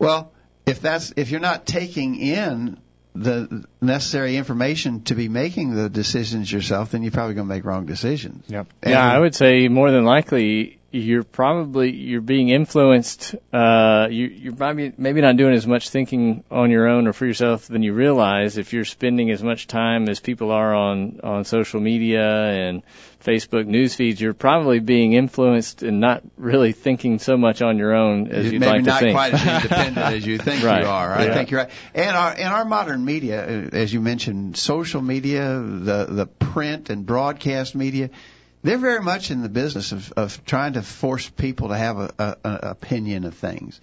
well, 0.00 0.32
if 0.66 0.80
that's 0.80 1.12
if 1.14 1.30
you're 1.30 1.38
not 1.38 1.64
taking 1.64 2.16
in 2.16 2.76
the 3.14 3.64
necessary 3.80 4.36
information 4.36 5.02
to 5.04 5.14
be 5.14 5.28
making 5.28 5.74
the 5.74 5.88
decisions 5.88 6.50
yourself, 6.50 6.90
then 6.90 7.02
you're 7.02 7.12
probably 7.12 7.34
going 7.34 7.48
to 7.48 7.54
make 7.54 7.64
wrong 7.64 7.86
decisions. 7.86 8.44
Yep. 8.48 8.66
And- 8.82 8.92
yeah, 8.92 9.12
I 9.12 9.18
would 9.18 9.34
say 9.34 9.68
more 9.68 9.90
than 9.90 10.04
likely 10.04 10.79
you're 10.92 11.22
probably 11.22 11.92
you're 11.92 12.20
being 12.20 12.48
influenced. 12.48 13.34
Uh, 13.52 14.08
you 14.10 14.26
you're 14.26 14.54
maybe 14.54 14.92
maybe 14.98 15.20
not 15.20 15.36
doing 15.36 15.54
as 15.54 15.66
much 15.66 15.88
thinking 15.90 16.42
on 16.50 16.70
your 16.70 16.88
own 16.88 17.06
or 17.06 17.12
for 17.12 17.26
yourself 17.26 17.68
than 17.68 17.82
you 17.82 17.92
realize. 17.92 18.58
If 18.58 18.72
you're 18.72 18.84
spending 18.84 19.30
as 19.30 19.42
much 19.42 19.66
time 19.68 20.08
as 20.08 20.18
people 20.20 20.50
are 20.50 20.74
on 20.74 21.20
on 21.22 21.44
social 21.44 21.80
media 21.80 22.22
and 22.26 22.82
Facebook 23.24 23.66
news 23.66 23.94
feeds, 23.94 24.20
you're 24.20 24.34
probably 24.34 24.80
being 24.80 25.12
influenced 25.12 25.82
and 25.84 26.00
not 26.00 26.22
really 26.36 26.72
thinking 26.72 27.18
so 27.18 27.36
much 27.36 27.62
on 27.62 27.78
your 27.78 27.94
own 27.94 28.26
as 28.28 28.50
you'd 28.50 28.60
like 28.62 28.82
to 28.84 28.90
think. 28.90 29.02
Maybe 29.02 29.12
not 29.12 29.12
quite 29.12 29.34
as 29.34 29.46
independent 29.64 29.98
as 29.98 30.26
you 30.26 30.38
think 30.46 30.64
Right. 30.64 30.82
you 30.82 30.88
are. 30.88 31.12
I 31.12 31.26
Yeah. 31.26 31.34
think 31.34 31.50
you're 31.50 31.60
right. 31.60 31.70
And 31.94 32.16
our 32.16 32.34
in 32.34 32.46
our 32.46 32.64
modern 32.64 33.04
media, 33.04 33.44
as 33.72 33.92
you 33.92 34.00
mentioned, 34.00 34.56
social 34.56 35.02
media, 35.02 35.60
the 35.60 36.06
the 36.08 36.26
print 36.26 36.90
and 36.90 37.06
broadcast 37.06 37.74
media, 37.76 38.10
they're 38.62 38.78
very 38.78 39.02
much 39.02 39.30
in 39.30 39.42
the 39.42 39.48
business 39.48 39.92
of 39.92 40.12
of 40.12 40.44
trying 40.44 40.74
to 40.74 40.82
force 40.82 41.28
people 41.28 41.68
to 41.68 41.76
have 41.76 41.98
a, 41.98 42.14
a, 42.18 42.36
a 42.44 42.58
opinion 42.70 43.24
of 43.24 43.34
things. 43.34 43.80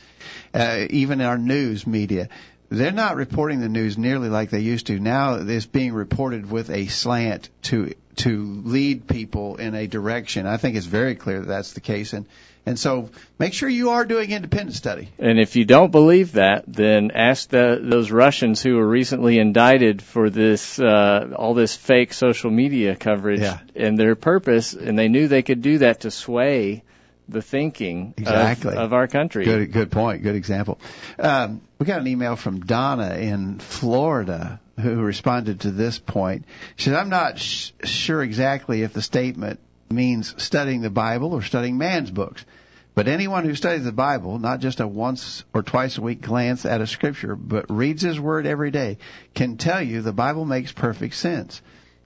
Uh, 0.53 0.85
even 0.89 1.21
our 1.21 1.37
news 1.37 1.85
media. 1.87 2.29
They're 2.69 2.91
not 2.91 3.15
reporting 3.15 3.61
the 3.61 3.69
news 3.69 3.97
nearly 3.97 4.27
like 4.27 4.49
they 4.49 4.59
used 4.59 4.87
to. 4.87 4.99
Now 4.99 5.35
it's 5.35 5.65
being 5.65 5.93
reported 5.93 6.51
with 6.51 6.69
a 6.69 6.87
slant 6.87 7.49
to 7.63 7.93
to 8.17 8.61
lead 8.65 9.07
people 9.07 9.55
in 9.55 9.73
a 9.73 9.87
direction. 9.87 10.45
I 10.45 10.57
think 10.57 10.75
it's 10.75 10.85
very 10.85 11.15
clear 11.15 11.39
that 11.39 11.47
that's 11.47 11.73
the 11.73 11.81
case, 11.81 12.13
and 12.13 12.25
and 12.67 12.77
so 12.77 13.09
make 13.39 13.53
sure 13.53 13.69
you 13.69 13.91
are 13.91 14.05
doing 14.05 14.31
independent 14.31 14.75
study. 14.75 15.09
And 15.19 15.39
if 15.39 15.55
you 15.55 15.65
don't 15.65 15.91
believe 15.91 16.33
that, 16.33 16.65
then 16.67 17.11
ask 17.11 17.49
the, 17.49 17.79
those 17.81 18.11
Russians 18.11 18.61
who 18.61 18.75
were 18.75 18.87
recently 18.87 19.39
indicted 19.39 20.01
for 20.01 20.29
this, 20.29 20.79
uh, 20.79 21.33
all 21.35 21.53
this 21.53 21.75
fake 21.75 22.13
social 22.13 22.51
media 22.51 22.95
coverage 22.95 23.39
Yeah. 23.41 23.59
and 23.75 23.97
their 23.97 24.15
purpose, 24.15 24.73
and 24.73 24.97
they 24.99 25.07
knew 25.07 25.27
they 25.27 25.43
could 25.43 25.61
do 25.61 25.79
that 25.79 26.01
to 26.01 26.11
sway 26.11 26.83
the 27.29 27.41
thinking 27.41 28.13
of- 28.25 28.65
of, 28.65 28.93
our 28.93 29.07
country. 29.07 29.43
Good, 29.43 29.71
good 29.73 29.91
point. 29.91 30.23
Good 30.23 30.35
example. 30.35 30.79
Um, 31.19 31.61
we 31.79 31.85
got 31.85 31.99
an 31.99 32.07
email 32.07 32.35
from 32.37 32.61
Donna 32.61 33.15
in 33.15 33.59
Florida 33.59 34.59
who 34.79 34.95
responded 35.01 35.61
to 35.61 35.71
this 35.71 35.99
point. 35.99 36.45
She 36.75 36.85
said, 36.89 36.93
"I'm 36.99 37.09
not 37.09 37.39
sh- 37.39 37.71
sure 37.83 38.21
exactly 38.21 38.83
if 38.83 38.93
the 38.93 39.01
statement 39.01 39.59
means 39.89 40.33
studying 40.41 40.81
the 40.81 40.89
Bible 40.89 41.33
or 41.33 41.41
studying 41.41 41.77
man's 41.77 42.11
books." 42.11 42.45
But 42.97 43.07
anyone 43.07 43.45
who 43.45 43.53
studies 43.53 43.83
the 43.83 43.91
Bible, 43.91 44.39
not 44.39 44.59
just 44.59 44.79
a 44.79 44.87
once 44.87 45.43
or 45.53 45.61
twice 45.61 45.99
a 45.99 46.01
week 46.01 46.19
glance 46.19 46.65
at 46.65 46.81
a 46.81 46.87
scripture, 46.87 47.35
but 47.35 47.69
reads 47.69 48.01
his 48.01 48.19
word 48.19 48.47
every 48.47 48.71
day, 48.71 48.97
can 49.35 49.57
tell 49.57 49.83
you 49.83 50.01
the 50.01 50.11
Bible 50.11 50.45
makes 50.45 50.71
perfect 50.71 51.13
sense. 51.13 51.61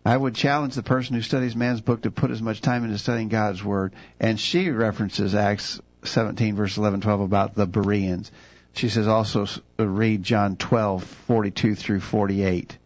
I 0.06 0.18
would 0.18 0.36
challenge 0.36 0.76
the 0.76 0.84
person 0.84 1.16
who 1.16 1.22
studies 1.22 1.56
man's 1.56 1.80
book 1.80 2.02
to 2.02 2.12
put 2.12 2.32
as 2.32 2.42
much 2.42 2.60
time 2.60 2.84
into 2.84 2.98
studying 2.98 3.30
God's 3.30 3.64
word. 3.64 3.94
And 4.20 4.38
she 4.38 4.70
references 4.70 5.34
Acts 5.34 5.80
17 6.04 6.56
verse 6.56 6.78
11, 6.78 7.00
12 7.00 7.22
about 7.22 7.56
the 7.56 7.68
Bereans. 7.68 8.30
She 8.74 8.90
says 8.90 9.08
also 9.08 9.48
read 9.78 10.24
John 10.24 10.56
12, 10.58 11.04
42 11.04 11.76
through 11.76 12.00
48. 12.02 12.78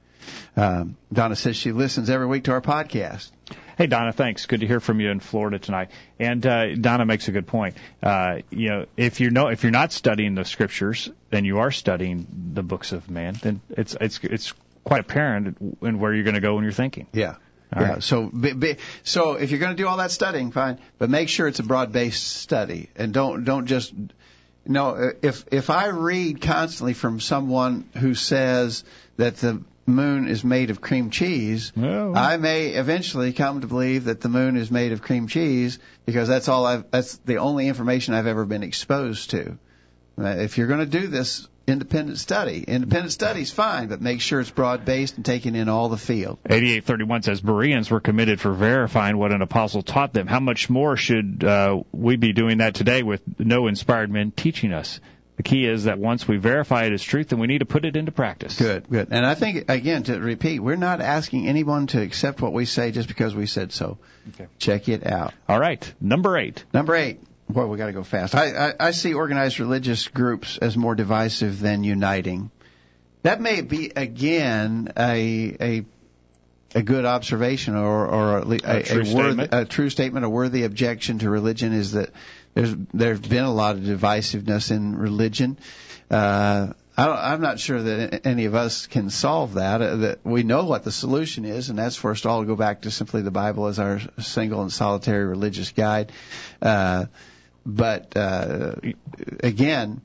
Um, 0.56 0.98
Donna 1.12 1.36
says 1.36 1.56
she 1.56 1.72
listens 1.72 2.10
every 2.10 2.28
week 2.28 2.46
to 2.46 2.52
our 2.52 2.62
podcast. 2.62 3.32
Hey 3.78 3.88
Donna, 3.88 4.14
thanks. 4.14 4.46
Good 4.46 4.62
to 4.62 4.68
hear 4.68 4.80
from 4.80 5.02
you 5.02 5.10
in 5.12 5.20
Florida 5.20 5.60
tonight. 5.60 5.92
And 6.18 6.46
uh, 6.46 6.76
Donna 6.76 7.06
makes 7.06 7.28
a 7.28 7.32
good 7.32 7.46
point. 7.46 7.76
Uh, 8.02 8.40
you 8.50 8.70
know, 8.70 8.86
if 8.96 9.20
you 9.20 9.32
know 9.32 9.48
if 9.48 9.64
you're 9.64 9.72
not 9.72 9.92
studying 9.92 10.34
the 10.36 10.46
scriptures, 10.46 11.10
then 11.30 11.44
you 11.44 11.60
are 11.60 11.72
studying 11.72 12.26
the 12.54 12.64
books 12.64 12.94
of 12.94 13.10
man. 13.10 13.38
Then 13.42 13.62
it's 13.70 13.98
it's 14.00 14.20
it's 14.24 14.54
quite 14.86 15.02
apparent 15.02 15.58
in 15.82 16.00
where 16.00 16.14
you're 16.14 16.24
going 16.24 16.36
to 16.36 16.42
go 16.42 16.56
when 16.56 16.64
you're 16.64 16.72
thinking. 16.72 17.08
Yeah. 17.12 17.36
All 17.76 17.82
yeah. 17.82 17.90
right. 17.94 18.04
So, 18.04 18.28
be, 18.28 18.54
be, 18.54 18.78
so 19.04 19.34
if 19.34 19.52
you're 19.52 19.60
going 19.60 19.76
to 19.76 19.82
do 19.82 19.88
all 19.88 19.98
that 19.98 20.12
studying, 20.12 20.52
fine, 20.52 20.80
but 20.98 21.10
make 21.10 21.28
sure 21.28 21.48
it's 21.48 21.60
a 21.60 21.64
broad-based 21.64 22.24
study, 22.38 22.90
and 22.96 23.14
don't 23.14 23.44
don't 23.44 23.66
just. 23.66 23.94
No, 24.68 25.12
if 25.22 25.46
if 25.52 25.70
I 25.70 25.88
read 25.88 26.42
constantly 26.42 26.94
from 26.94 27.20
someone 27.20 27.90
who 27.98 28.16
says 28.16 28.84
that 29.18 29.36
the 29.38 29.64
moon 29.86 30.28
is 30.28 30.44
made 30.44 30.70
of 30.70 30.82
cream 30.82 31.10
cheese, 31.10 31.72
Well. 31.76 32.18
I 32.18 32.38
may 32.38 32.70
eventually 32.70 33.34
come 33.34 33.62
to 33.62 33.68
believe 33.68 34.06
that 34.06 34.22
the 34.22 34.30
moon 34.30 34.58
is 34.58 34.72
made 34.72 34.92
of 34.92 35.02
cream 35.02 35.28
cheese 35.28 35.80
because 36.06 36.28
that's 36.28 36.48
all 36.48 36.66
I've 36.66 36.90
that's 36.92 37.18
the 37.18 37.38
only 37.38 37.68
information 37.68 38.14
I've 38.14 38.28
ever 38.28 38.46
been 38.46 38.64
exposed 38.64 39.32
to. 39.32 39.58
Uh, 40.20 40.28
If 40.28 40.58
you're 40.58 40.68
going 40.68 40.80
to 40.80 40.86
do 40.86 41.08
this 41.08 41.48
independent 41.68 42.20
study, 42.20 42.64
independent 42.68 43.12
study's 43.12 43.52
fine, 43.52 43.88
but 43.88 44.02
make 44.02 44.22
sure 44.22 44.40
it's 44.40 44.52
broad-based 44.52 45.16
and 45.16 45.26
taking 45.26 45.56
in 45.56 45.68
all 45.68 45.90
the 45.90 45.98
field. 45.98 46.38
8831 46.46 47.24
says 47.24 47.42
Bereans 47.42 47.90
were 47.90 48.00
committed 48.00 48.40
for 48.40 48.54
verifying 48.54 49.18
what 49.18 49.32
an 49.32 49.42
apostle 49.42 49.82
taught 49.82 50.14
them. 50.14 50.28
How 50.28 50.40
much 50.40 50.70
more 50.70 50.96
should 50.96 51.44
uh, 51.44 51.82
we 51.92 52.18
be 52.18 52.34
doing 52.34 52.60
that 52.60 52.76
today 52.76 53.04
with 53.04 53.22
no 53.40 53.68
inspired 53.68 54.12
men 54.12 54.32
teaching 54.32 54.74
us? 54.74 55.00
The 55.38 55.44
key 55.44 55.66
is 55.66 55.84
that 55.84 56.00
once 56.00 56.28
we 56.28 56.38
verify 56.38 56.86
it 56.86 56.94
as 56.94 57.04
truth, 57.04 57.30
then 57.30 57.40
we 57.40 57.48
need 57.48 57.60
to 57.60 57.66
put 57.66 57.84
it 57.84 57.98
into 57.98 58.12
practice. 58.12 58.58
Good, 58.58 58.90
good. 58.90 59.10
And 59.12 59.26
I 59.26 59.36
think, 59.36 59.70
again, 59.70 60.04
to 60.04 60.18
repeat, 60.18 60.60
we're 60.60 60.78
not 60.78 61.02
asking 61.02 61.48
anyone 61.48 61.88
to 61.88 62.02
accept 62.02 62.42
what 62.42 62.54
we 62.54 62.66
say 62.66 62.92
just 62.92 63.10
because 63.10 63.36
we 63.36 63.46
said 63.46 63.74
so. 63.74 63.98
Okay. 64.30 64.48
Check 64.60 64.88
it 64.88 65.06
out. 65.06 65.34
All 65.50 65.60
right, 65.60 65.94
number 66.00 66.38
eight. 66.38 66.64
Number 66.74 66.96
eight. 66.96 67.20
Boy, 67.50 67.68
we 67.68 67.78
got 67.78 67.88
to 67.88 67.94
go 67.94 68.04
fast. 68.04 68.34
I, 68.34 68.70
I, 68.70 68.74
I 68.80 68.92
see 68.92 69.14
organized 69.14 69.60
religious 69.60 70.08
groups 70.08 70.58
as 70.58 70.76
more 70.76 70.96
divisive 70.96 71.60
than 71.60 71.84
uniting. 71.84 72.50
That 73.22 73.42
may 73.42 73.62
be 73.62 73.92
again 73.96 74.94
a 74.98 75.56
a 75.60 75.86
a 76.74 76.82
good 76.82 77.06
observation 77.06 77.76
or 77.76 78.08
or 78.08 78.38
a, 78.40 78.48
a, 78.48 78.78
A 78.80 78.84
true 78.84 79.14
worthy, 79.14 79.48
a 79.52 79.66
true 79.66 79.90
statement, 79.90 80.26
a 80.26 80.30
worthy 80.30 80.64
objection 80.64 81.20
to 81.20 81.30
religion 81.30 81.74
is 81.74 81.92
that 81.92 82.10
there's 82.56 82.74
there's 82.94 83.20
been 83.20 83.44
a 83.44 83.54
lot 83.54 83.76
of 83.76 83.84
divisiveness 83.84 84.72
in 84.72 84.98
religion. 84.98 85.60
Uh, 86.10 86.74
I 86.98 87.06
don't, 87.06 87.18
I'm 87.18 87.42
not 87.42 87.60
sure 87.60 87.82
that 87.82 88.26
any 88.26 88.46
of 88.46 88.56
us 88.56 88.88
can 88.88 89.10
solve 89.10 89.56
that. 89.56 89.82
Uh, 89.82 89.96
that 89.98 90.20
we 90.24 90.44
know 90.44 90.64
what 90.64 90.84
the 90.84 90.92
solution 90.92 91.44
is, 91.44 91.70
and 91.70 91.78
that's 91.78 91.98
for 91.98 92.12
us 92.12 92.26
all 92.26 92.42
to 92.42 92.48
go 92.48 92.56
back 92.56 92.82
to 92.84 92.92
simply 92.92 93.22
the 93.22 93.32
Bible 93.32 93.68
as 93.68 93.80
our 93.80 94.00
single 94.20 94.62
and 94.62 94.72
solitary 94.72 95.26
religious 95.26 95.72
guide. 95.72 96.14
Uh, 96.62 97.06
but 97.66 98.16
uh, 98.16 98.76
again, 99.44 100.02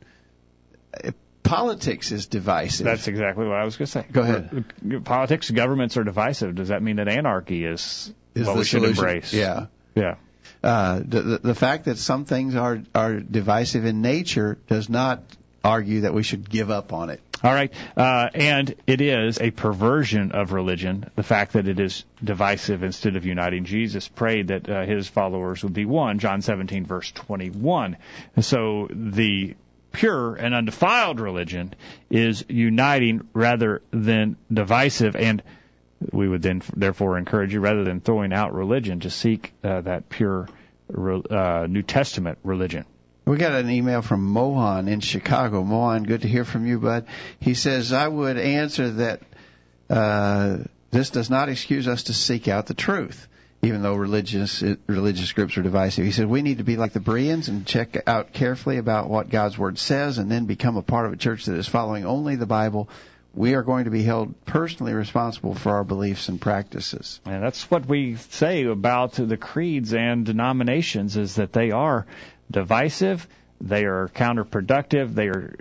politics 1.45 2.11
is 2.11 2.27
divisive. 2.27 2.85
That's 2.85 3.07
exactly 3.07 3.47
what 3.47 3.57
I 3.57 3.65
was 3.65 3.77
going 3.77 3.87
to 3.87 3.93
say. 3.93 4.07
Go 4.11 4.23
ahead. 4.23 5.05
Politics, 5.05 5.51
governments 5.51 5.97
are 5.97 6.05
divisive. 6.05 6.57
Does 6.57 6.69
that 6.69 6.83
mean 6.83 6.97
that 6.97 7.09
anarchy 7.09 7.65
is, 7.65 8.13
is 8.35 8.49
what 8.49 8.57
we 8.57 8.65
should 8.65 8.83
solution. 8.83 9.05
embrace? 9.05 9.33
Yeah. 9.33 9.67
Yeah. 9.95 10.17
Uh, 10.63 11.01
the, 11.05 11.41
the, 11.43 11.55
fact 11.55 11.87
that 11.87 11.97
some 11.97 12.27
things 12.27 12.55
are 12.55 12.83
are 12.95 13.19
divisive 13.19 13.87
in 13.87 14.03
nature 14.03 14.59
does 14.69 14.91
not 14.91 15.23
argue 15.65 16.03
that 16.03 16.13
we 16.13 16.23
should 16.23 16.49
give 16.49 16.71
up 16.71 16.93
on 16.93 17.09
it. 17.09 17.21
All 17.43 17.55
right, 17.55 17.73
uh, 17.97 18.29
and 18.35 18.75
it 18.87 19.01
is 19.01 19.41
a 19.41 19.51
perversion 19.51 20.33
of 20.33 20.53
religion. 20.53 21.11
The 21.17 21.23
fact 21.23 21.55
that 21.55 21.67
it 21.67 21.81
is 21.81 22.05
divisive 22.23 22.83
instead 22.83 23.17
of 23.17 23.25
uniting. 23.25 23.65
Jesus 23.65 24.07
prayed 24.07 24.49
that 24.49 24.69
uh, 24.69 24.85
his 24.85 25.09
followers 25.09 25.63
would 25.63 25.73
be 25.73 25.87
one. 25.87 26.19
John 26.19 26.43
17 26.43 26.85
verse 26.85 27.11
21. 27.13 27.97
And 28.37 28.45
so 28.45 28.89
the 28.91 29.55
pure 29.93 30.35
and 30.35 30.55
undefiled 30.55 31.21
religion 31.21 31.75
is 32.11 32.45
uniting 32.49 33.27
rather 33.33 33.81
than 33.91 34.37
divisive 34.53 35.17
and 35.17 35.43
we 36.13 36.29
would 36.29 36.43
then 36.43 36.63
therefore 36.75 37.19
encourage 37.19 37.53
you 37.53 37.61
rather 37.61 37.85
than 37.85 38.01
throwing 38.01 38.33
out 38.33 38.55
religion 38.55 39.01
to 39.01 39.11
seek 39.11 39.53
uh, 39.63 39.83
that 39.83 40.09
pure 40.09 40.49
uh, 40.91 41.67
New 41.69 41.83
Testament 41.83 42.39
religion. 42.43 42.85
We 43.27 43.37
got 43.37 43.53
an 43.53 43.71
email 43.71 44.03
from 44.03 44.25
Mohan 44.25 44.89
in 44.89 45.01
Chicago. 45.01 45.63
Mohan, 45.63 46.05
good 46.05 46.23
to 46.23 46.29
hear 46.29 46.45
from 46.45 46.67
you, 46.67 46.81
bud. 46.81 47.07
He 47.39 47.55
says, 47.55 47.93
I 47.93 48.09
would 48.09 48.39
answer 48.39 48.91
that 48.93 49.21
uh, 49.89 50.59
this 50.91 51.11
does 51.11 51.31
not 51.31 51.49
excuse 51.49 51.87
us 51.87 52.05
to 52.05 52.15
seek 52.15 52.49
out 52.49 52.67
the 52.67 52.75
truth, 52.75 53.29
even 53.63 53.83
though 53.83 53.95
religious 53.95 54.65
religious 54.87 55.33
groups 55.33 55.57
are 55.59 55.63
divisive. 55.63 56.05
He 56.05 56.13
said 56.13 56.27
we 56.27 56.43
need 56.43 56.59
to 56.59 56.65
be 56.65 56.77
like 56.77 56.93
the 56.93 57.01
Bereans 57.01 57.49
and 57.49 57.67
check 57.67 58.09
out 58.09 58.33
carefully 58.33 58.79
about 58.79 59.09
what 59.09 59.31
God's 59.31 59.59
Word 59.59 59.79
says, 59.79 60.19
and 60.19 60.31
then 60.31 60.47
become 60.47 60.77
a 60.77 60.83
part 60.83 61.07
of 61.07 61.13
a 61.13 61.17
church 61.17 61.45
that 61.45 61.57
is 61.57 61.69
following 61.69 62.07
only 62.07 62.37
the 62.37 62.47
Bible 62.47 62.89
we 63.35 63.55
are 63.55 63.63
going 63.63 63.85
to 63.85 63.91
be 63.91 64.03
held 64.03 64.45
personally 64.45 64.93
responsible 64.93 65.55
for 65.55 65.73
our 65.73 65.85
beliefs 65.85 66.29
and 66.29 66.41
practices. 66.41 67.21
And 67.25 67.43
that's 67.43 67.71
what 67.71 67.87
we 67.87 68.17
say 68.17 68.65
about 68.65 69.13
the 69.13 69.37
creeds 69.37 69.95
and 69.95 70.27
denominations 70.27 71.17
is 71.17 71.37
that 71.37 71.53
they 71.53 71.71
are 71.71 72.07
divisive, 72.51 73.27
they 73.61 73.85
are 73.85 74.09
counterproductive, 74.09 75.15
they 75.15 75.29
are 75.29 75.55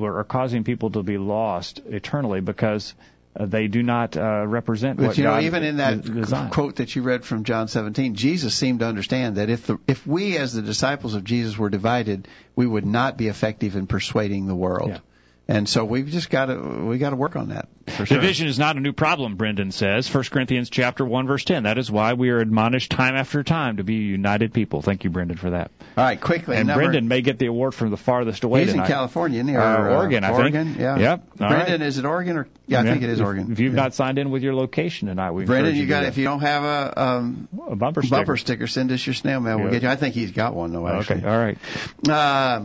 are 0.00 0.24
causing 0.24 0.64
people 0.64 0.90
to 0.90 1.02
be 1.02 1.16
lost 1.16 1.80
eternally 1.86 2.40
because 2.40 2.94
uh, 3.36 3.46
they 3.46 3.68
do 3.68 3.82
not 3.82 4.16
uh, 4.16 4.46
represent 4.46 4.98
but 4.98 5.06
what 5.08 5.18
you 5.18 5.24
know, 5.24 5.30
God 5.30 5.44
even 5.44 5.62
in 5.64 5.78
that 5.78 6.50
quote 6.52 6.76
that 6.76 6.94
you 6.94 7.02
read 7.02 7.24
from 7.24 7.44
John 7.44 7.68
17, 7.68 8.14
Jesus 8.14 8.54
seemed 8.54 8.80
to 8.80 8.86
understand 8.86 9.36
that 9.36 9.50
if 9.50 9.66
the, 9.66 9.78
if 9.86 10.06
we 10.06 10.36
as 10.36 10.52
the 10.52 10.62
disciples 10.62 11.14
of 11.14 11.24
Jesus 11.24 11.56
were 11.56 11.70
divided, 11.70 12.28
we 12.54 12.66
would 12.66 12.86
not 12.86 13.16
be 13.16 13.28
effective 13.28 13.76
in 13.76 13.86
persuading 13.86 14.46
the 14.46 14.54
world. 14.54 14.90
Yeah. 14.90 14.98
And 15.46 15.68
so 15.68 15.84
we've 15.84 16.06
just 16.08 16.30
got 16.30 16.46
to 16.46 16.56
we 16.86 16.96
got 16.96 17.10
to 17.10 17.16
work 17.16 17.36
on 17.36 17.50
that. 17.50 17.68
For 17.86 18.06
sure. 18.06 18.16
Division 18.18 18.48
is 18.48 18.58
not 18.58 18.78
a 18.78 18.80
new 18.80 18.94
problem, 18.94 19.36
Brendan 19.36 19.72
says. 19.72 20.12
1 20.12 20.24
Corinthians 20.24 20.70
chapter 20.70 21.04
1 21.04 21.26
verse 21.26 21.44
10. 21.44 21.64
That 21.64 21.76
is 21.76 21.90
why 21.90 22.14
we 22.14 22.30
are 22.30 22.38
admonished 22.38 22.90
time 22.90 23.14
after 23.14 23.42
time 23.42 23.76
to 23.76 23.84
be 23.84 23.96
a 23.96 24.02
united 24.02 24.54
people. 24.54 24.80
Thank 24.80 25.04
you, 25.04 25.10
Brendan, 25.10 25.36
for 25.36 25.50
that. 25.50 25.70
All 25.98 26.04
right, 26.04 26.18
quickly. 26.18 26.56
And 26.56 26.68
number, 26.68 26.80
Brendan 26.84 27.08
may 27.08 27.20
get 27.20 27.38
the 27.38 27.44
award 27.46 27.74
from 27.74 27.90
the 27.90 27.98
farthest 27.98 28.42
away 28.44 28.62
He's 28.64 28.72
tonight. 28.72 28.86
in 28.86 28.90
California, 28.90 29.40
isn't 29.40 29.48
he? 29.48 29.54
Or, 29.56 29.60
uh, 29.60 29.96
Oregon, 29.96 30.24
I 30.24 30.28
think. 30.28 30.40
Oregon, 30.40 30.76
yeah. 30.78 30.96
Yep. 30.96 31.24
All 31.42 31.48
Brendan, 31.50 31.80
right. 31.80 31.86
is 31.88 31.98
it 31.98 32.06
Oregon 32.06 32.36
or? 32.38 32.48
Yeah, 32.66 32.80
I 32.80 32.84
Yeah. 32.84 32.90
think 32.92 33.02
it 33.02 33.10
is 33.10 33.20
If- 33.20 33.26
Oregon. 33.26 33.52
If 33.52 33.60
you've 33.60 33.74
Yeah. 33.74 33.82
not 33.82 33.92
signed 33.94 34.18
in 34.18 34.30
with 34.30 34.42
your 34.42 34.54
location 34.54 35.08
tonight, 35.08 35.32
we 35.32 35.44
Brendan, 35.44 35.74
you 35.76 35.82
to 35.82 35.86
got 35.88 36.00
do 36.00 36.06
if 36.06 36.16
you 36.16 36.24
don't 36.24 36.40
have 36.40 36.64
a 36.64 37.02
um, 37.02 37.48
a 37.68 37.76
bumper 37.76 38.00
sticker. 38.00 38.16
bumper 38.16 38.36
sticker, 38.38 38.66
send 38.66 38.90
us 38.92 39.06
your 39.06 39.12
snail 39.12 39.40
mail. 39.40 39.58
We'll 39.60 39.70
get 39.70 39.82
you. 39.82 39.90
I 39.90 39.96
think 39.96 40.14
he's 40.14 40.30
got 40.32 40.54
one 40.54 40.72
though. 40.72 40.88
Actually. 40.88 41.16
Okay. 41.18 41.28
All 41.28 41.38
right. 41.38 41.58
Uh, 42.08 42.62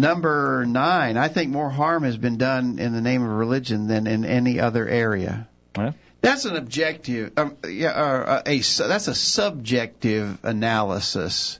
number 0.00 0.64
nine, 0.66 1.16
I 1.16 1.28
think 1.28 1.50
more 1.50 1.70
harm 1.70 2.02
has 2.04 2.16
been 2.16 2.36
done 2.36 2.78
in 2.78 2.92
the 2.92 3.00
name 3.00 3.22
of 3.22 3.30
religion 3.30 3.86
than 3.86 4.06
in 4.06 4.24
any 4.24 4.60
other 4.60 4.86
area. 4.86 5.48
Well, 5.76 5.94
That's 6.20 6.44
an 6.44 6.56
objective, 6.56 7.32
um, 7.36 7.56
yeah, 7.68 7.90
uh, 7.90 8.42
a, 8.46 8.58
a 8.58 8.60
that's 8.60 9.08
a 9.08 9.14
subjective 9.14 10.38
analysis. 10.42 11.58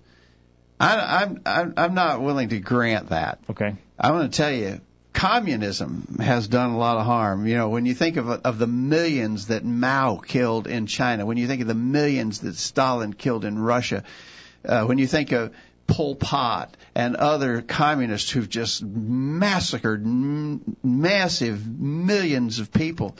I, 0.78 1.22
I'm 1.22 1.40
I'm 1.46 1.74
I'm 1.76 1.94
not 1.94 2.22
willing 2.22 2.48
to 2.50 2.60
grant 2.60 3.10
that. 3.10 3.38
okay. 3.50 3.76
I 3.98 4.10
want 4.10 4.32
to 4.32 4.36
tell 4.36 4.50
you, 4.52 4.80
communism 5.12 6.16
has 6.20 6.48
done 6.48 6.70
a 6.70 6.78
lot 6.78 6.96
of 6.96 7.06
harm. 7.06 7.46
You 7.46 7.56
know, 7.56 7.68
when 7.68 7.86
you 7.86 7.94
think 7.94 8.16
of 8.16 8.28
of 8.28 8.58
the 8.58 8.66
millions 8.66 9.48
that 9.48 9.64
Mao 9.64 10.16
killed 10.16 10.66
in 10.66 10.86
China, 10.86 11.26
when 11.26 11.36
you 11.36 11.46
think 11.46 11.62
of 11.62 11.68
the 11.68 11.74
millions 11.74 12.40
that 12.40 12.56
Stalin 12.56 13.12
killed 13.12 13.44
in 13.44 13.58
Russia, 13.58 14.02
uh, 14.64 14.84
when 14.84 14.98
you 14.98 15.06
think 15.06 15.32
of 15.32 15.54
Pol 15.86 16.14
Pot 16.16 16.76
and 16.94 17.16
other 17.16 17.62
communists 17.62 18.30
who've 18.30 18.48
just 18.48 18.82
massacred 18.82 20.04
m- 20.04 20.76
massive 20.82 21.66
millions 21.66 22.58
of 22.58 22.72
people. 22.72 23.16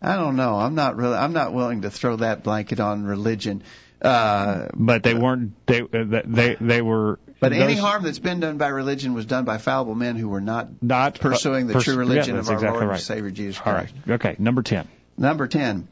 I 0.00 0.16
don't 0.16 0.34
know. 0.36 0.56
I'm 0.56 0.74
not 0.74 0.96
really. 0.96 1.16
I'm 1.16 1.32
not 1.32 1.52
willing 1.52 1.82
to 1.82 1.90
throw 1.90 2.16
that 2.16 2.42
blanket 2.42 2.80
on 2.80 3.04
religion. 3.04 3.62
Uh, 4.00 4.66
But 4.74 5.04
they 5.04 5.14
weren't. 5.14 5.52
They 5.66 5.80
uh, 5.82 6.22
they 6.24 6.56
they 6.60 6.82
were. 6.82 7.20
but 7.38 7.52
any 7.52 7.76
harm 7.76 8.02
that's 8.02 8.18
been 8.18 8.40
done 8.40 8.58
by 8.58 8.66
religion 8.68 9.14
was 9.14 9.26
done 9.26 9.44
by 9.44 9.58
fallible 9.58 9.94
men 9.94 10.16
who 10.16 10.28
were 10.28 10.40
not 10.40 10.82
not 10.82 11.20
pursuing 11.20 11.68
the 11.68 11.74
pers- 11.74 11.84
true 11.84 11.94
religion 11.96 12.34
yeah, 12.34 12.40
of 12.40 12.48
our 12.48 12.54
exactly 12.54 12.78
Lord 12.78 12.88
right. 12.88 12.94
and 12.96 13.02
Savior 13.02 13.30
Jesus 13.30 13.62
All 13.64 13.72
right. 13.72 13.88
Christ. 14.04 14.10
Okay. 14.26 14.36
Number 14.40 14.62
ten. 14.62 14.88
Number 15.16 15.46
ten. 15.46 15.86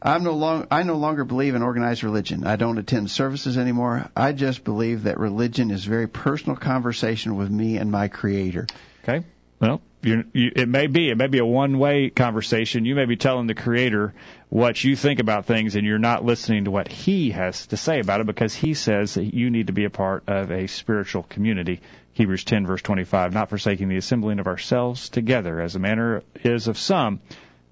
I'm 0.00 0.24
no 0.24 0.32
long, 0.32 0.66
I 0.70 0.82
no 0.82 0.96
longer 0.96 1.24
believe 1.24 1.54
in 1.54 1.62
organized 1.62 2.04
religion. 2.04 2.46
I 2.46 2.56
don't 2.56 2.78
attend 2.78 3.10
services 3.10 3.56
anymore. 3.56 4.10
I 4.14 4.32
just 4.32 4.62
believe 4.62 5.04
that 5.04 5.18
religion 5.18 5.70
is 5.70 5.84
very 5.84 6.06
personal 6.06 6.56
conversation 6.56 7.36
with 7.36 7.50
me 7.50 7.78
and 7.78 7.90
my 7.90 8.08
Creator. 8.08 8.66
Okay. 9.02 9.24
Well, 9.58 9.80
you, 10.02 10.24
it 10.34 10.68
may 10.68 10.86
be. 10.86 11.08
It 11.08 11.16
may 11.16 11.26
be 11.26 11.38
a 11.38 11.46
one-way 11.46 12.10
conversation. 12.10 12.84
You 12.84 12.94
may 12.94 13.06
be 13.06 13.16
telling 13.16 13.46
the 13.46 13.54
Creator 13.54 14.14
what 14.50 14.82
you 14.84 14.94
think 14.94 15.18
about 15.18 15.46
things, 15.46 15.74
and 15.74 15.86
you're 15.86 15.98
not 15.98 16.24
listening 16.24 16.64
to 16.64 16.70
what 16.70 16.88
He 16.88 17.30
has 17.30 17.66
to 17.68 17.76
say 17.76 18.00
about 18.00 18.20
it 18.20 18.26
because 18.26 18.54
He 18.54 18.74
says 18.74 19.14
that 19.14 19.34
you 19.34 19.50
need 19.50 19.68
to 19.68 19.72
be 19.72 19.84
a 19.84 19.90
part 19.90 20.24
of 20.28 20.52
a 20.52 20.66
spiritual 20.66 21.22
community. 21.22 21.80
Hebrews 22.12 22.44
10, 22.44 22.66
verse 22.66 22.82
25, 22.82 23.34
not 23.34 23.50
forsaking 23.50 23.88
the 23.88 23.96
assembling 23.96 24.38
of 24.38 24.46
ourselves 24.46 25.08
together, 25.08 25.60
as 25.60 25.72
the 25.72 25.78
manner 25.78 26.22
is 26.44 26.68
of 26.68 26.78
some, 26.78 27.20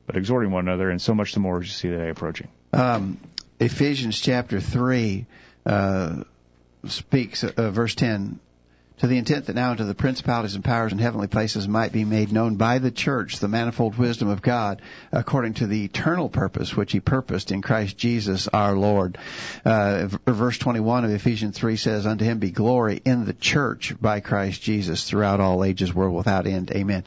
but 0.06 0.16
exhorting 0.16 0.50
one 0.50 0.66
another, 0.66 0.90
and 0.90 1.00
so 1.00 1.14
much 1.14 1.32
the 1.32 1.40
more 1.40 1.60
as 1.60 1.66
you 1.66 1.72
see 1.72 1.88
the 1.88 1.96
day 1.96 2.08
approaching. 2.10 2.48
Um, 2.72 3.18
Ephesians 3.60 4.20
chapter 4.20 4.60
3 4.60 5.26
uh, 5.66 6.24
speaks, 6.86 7.44
uh, 7.44 7.70
verse 7.70 7.94
10, 7.94 8.40
to 8.98 9.08
the 9.08 9.18
intent 9.18 9.46
that 9.46 9.56
now 9.56 9.72
unto 9.72 9.84
the 9.84 9.94
principalities 9.94 10.54
and 10.54 10.64
powers 10.64 10.92
in 10.92 10.98
heavenly 10.98 11.26
places 11.26 11.66
might 11.66 11.92
be 11.92 12.04
made 12.04 12.30
known 12.30 12.54
by 12.54 12.78
the 12.78 12.92
church 12.92 13.38
the 13.38 13.48
manifold 13.48 13.98
wisdom 13.98 14.28
of 14.28 14.40
God 14.40 14.82
according 15.10 15.54
to 15.54 15.66
the 15.66 15.84
eternal 15.84 16.28
purpose 16.28 16.76
which 16.76 16.92
he 16.92 17.00
purposed 17.00 17.50
in 17.50 17.60
Christ 17.60 17.98
Jesus 17.98 18.46
our 18.48 18.76
Lord. 18.76 19.18
Uh, 19.64 20.08
verse 20.26 20.58
21 20.58 21.04
of 21.04 21.10
Ephesians 21.10 21.58
3 21.58 21.76
says, 21.76 22.06
Unto 22.06 22.24
him 22.24 22.38
be 22.38 22.52
glory 22.52 23.00
in 23.04 23.24
the 23.24 23.32
church 23.32 23.94
by 24.00 24.20
Christ 24.20 24.62
Jesus 24.62 25.08
throughout 25.08 25.40
all 25.40 25.64
ages, 25.64 25.92
world 25.92 26.14
without 26.14 26.46
end. 26.46 26.70
Amen. 26.70 27.04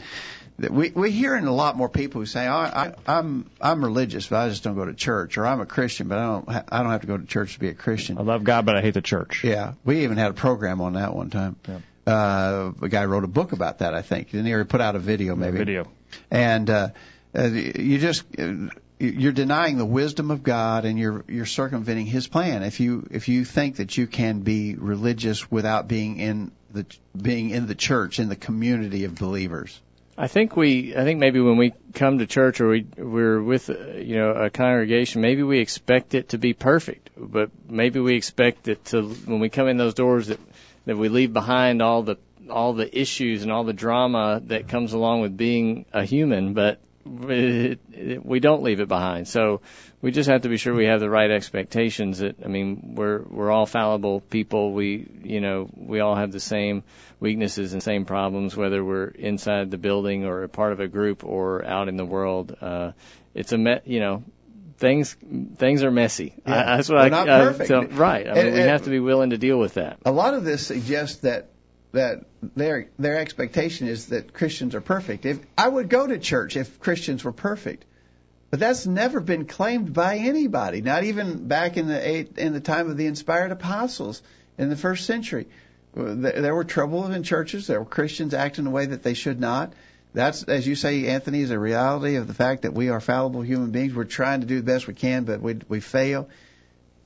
We, 0.59 0.89
we're 0.89 1.07
hearing 1.07 1.45
a 1.45 1.53
lot 1.53 1.77
more 1.77 1.87
people 1.87 2.21
who 2.21 2.25
say, 2.25 2.47
oh, 2.47 2.51
I, 2.51 2.93
I'm 3.05 3.47
I'm 3.61 3.83
religious, 3.83 4.27
but 4.27 4.37
I 4.37 4.49
just 4.49 4.63
don't 4.63 4.75
go 4.75 4.85
to 4.85 4.93
church, 4.95 5.37
or 5.37 5.45
I'm 5.45 5.61
a 5.61 5.67
Christian, 5.67 6.07
but 6.07 6.17
I 6.17 6.25
don't 6.25 6.49
ha- 6.49 6.63
I 6.69 6.81
don't 6.81 6.91
have 6.91 7.01
to 7.01 7.07
go 7.07 7.17
to 7.17 7.25
church 7.25 7.53
to 7.53 7.59
be 7.59 7.69
a 7.69 7.75
Christian. 7.75 8.17
I 8.17 8.21
love 8.21 8.43
God, 8.43 8.65
but 8.65 8.75
I 8.75 8.81
hate 8.81 8.95
the 8.95 9.01
church. 9.01 9.43
Yeah, 9.43 9.73
we 9.85 10.03
even 10.03 10.17
had 10.17 10.31
a 10.31 10.33
program 10.33 10.81
on 10.81 10.93
that 10.93 11.13
one 11.13 11.29
time. 11.29 11.57
Yeah. 11.67 11.79
Uh, 12.07 12.71
a 12.81 12.89
guy 12.89 13.05
wrote 13.05 13.23
a 13.23 13.27
book 13.27 13.51
about 13.51 13.79
that, 13.79 13.93
I 13.93 14.01
think. 14.01 14.31
Didn't 14.31 14.47
he? 14.47 14.53
Or 14.53 14.59
he 14.59 14.63
put 14.63 14.81
out 14.81 14.95
a 14.95 14.99
video, 14.99 15.35
maybe. 15.35 15.57
Video. 15.57 15.87
And 16.31 16.69
uh, 16.69 16.89
uh, 17.37 17.43
you 17.43 17.99
just 17.99 18.23
uh, 18.39 18.69
you're 18.99 19.33
denying 19.33 19.77
the 19.77 19.85
wisdom 19.85 20.31
of 20.31 20.41
God, 20.41 20.85
and 20.85 20.97
you're 20.97 21.23
you're 21.27 21.45
circumventing 21.45 22.07
His 22.07 22.27
plan. 22.27 22.63
If 22.63 22.79
you 22.79 23.07
if 23.11 23.27
you 23.27 23.45
think 23.45 23.75
that 23.75 23.95
you 23.95 24.07
can 24.07 24.39
be 24.39 24.75
religious 24.75 25.51
without 25.51 25.87
being 25.87 26.17
in 26.17 26.51
the 26.71 26.85
being 27.15 27.51
in 27.51 27.67
the 27.67 27.75
church 27.75 28.19
in 28.19 28.29
the 28.29 28.35
community 28.35 29.03
of 29.03 29.15
believers. 29.15 29.79
I 30.19 30.27
think 30.27 30.55
we, 30.57 30.95
I 30.95 31.03
think 31.03 31.19
maybe 31.19 31.39
when 31.39 31.57
we 31.57 31.73
come 31.93 32.17
to 32.17 32.25
church 32.25 32.59
or 32.59 32.69
we 32.69 32.87
we're 32.97 33.41
with, 33.41 33.69
you 33.69 34.15
know, 34.15 34.31
a 34.31 34.49
congregation, 34.49 35.21
maybe 35.21 35.43
we 35.43 35.59
expect 35.59 36.15
it 36.15 36.29
to 36.29 36.39
be 36.39 36.53
perfect, 36.53 37.11
but 37.15 37.51
maybe 37.69 37.99
we 37.99 38.15
expect 38.15 38.67
it 38.67 38.83
to 38.85 39.03
when 39.03 39.39
we 39.39 39.49
come 39.49 39.67
in 39.67 39.77
those 39.77 39.93
doors 39.93 40.27
that 40.27 40.39
that 40.85 40.97
we 40.97 41.09
leave 41.09 41.33
behind 41.33 41.81
all 41.83 42.01
the 42.01 42.15
all 42.49 42.73
the 42.73 42.99
issues 42.99 43.43
and 43.43 43.51
all 43.51 43.63
the 43.63 43.73
drama 43.73 44.41
that 44.45 44.69
comes 44.69 44.93
along 44.93 45.21
with 45.21 45.37
being 45.37 45.85
a 45.93 46.03
human, 46.03 46.53
but 46.53 46.79
it, 47.29 47.79
it, 47.91 48.25
we 48.25 48.39
don't 48.39 48.63
leave 48.63 48.79
it 48.79 48.87
behind. 48.87 49.27
So 49.27 49.61
we 50.01 50.11
just 50.11 50.29
have 50.29 50.41
to 50.41 50.49
be 50.49 50.57
sure 50.57 50.73
we 50.73 50.85
have 50.85 50.99
the 50.99 51.09
right 51.09 51.29
expectations. 51.31 52.19
That 52.19 52.37
I 52.43 52.47
mean, 52.47 52.93
we're 52.95 53.21
we're 53.23 53.51
all 53.51 53.65
fallible 53.65 54.21
people. 54.21 54.73
We 54.73 55.07
you 55.23 55.41
know 55.41 55.69
we 55.75 55.99
all 55.99 56.15
have 56.15 56.31
the 56.31 56.39
same 56.39 56.83
weaknesses 57.19 57.73
and 57.73 57.81
same 57.81 58.05
problems, 58.05 58.55
whether 58.55 58.83
we're 58.83 59.07
inside 59.07 59.71
the 59.71 59.77
building 59.77 60.25
or 60.25 60.43
a 60.43 60.49
part 60.49 60.71
of 60.73 60.79
a 60.79 60.87
group 60.87 61.23
or 61.23 61.65
out 61.65 61.87
in 61.87 61.97
the 61.97 62.05
world. 62.05 62.55
Uh, 62.61 62.91
it's 63.33 63.51
a 63.53 63.57
me- 63.57 63.81
you 63.85 63.99
know 63.99 64.23
things 64.77 65.15
things 65.57 65.83
are 65.83 65.89
messy. 65.91 66.35
Yeah. 66.45 66.73
I, 66.73 66.75
that's 66.77 66.89
what 66.89 66.97
We're 66.97 67.01
I 67.05 67.09
not 67.09 67.29
I 67.29 67.39
perfect. 67.45 67.67
tell- 67.69 67.85
right. 67.87 68.27
I 68.29 68.33
mean, 68.33 68.45
And- 68.47 68.53
we 68.55 68.61
have 68.61 68.83
to 68.83 68.89
be 68.91 68.99
willing 68.99 69.31
to 69.31 69.37
deal 69.37 69.57
with 69.57 69.73
that. 69.75 69.97
a 70.05 70.11
lot 70.11 70.33
of 70.35 70.43
this 70.43 70.67
suggests 70.67 71.17
that 71.21 71.49
that 71.97 72.25
their 72.55 72.87
their 72.97 73.17
expectation 73.17 73.87
is 73.87 74.07
that 74.07 74.33
Christians 74.33 74.75
are 74.75 74.81
perfect. 74.81 75.25
If 75.25 75.39
I 75.57 75.67
would 75.67 75.89
go 75.89 76.05
to 76.05 76.17
church 76.19 76.55
if 76.55 76.79
Christians 76.79 77.23
were 77.23 77.31
perfect, 77.31 77.85
but 78.49 78.59
that's 78.59 78.85
never 78.85 79.19
been 79.19 79.45
claimed 79.45 79.93
by 79.93 80.17
anybody. 80.17 80.81
Not 80.81 81.03
even 81.03 81.47
back 81.47 81.75
in 81.75 81.87
the 81.87 82.07
eight, 82.07 82.37
in 82.37 82.53
the 82.53 82.59
time 82.59 82.89
of 82.89 82.97
the 82.97 83.07
inspired 83.07 83.51
apostles 83.51 84.21
in 84.57 84.69
the 84.69 84.75
first 84.75 85.05
century. 85.05 85.47
th- 85.95 86.17
there 86.35 86.55
were 86.55 86.63
trouble 86.63 87.11
in 87.11 87.23
churches. 87.23 87.67
There 87.67 87.79
were 87.79 87.85
Christians 87.85 88.33
acting 88.33 88.65
in 88.65 88.67
a 88.67 88.73
way 88.73 88.85
that 88.85 89.03
they 89.03 89.15
should 89.15 89.39
not. 89.39 89.73
That's, 90.13 90.43
as 90.43 90.65
you 90.65 90.75
say, 90.75 91.07
Anthony, 91.07 91.41
is 91.41 91.51
a 91.51 91.59
reality 91.59 92.15
of 92.15 92.27
the 92.27 92.33
fact 92.33 92.61
that 92.61 92.73
we 92.73 92.89
are 92.89 93.01
fallible 93.01 93.41
human 93.41 93.71
beings. 93.71 93.93
We're 93.93 94.05
trying 94.05 94.41
to 94.41 94.47
do 94.47 94.57
the 94.57 94.71
best 94.71 94.87
we 94.87 94.93
can, 94.93 95.25
but 95.25 95.41
we 95.41 95.59
we 95.67 95.79
fail. 95.79 96.29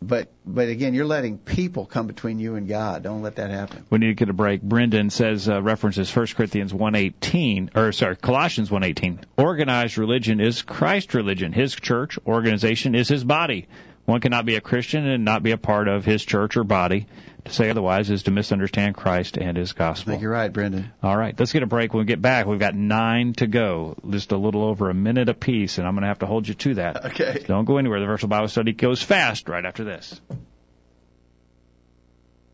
But 0.01 0.29
but 0.45 0.67
again, 0.67 0.95
you're 0.95 1.05
letting 1.05 1.37
people 1.37 1.85
come 1.85 2.07
between 2.07 2.39
you 2.39 2.55
and 2.55 2.67
God. 2.67 3.03
Don't 3.03 3.21
let 3.21 3.35
that 3.35 3.51
happen. 3.51 3.85
We 3.91 3.99
need 3.99 4.07
to 4.07 4.13
get 4.15 4.29
a 4.29 4.33
break. 4.33 4.61
Brendan 4.61 5.11
says 5.11 5.47
uh, 5.47 5.61
references 5.61 6.13
1 6.13 6.27
Corinthians 6.35 6.73
1:18 6.73 7.75
or 7.77 7.91
sorry 7.91 8.15
Colossians 8.15 8.71
1:18. 8.71 9.19
Organized 9.37 9.99
religion 9.99 10.39
is 10.39 10.63
Christ's 10.63 11.13
religion. 11.13 11.53
His 11.53 11.75
church 11.75 12.17
organization 12.25 12.95
is 12.95 13.07
His 13.07 13.23
body. 13.23 13.67
One 14.05 14.21
cannot 14.21 14.45
be 14.45 14.55
a 14.55 14.61
Christian 14.61 15.05
and 15.05 15.23
not 15.23 15.43
be 15.43 15.51
a 15.51 15.57
part 15.57 15.87
of 15.87 16.03
His 16.03 16.25
church 16.25 16.57
or 16.57 16.63
body. 16.63 17.05
To 17.45 17.51
say 17.51 17.69
otherwise 17.69 18.09
is 18.09 18.23
to 18.23 18.31
misunderstand 18.31 18.95
Christ 18.95 19.37
and 19.37 19.57
His 19.57 19.73
gospel. 19.73 20.11
I 20.11 20.13
think 20.13 20.21
you're 20.21 20.31
right, 20.31 20.51
Brendan. 20.51 20.91
All 21.01 21.17
right, 21.17 21.37
let's 21.37 21.51
get 21.51 21.63
a 21.63 21.67
break. 21.67 21.93
When 21.93 22.01
we 22.01 22.05
get 22.05 22.21
back, 22.21 22.45
we've 22.45 22.59
got 22.59 22.75
nine 22.75 23.33
to 23.33 23.47
go, 23.47 23.97
just 24.09 24.31
a 24.31 24.37
little 24.37 24.63
over 24.63 24.89
a 24.89 24.93
minute 24.93 25.27
apiece, 25.27 25.77
and 25.77 25.87
I'm 25.87 25.93
going 25.95 26.03
to 26.03 26.07
have 26.07 26.19
to 26.19 26.27
hold 26.27 26.47
you 26.47 26.53
to 26.53 26.75
that. 26.75 27.05
Okay. 27.05 27.43
Don't 27.47 27.65
go 27.65 27.77
anywhere. 27.77 27.99
The 27.99 28.05
Virtual 28.05 28.29
Bible 28.29 28.47
Study 28.47 28.73
goes 28.73 29.01
fast 29.01 29.49
right 29.49 29.65
after 29.65 29.83
this. 29.83 30.21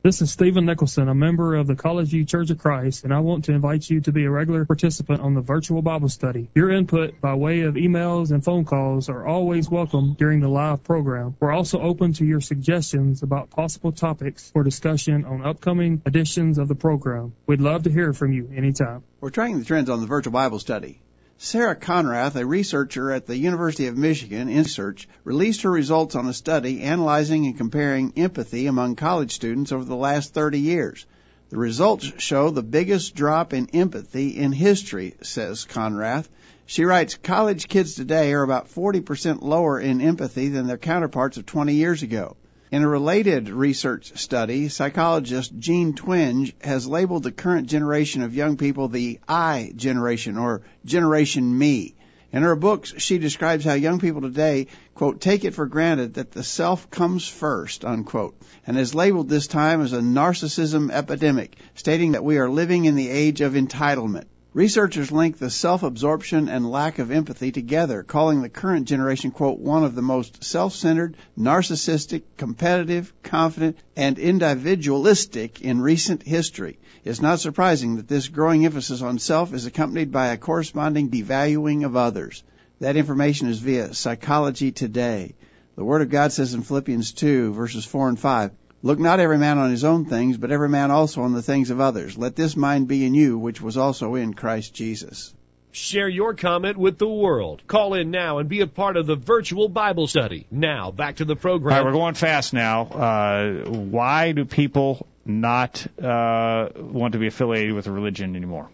This 0.04 0.22
is 0.22 0.32
Stephen 0.32 0.66
Nicholson, 0.66 1.10
a 1.10 1.16
member 1.16 1.56
of 1.56 1.66
the 1.66 1.76
College 1.76 2.10
View 2.10 2.24
Church 2.24 2.52
of 2.52 2.60
Christ, 2.60 3.04
and 3.04 3.12
I 3.12 3.20
want 3.20 3.46
to 3.46 3.52
invite 3.52 3.90
you 3.90 4.00
to 4.02 4.12
be 4.12 4.26
a 4.26 4.30
regular 4.30 4.64
participant 4.64 5.22
on 5.22 5.34
the 5.34 5.42
virtual 5.42 5.82
Bible 5.82 6.08
study. 6.08 6.50
Your 6.54 6.70
input 6.70 7.20
by 7.20 7.34
way 7.34 7.62
of 7.62 7.74
emails 7.74 8.30
and 8.30 8.46
phone 8.46 8.64
calls 8.64 9.10
are 9.10 9.26
always 9.26 9.68
welcome 9.68 10.14
during 10.14 10.40
the 10.40 10.50
live 10.50 10.84
program. 10.84 11.36
We're 11.40 11.52
also 11.52 11.82
open 11.82 12.14
to 12.14 12.26
your 12.26 12.42
suggestions 12.42 13.24
about 13.24 13.50
possible 13.50 13.92
topics 13.92 14.52
for 14.52 14.64
discussion 14.64 15.26
on 15.26 15.44
upcoming 15.44 16.04
editions 16.06 16.60
of 16.60 16.68
the 16.68 16.76
program. 16.76 17.34
We'd 17.48 17.60
love 17.60 17.84
to 17.84 17.92
hear 17.92 18.14
from 18.14 18.32
you 18.32 18.52
anytime. 18.56 19.04
We're 19.20 19.32
tracking 19.32 19.58
the 19.58 19.66
trends 19.66 19.90
on 19.90 20.00
the 20.00 20.08
virtual 20.08 20.32
Bible 20.32 20.60
study. 20.60 21.02
Sara 21.40 21.76
Konrath, 21.76 22.36
a 22.36 22.48
researcher 22.48 23.12
at 23.12 23.28
the 23.28 23.38
University 23.38 23.86
of 23.86 23.96
Michigan 23.96 24.50
in 24.50 24.66
Search, 24.66 25.08
released 25.24 25.62
her 25.62 25.70
results 25.70 26.16
on 26.16 26.28
a 26.28 26.34
study 26.34 26.82
analyzing 26.82 27.46
and 27.46 27.56
comparing 27.56 28.12
empathy 28.18 28.66
among 28.66 28.96
college 28.96 29.36
students 29.36 29.72
over 29.72 29.84
the 29.86 29.96
last 29.96 30.34
30 30.34 30.60
years. 30.60 31.06
The 31.50 31.60
results 31.60 32.12
show 32.18 32.50
the 32.50 32.64
biggest 32.64 33.14
drop 33.14 33.54
in 33.54 33.70
empathy 33.70 34.30
in 34.30 34.52
history, 34.52 35.14
says 35.22 35.68
Konrath. 35.70 36.28
She 36.66 36.86
writes, 36.86 37.20
college 37.22 37.68
kids 37.68 37.94
today 37.94 38.34
are 38.34 38.42
about 38.42 38.70
40% 38.74 39.44
lower 39.44 39.80
in 39.80 40.02
empathy 40.02 40.50
than 40.50 40.66
their 40.66 40.80
counterparts 40.80 41.38
of 41.38 41.46
20 41.46 41.76
years 41.76 42.02
ago. 42.02 42.36
In 42.70 42.84
a 42.84 42.88
related 42.90 43.48
research 43.48 44.20
study, 44.20 44.68
psychologist 44.68 45.58
Jean 45.58 45.94
Twenge 45.94 46.54
has 46.62 46.86
labeled 46.86 47.24
the 47.24 47.32
current 47.32 47.68
generation 47.68 48.24
of 48.24 48.36
young 48.36 48.58
people 48.58 48.90
the 48.90 49.22
I 49.26 49.72
generation 49.78 50.38
or 50.38 50.64
Generation 50.84 51.58
Me. 51.58 51.96
In 52.34 52.44
her 52.44 52.58
books, 52.58 52.94
she 52.98 53.20
describes 53.20 53.64
how 53.64 53.72
young 53.72 54.00
people 54.00 54.20
today, 54.20 54.68
quote, 54.96 55.22
take 55.22 55.46
it 55.46 55.54
for 55.54 55.66
granted 55.66 56.16
that 56.16 56.32
the 56.32 56.44
self 56.44 56.90
comes 56.90 57.26
first, 57.26 57.86
unquote, 57.86 58.36
and 58.66 58.76
has 58.76 58.94
labeled 58.94 59.30
this 59.30 59.48
time 59.48 59.80
as 59.80 59.94
a 59.94 60.02
narcissism 60.02 60.92
epidemic, 60.92 61.56
stating 61.74 62.12
that 62.12 62.26
we 62.26 62.38
are 62.38 62.50
living 62.50 62.84
in 62.84 62.96
the 62.96 63.10
age 63.10 63.40
of 63.40 63.54
entitlement. 63.54 64.26
Researchers 64.58 65.12
link 65.12 65.38
the 65.38 65.52
self-absorption 65.52 66.50
and 66.50 66.72
lack 66.72 66.98
of 66.98 67.12
empathy 67.12 67.52
together, 67.52 68.02
calling 68.02 68.42
the 68.42 68.50
current 68.50 68.88
generation, 68.88 69.30
quote, 69.30 69.60
one 69.60 69.84
of 69.84 69.94
the 69.94 70.02
most 70.02 70.44
self-centered, 70.44 71.16
narcissistic, 71.38 72.24
competitive, 72.38 73.14
confident, 73.22 73.78
and 73.96 74.18
individualistic 74.18 75.62
in 75.62 75.80
recent 75.80 76.24
history. 76.24 76.80
It's 77.06 77.22
not 77.22 77.40
surprising 77.40 77.98
that 77.98 78.08
this 78.08 78.30
growing 78.30 78.66
emphasis 78.66 79.04
on 79.04 79.20
self 79.20 79.54
is 79.54 79.68
accompanied 79.68 80.12
by 80.12 80.30
a 80.30 80.38
corresponding 80.38 81.12
devaluing 81.12 81.86
of 81.86 81.96
others. 81.96 82.44
That 82.80 82.96
information 82.96 83.50
is 83.50 83.60
via 83.60 83.94
Psychology 83.94 84.72
Today. 84.72 85.36
The 85.76 85.86
Word 85.86 86.02
of 86.02 86.10
God 86.10 86.32
says 86.32 86.56
in 86.56 86.64
Philippians 86.64 87.12
2, 87.12 87.54
verses 87.54 87.86
4 87.86 88.10
and 88.10 88.20
5, 88.20 88.50
Look 88.88 89.00
not 89.00 89.20
every 89.20 89.38
man 89.38 89.58
on 89.58 89.70
his 89.70 89.84
own 89.84 90.06
things, 90.06 90.38
but 90.38 90.50
every 90.50 90.70
man 90.70 90.92
also 90.92 91.24
on 91.24 91.34
the 91.34 91.42
things 91.42 91.72
of 91.72 91.82
others. 91.82 92.18
Let 92.18 92.38
this 92.38 92.56
mind 92.56 92.88
be 92.88 93.06
in 93.06 93.14
you, 93.14 93.38
which 93.38 93.60
was 93.60 93.76
also 93.76 94.16
in 94.16 94.34
Christ 94.34 94.74
Jesus. 94.74 95.34
Share 95.74 96.08
your 96.08 96.34
comment 96.36 96.78
with 96.78 96.98
the 96.98 97.06
world. 97.06 97.64
Call 97.68 97.96
in 97.96 98.12
now 98.12 98.38
and 98.38 98.48
be 98.48 98.62
a 98.62 98.66
part 98.68 98.96
of 98.96 99.06
the 99.06 99.18
virtual 99.18 99.68
Bible 99.68 100.08
study. 100.08 100.48
Now, 100.50 100.92
back 100.92 101.18
to 101.18 101.26
the 101.26 101.36
program. 101.36 101.76
right, 101.76 101.84
we're 101.84 101.92
going 101.92 102.14
fast 102.14 102.54
now. 102.54 102.84
Uh, 102.84 103.70
why 103.70 104.32
do 104.32 104.46
people 104.46 105.06
not 105.26 105.86
uh, 106.02 106.70
want 106.78 107.12
to 107.12 107.20
be 107.20 107.28
affiliated 107.28 107.74
with 107.74 107.88
a 107.88 107.92
religion 107.92 108.38
anymore? 108.38 108.70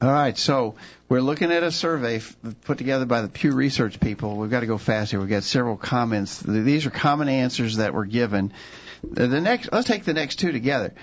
All 0.00 0.10
right, 0.10 0.38
so 0.38 0.76
we're 1.10 1.20
looking 1.20 1.52
at 1.52 1.62
a 1.62 1.70
survey 1.70 2.16
f- 2.16 2.34
put 2.64 2.78
together 2.78 3.04
by 3.04 3.20
the 3.20 3.28
Pew 3.28 3.52
Research 3.52 4.00
people. 4.00 4.38
We've 4.38 4.50
got 4.50 4.60
to 4.60 4.66
go 4.66 4.78
fast 4.78 5.10
here. 5.10 5.20
We've 5.20 5.28
got 5.28 5.42
several 5.42 5.76
comments. 5.76 6.40
These 6.40 6.86
are 6.86 6.90
common 6.90 7.28
answers 7.28 7.76
that 7.76 7.92
were 7.92 8.06
given. 8.06 8.54
The 9.02 9.40
next, 9.40 9.70
let's 9.72 9.86
take 9.86 10.04
the 10.04 10.14
next 10.14 10.36
two 10.36 10.52
together. 10.52 10.94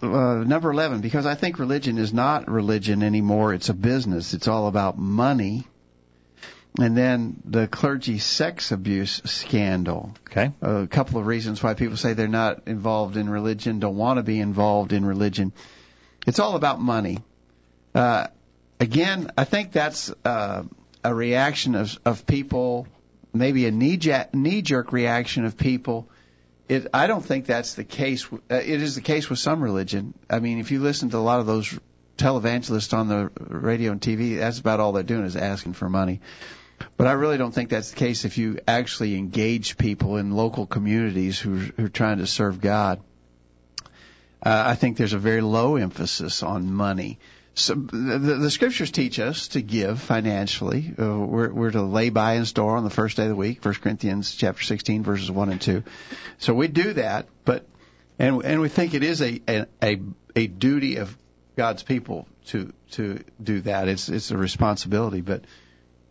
Uh, 0.00 0.44
number 0.46 0.70
11, 0.70 1.00
because 1.00 1.26
I 1.26 1.34
think 1.34 1.58
religion 1.58 1.98
is 1.98 2.12
not 2.12 2.48
religion 2.48 3.02
anymore. 3.02 3.54
It's 3.54 3.68
a 3.68 3.74
business. 3.74 4.34
It's 4.34 4.48
all 4.48 4.68
about 4.68 4.98
money. 4.98 5.66
And 6.78 6.96
then 6.96 7.40
the 7.44 7.68
clergy 7.68 8.18
sex 8.18 8.72
abuse 8.72 9.22
scandal. 9.24 10.12
Okay. 10.30 10.50
A 10.60 10.86
couple 10.88 11.20
of 11.20 11.26
reasons 11.26 11.62
why 11.62 11.74
people 11.74 11.96
say 11.96 12.14
they're 12.14 12.26
not 12.26 12.66
involved 12.66 13.16
in 13.16 13.28
religion, 13.28 13.78
don't 13.78 13.96
want 13.96 14.18
to 14.18 14.24
be 14.24 14.40
involved 14.40 14.92
in 14.92 15.04
religion. 15.04 15.52
It's 16.26 16.40
all 16.40 16.56
about 16.56 16.80
money. 16.80 17.18
Uh, 17.94 18.26
again, 18.80 19.30
I 19.38 19.44
think 19.44 19.70
that's 19.70 20.12
uh, 20.24 20.64
a 21.04 21.14
reaction 21.14 21.76
of, 21.76 21.96
of 22.04 22.26
people, 22.26 22.88
maybe 23.32 23.66
a 23.66 23.70
knee 23.70 23.96
jerk 23.96 24.92
reaction 24.92 25.44
of 25.44 25.56
people. 25.56 26.08
It, 26.68 26.86
I 26.94 27.06
don't 27.06 27.24
think 27.24 27.46
that's 27.46 27.74
the 27.74 27.84
case. 27.84 28.26
Uh, 28.32 28.38
it 28.54 28.82
is 28.82 28.94
the 28.94 29.02
case 29.02 29.28
with 29.28 29.38
some 29.38 29.62
religion. 29.62 30.14
I 30.30 30.40
mean, 30.40 30.58
if 30.58 30.70
you 30.70 30.80
listen 30.80 31.10
to 31.10 31.18
a 31.18 31.18
lot 31.18 31.40
of 31.40 31.46
those 31.46 31.78
televangelists 32.16 32.96
on 32.96 33.08
the 33.08 33.30
radio 33.36 33.92
and 33.92 34.00
TV, 34.00 34.38
that's 34.38 34.58
about 34.58 34.80
all 34.80 34.92
they're 34.92 35.02
doing 35.02 35.24
is 35.24 35.36
asking 35.36 35.74
for 35.74 35.88
money. 35.88 36.20
But 36.96 37.06
I 37.06 37.12
really 37.12 37.38
don't 37.38 37.52
think 37.52 37.70
that's 37.70 37.90
the 37.90 37.96
case 37.96 38.24
if 38.24 38.38
you 38.38 38.58
actually 38.66 39.16
engage 39.16 39.76
people 39.76 40.16
in 40.16 40.30
local 40.30 40.66
communities 40.66 41.38
who, 41.38 41.56
who 41.56 41.86
are 41.86 41.88
trying 41.88 42.18
to 42.18 42.26
serve 42.26 42.60
God. 42.60 43.00
Uh, 44.42 44.62
I 44.66 44.74
think 44.74 44.96
there's 44.96 45.12
a 45.12 45.18
very 45.18 45.40
low 45.40 45.76
emphasis 45.76 46.42
on 46.42 46.72
money. 46.72 47.18
So 47.54 47.74
the, 47.74 48.18
the 48.18 48.50
scriptures 48.50 48.90
teach 48.90 49.20
us 49.20 49.48
to 49.48 49.62
give 49.62 50.00
financially. 50.00 50.92
Uh, 50.98 51.18
we're, 51.18 51.52
we're 51.52 51.70
to 51.70 51.82
lay 51.82 52.10
by 52.10 52.34
and 52.34 52.46
store 52.46 52.76
on 52.76 52.84
the 52.84 52.90
first 52.90 53.16
day 53.16 53.22
of 53.22 53.28
the 53.28 53.36
week. 53.36 53.64
1 53.64 53.74
Corinthians 53.74 54.34
chapter 54.34 54.62
16 54.62 55.04
verses 55.04 55.30
1 55.30 55.50
and 55.50 55.60
2. 55.60 55.84
So 56.38 56.52
we 56.52 56.66
do 56.66 56.94
that, 56.94 57.28
but 57.44 57.64
and 58.18 58.44
and 58.44 58.60
we 58.60 58.68
think 58.68 58.94
it 58.94 59.02
is 59.02 59.22
a 59.22 59.40
a 59.82 60.00
a, 60.36 60.46
duty 60.46 60.96
of 60.96 61.16
God's 61.56 61.82
people 61.82 62.26
to 62.46 62.72
to 62.92 63.20
do 63.42 63.60
that. 63.62 63.88
It's 63.88 64.08
it's 64.08 64.30
a 64.30 64.36
responsibility, 64.36 65.20
but 65.20 65.44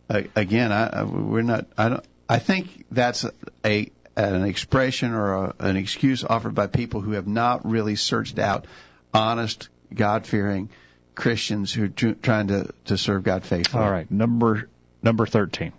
uh, 0.08 0.22
again, 0.34 0.72
I, 0.72 1.04
we're 1.04 1.42
not. 1.42 1.66
I 1.76 1.88
don't. 1.88 2.04
I 2.28 2.38
think 2.38 2.86
that's 2.90 3.24
a 3.64 3.90
an 4.16 4.44
expression 4.44 5.12
or 5.12 5.34
a, 5.34 5.54
an 5.58 5.76
excuse 5.76 6.24
offered 6.24 6.54
by 6.54 6.66
people 6.66 7.00
who 7.00 7.12
have 7.12 7.26
not 7.26 7.68
really 7.68 7.96
searched 7.96 8.38
out 8.38 8.66
honest, 9.12 9.68
God 9.94 10.26
fearing 10.26 10.68
Christians 11.14 11.72
who 11.72 11.84
are 11.84 12.14
trying 12.14 12.48
to 12.48 12.72
to 12.86 12.98
serve 12.98 13.22
God 13.22 13.44
faithfully. 13.44 13.84
All 13.84 13.90
right, 13.90 14.10
number 14.10 14.68
number 15.02 15.26
thirteen. 15.26 15.72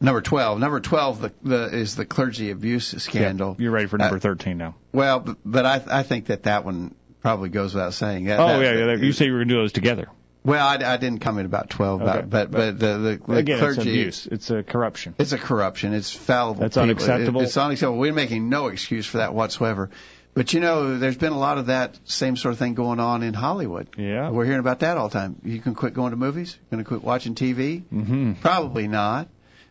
Number 0.00 0.20
twelve. 0.20 0.58
Number 0.60 0.80
twelve 0.80 1.20
the, 1.20 1.32
the, 1.42 1.64
is 1.76 1.96
the 1.96 2.06
clergy 2.06 2.50
abuse 2.50 2.86
scandal. 3.02 3.56
Yeah, 3.58 3.64
you're 3.64 3.72
ready 3.72 3.86
for 3.88 3.98
number 3.98 4.16
Uh, 4.16 4.20
thirteen 4.20 4.58
now. 4.58 4.76
Well, 4.92 5.20
but, 5.20 5.36
but 5.44 5.66
I 5.66 5.82
I 5.88 6.02
think 6.04 6.26
that 6.26 6.44
that 6.44 6.64
one 6.64 6.94
probably 7.20 7.48
goes 7.48 7.74
without 7.74 7.94
saying. 7.94 8.24
That, 8.26 8.38
Oh 8.38 8.46
that, 8.46 8.62
yeah, 8.62 8.86
yeah, 8.86 8.94
you 8.96 9.12
say 9.12 9.26
you 9.26 9.32
were 9.32 9.38
going 9.38 9.48
to 9.48 9.54
do 9.54 9.60
those 9.60 9.72
together. 9.72 10.08
Well, 10.44 10.64
I, 10.64 10.74
I 10.76 10.96
didn't 10.98 11.18
come 11.18 11.38
in 11.38 11.46
about 11.46 11.68
twelve, 11.68 12.00
Okay, 12.00 12.10
about, 12.10 12.30
but 12.30 12.50
but 12.52 12.78
the 12.78 12.98
the, 12.98 13.20
the 13.26 13.32
Again, 13.34 13.58
clergy 13.58 13.80
it's 13.80 13.86
abuse. 13.86 14.26
It's 14.30 14.50
a 14.50 14.62
corruption. 14.62 15.14
It's 15.18 15.32
a 15.32 15.38
corruption. 15.38 15.92
It's 15.92 16.12
fallible. 16.12 16.60
That's 16.60 16.76
people. 16.76 16.84
unacceptable. 16.90 17.40
It- 17.40 17.44
It's 17.44 17.56
unacceptable. 17.56 17.98
We're 17.98 18.12
making 18.14 18.48
no 18.48 18.68
excuse 18.68 19.04
for 19.04 19.18
that 19.18 19.34
whatsoever. 19.34 19.90
But 20.38 20.52
you 20.52 20.60
know, 20.60 20.98
there's 20.98 21.16
been 21.16 21.32
a 21.32 21.38
lot 21.38 21.58
of 21.58 21.66
that 21.66 21.98
same 22.04 22.36
sort 22.36 22.52
of 22.52 22.60
thing 22.60 22.74
going 22.74 23.00
on 23.00 23.24
in 23.24 23.34
Hollywood. 23.34 23.88
Yeah. 23.96 24.30
We're 24.30 24.44
hearing 24.44 24.60
about 24.60 24.78
that 24.80 24.96
all 24.96 25.08
the 25.08 25.18
time. 25.18 25.34
You 25.42 25.58
can 25.58 25.74
quit 25.74 25.94
going 25.94 26.12
to 26.12 26.16
movies. 26.16 26.56
You're 26.56 26.76
going 26.76 26.84
to 26.84 26.88
quit 26.88 27.02
watching 27.02 27.34
TV. 27.34 27.82
Mm-hmm. 27.82 28.34
Probably 28.34 28.86
not, 28.86 29.26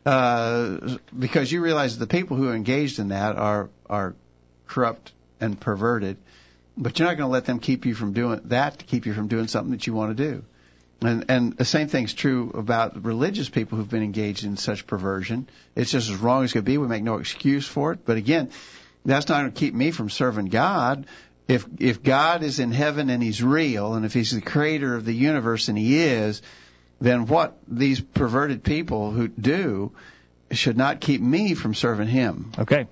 uh, 0.05 0.97
because 1.17 1.49
you 1.49 1.61
realize 1.61 1.97
the 1.97 2.05
people 2.05 2.35
who 2.35 2.49
are 2.49 2.53
engaged 2.53 2.99
in 2.99 3.07
that 3.09 3.37
are 3.37 3.69
are 3.89 4.13
corrupt 4.67 5.13
and 5.39 5.57
perverted. 5.57 6.17
But 6.75 6.99
you're 6.99 7.07
not 7.07 7.15
going 7.15 7.29
to 7.29 7.31
let 7.31 7.45
them 7.45 7.59
keep 7.59 7.85
you 7.85 7.95
from 7.95 8.11
doing 8.11 8.41
that 8.49 8.79
to 8.79 8.83
keep 8.83 9.05
you 9.05 9.13
from 9.13 9.29
doing 9.29 9.47
something 9.47 9.71
that 9.71 9.87
you 9.87 9.93
want 9.93 10.17
to 10.17 10.21
do. 10.21 10.43
And 10.99 11.23
and 11.29 11.55
the 11.55 11.63
same 11.63 11.87
thing's 11.87 12.13
true 12.13 12.51
about 12.53 13.05
religious 13.05 13.47
people 13.47 13.77
who've 13.77 13.89
been 13.89 14.03
engaged 14.03 14.43
in 14.43 14.57
such 14.57 14.85
perversion. 14.85 15.47
It's 15.77 15.91
just 15.91 16.09
as 16.09 16.17
wrong 16.17 16.43
as 16.43 16.51
it 16.51 16.55
could 16.55 16.65
be. 16.65 16.77
We 16.77 16.87
make 16.87 17.03
no 17.03 17.19
excuse 17.19 17.65
for 17.65 17.93
it. 17.93 17.99
But 18.05 18.17
again, 18.17 18.49
that's 19.05 19.27
not 19.27 19.41
going 19.41 19.51
to 19.51 19.59
keep 19.59 19.73
me 19.73 19.91
from 19.91 20.09
serving 20.09 20.47
God. 20.47 21.05
if 21.47 21.65
if 21.79 22.03
God 22.03 22.43
is 22.43 22.59
in 22.59 22.71
heaven 22.71 23.09
and 23.09 23.23
He's 23.23 23.41
real, 23.41 23.93
and 23.93 24.05
if 24.05 24.13
He's 24.13 24.31
the 24.31 24.41
creator 24.41 24.95
of 24.95 25.05
the 25.05 25.13
universe 25.13 25.69
and 25.69 25.77
He 25.77 25.99
is, 25.99 26.41
then 26.99 27.25
what 27.25 27.57
these 27.67 28.01
perverted 28.01 28.63
people 28.63 29.11
who 29.11 29.27
do 29.27 29.91
should 30.51 30.77
not 30.77 30.99
keep 30.99 31.21
me 31.21 31.53
from 31.53 31.73
serving 31.73 32.07
Him. 32.07 32.51
Okay. 32.57 32.87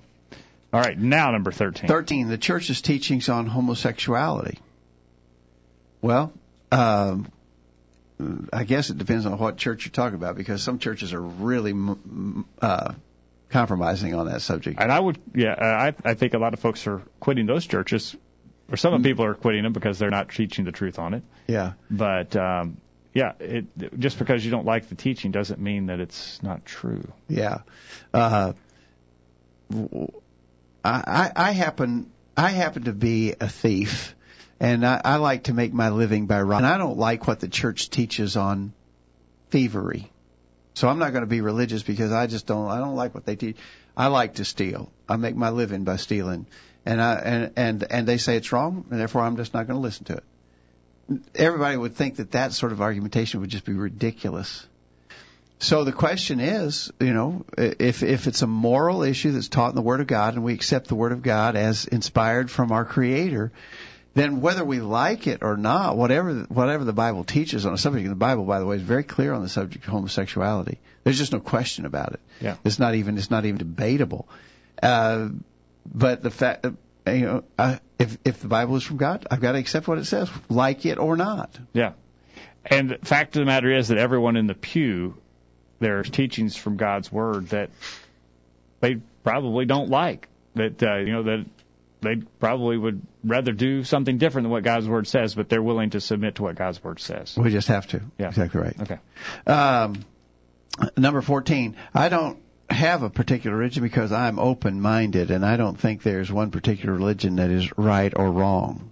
All 0.71 0.81
right. 0.81 0.97
Now 0.97 1.31
number 1.31 1.51
thirteen. 1.51 1.87
Thirteen. 1.87 2.29
The 2.29 2.37
church's 2.37 2.81
teachings 2.81 3.29
on 3.29 3.45
homosexuality. 3.45 4.59
Well, 6.01 6.31
um, 6.71 7.27
I 8.53 8.63
guess 8.63 8.89
it 8.89 8.97
depends 8.97 9.25
on 9.25 9.37
what 9.37 9.57
church 9.57 9.85
you're 9.85 9.91
talking 9.91 10.15
about 10.15 10.35
because 10.35 10.61
some 10.61 10.79
churches 10.79 11.13
are 11.13 11.21
really 11.21 11.73
uh, 12.61 12.93
compromising 13.49 14.13
on 14.15 14.27
that 14.27 14.41
subject. 14.41 14.79
And 14.79 14.91
I 14.91 14.99
would, 14.99 15.19
yeah, 15.33 15.55
I 15.59 15.93
I 16.03 16.13
think 16.13 16.33
a 16.33 16.39
lot 16.39 16.53
of 16.53 16.59
folks 16.59 16.85
are 16.87 17.01
quitting 17.19 17.45
those 17.45 17.65
churches, 17.65 18.15
or 18.69 18.77
some 18.77 19.01
people 19.03 19.25
are 19.25 19.35
quitting 19.35 19.63
them 19.63 19.73
because 19.73 19.99
they're 19.99 20.09
not 20.09 20.29
teaching 20.29 20.65
the 20.65 20.71
truth 20.71 20.99
on 20.99 21.13
it. 21.13 21.23
Yeah. 21.47 21.73
But 21.89 22.35
um, 22.35 22.77
yeah, 23.13 23.33
it 23.39 23.65
just 23.97 24.19
because 24.19 24.43
you 24.43 24.51
don't 24.51 24.65
like 24.65 24.89
the 24.89 24.95
teaching 24.95 25.31
doesn't 25.31 25.59
mean 25.59 25.87
that 25.87 25.99
it's 25.99 26.41
not 26.43 26.65
true. 26.65 27.11
Yeah. 27.27 27.59
Uh, 28.13 28.53
I, 30.83 31.31
I 31.35 31.51
happen 31.51 32.11
I 32.37 32.49
happen 32.49 32.83
to 32.83 32.93
be 32.93 33.33
a 33.39 33.47
thief 33.47 34.15
and 34.59 34.85
I, 34.85 35.01
I 35.03 35.15
like 35.17 35.43
to 35.43 35.53
make 35.53 35.73
my 35.73 35.89
living 35.89 36.27
by 36.27 36.41
robbing. 36.41 36.65
And 36.65 36.73
I 36.73 36.77
don't 36.77 36.97
like 36.97 37.27
what 37.27 37.39
the 37.39 37.47
church 37.47 37.89
teaches 37.89 38.37
on 38.37 38.73
thievery. 39.49 40.11
So 40.75 40.89
I'm 40.89 40.99
not 40.99 41.13
going 41.13 41.23
to 41.23 41.27
be 41.27 41.41
religious 41.41 41.83
because 41.83 42.11
I 42.11 42.27
just 42.27 42.45
don't. 42.45 42.69
I 42.69 42.77
don't 42.77 42.95
like 42.95 43.15
what 43.15 43.25
they 43.25 43.35
teach. 43.35 43.57
I 43.97 44.07
like 44.07 44.35
to 44.35 44.45
steal. 44.45 44.91
I 45.07 45.15
make 45.15 45.35
my 45.35 45.49
living 45.49 45.85
by 45.85 45.95
stealing, 45.95 46.45
and 46.85 47.01
I 47.01 47.15
and 47.15 47.51
and 47.55 47.83
and 47.89 48.07
they 48.07 48.17
say 48.17 48.35
it's 48.35 48.51
wrong, 48.51 48.85
and 48.91 48.99
therefore 48.99 49.21
I'm 49.21 49.37
just 49.37 49.53
not 49.53 49.67
going 49.67 49.77
to 49.77 49.81
listen 49.81 50.05
to 50.05 50.17
it. 50.17 50.23
Everybody 51.33 51.77
would 51.77 51.95
think 51.95 52.17
that 52.17 52.31
that 52.31 52.51
sort 52.51 52.73
of 52.73 52.81
argumentation 52.81 53.39
would 53.39 53.49
just 53.49 53.63
be 53.63 53.73
ridiculous. 53.73 54.67
So 55.59 55.85
the 55.85 55.93
question 55.93 56.41
is, 56.41 56.91
you 56.99 57.13
know, 57.13 57.45
if 57.57 58.03
if 58.03 58.27
it's 58.27 58.41
a 58.41 58.47
moral 58.47 59.03
issue 59.03 59.31
that's 59.31 59.47
taught 59.47 59.69
in 59.69 59.75
the 59.75 59.81
Word 59.81 60.01
of 60.01 60.07
God, 60.07 60.33
and 60.33 60.43
we 60.43 60.53
accept 60.53 60.89
the 60.89 60.95
Word 60.95 61.13
of 61.13 61.21
God 61.21 61.55
as 61.55 61.85
inspired 61.85 62.51
from 62.51 62.73
our 62.73 62.83
Creator, 62.83 63.53
then 64.15 64.39
whether 64.39 64.63
we 64.63 64.79
like 64.79 65.27
it 65.27 65.43
or 65.43 65.57
not, 65.57 65.97
whatever 65.97 66.33
whatever 66.47 66.85
the 66.85 66.93
Bible 66.93 67.25
teaches 67.25 67.65
on 67.65 67.73
a 67.73 67.77
subject, 67.77 68.03
and 68.03 68.11
the 68.11 68.15
Bible, 68.15 68.45
by 68.45 68.59
the 68.59 68.65
way, 68.65 68.77
is 68.77 68.81
very 68.81 69.03
clear 69.03 69.33
on 69.33 69.41
the 69.41 69.49
subject 69.49 69.85
of 69.85 69.91
homosexuality. 69.91 70.79
There's 71.03 71.17
just 71.17 71.33
no 71.33 71.41
question 71.41 71.85
about 71.85 72.13
it. 72.13 72.21
Yeah. 72.39 72.55
It's 72.63 72.79
not 72.79 72.95
even 72.95 73.17
it's 73.17 73.29
not 73.29 73.45
even 73.45 73.57
debatable. 73.57 74.27
Uh, 74.81 75.29
but 75.93 76.23
the 76.23 76.31
fact, 76.31 76.65
uh, 76.65 76.71
you 77.11 77.25
know, 77.25 77.43
I, 77.59 77.79
if 77.99 78.17
if 78.23 78.39
the 78.39 78.47
Bible 78.47 78.77
is 78.77 78.83
from 78.83 78.97
God, 78.97 79.27
I've 79.29 79.41
got 79.41 79.51
to 79.51 79.59
accept 79.59 79.87
what 79.87 79.97
it 79.97 80.05
says, 80.05 80.29
like 80.49 80.85
it 80.85 80.97
or 80.97 81.17
not. 81.17 81.57
Yeah. 81.73 81.93
And 82.65 82.91
the 82.91 82.97
fact 82.97 83.35
of 83.35 83.41
the 83.41 83.45
matter 83.45 83.71
is 83.71 83.89
that 83.89 83.97
everyone 83.97 84.37
in 84.37 84.47
the 84.47 84.55
pew, 84.55 85.17
there's 85.79 86.09
teachings 86.09 86.55
from 86.55 86.77
God's 86.77 87.11
Word 87.11 87.49
that 87.49 87.69
they 88.79 88.95
probably 89.23 89.65
don't 89.65 89.89
like. 89.89 90.29
That 90.55 90.81
uh, 90.81 90.95
you 90.95 91.11
know 91.11 91.23
that 91.23 91.45
they 92.05 92.15
probably 92.39 92.77
would 92.77 93.01
rather 93.23 93.51
do 93.51 93.83
something 93.83 94.17
different 94.17 94.45
than 94.45 94.51
what 94.51 94.63
God's 94.63 94.87
word 94.87 95.07
says, 95.07 95.35
but 95.35 95.49
they're 95.49 95.61
willing 95.63 95.89
to 95.91 96.01
submit 96.01 96.35
to 96.35 96.43
what 96.43 96.55
God's 96.55 96.83
word 96.83 96.99
says. 96.99 97.35
We 97.37 97.51
just 97.51 97.67
have 97.67 97.87
to. 97.87 98.01
Yeah. 98.17 98.27
Exactly 98.29 98.61
right. 98.61 98.75
Okay. 98.81 98.97
Um, 99.47 100.05
number 100.97 101.21
14. 101.21 101.75
I 101.93 102.09
don't 102.09 102.39
have 102.69 103.03
a 103.03 103.09
particular 103.09 103.55
religion 103.55 103.83
because 103.83 104.11
I'm 104.11 104.39
open 104.39 104.81
minded 104.81 105.29
and 105.31 105.45
I 105.45 105.57
don't 105.57 105.79
think 105.79 106.01
there's 106.03 106.31
one 106.31 106.51
particular 106.51 106.93
religion 106.95 107.35
that 107.37 107.49
is 107.51 107.77
right 107.77 108.11
or 108.15 108.31
wrong. 108.31 108.91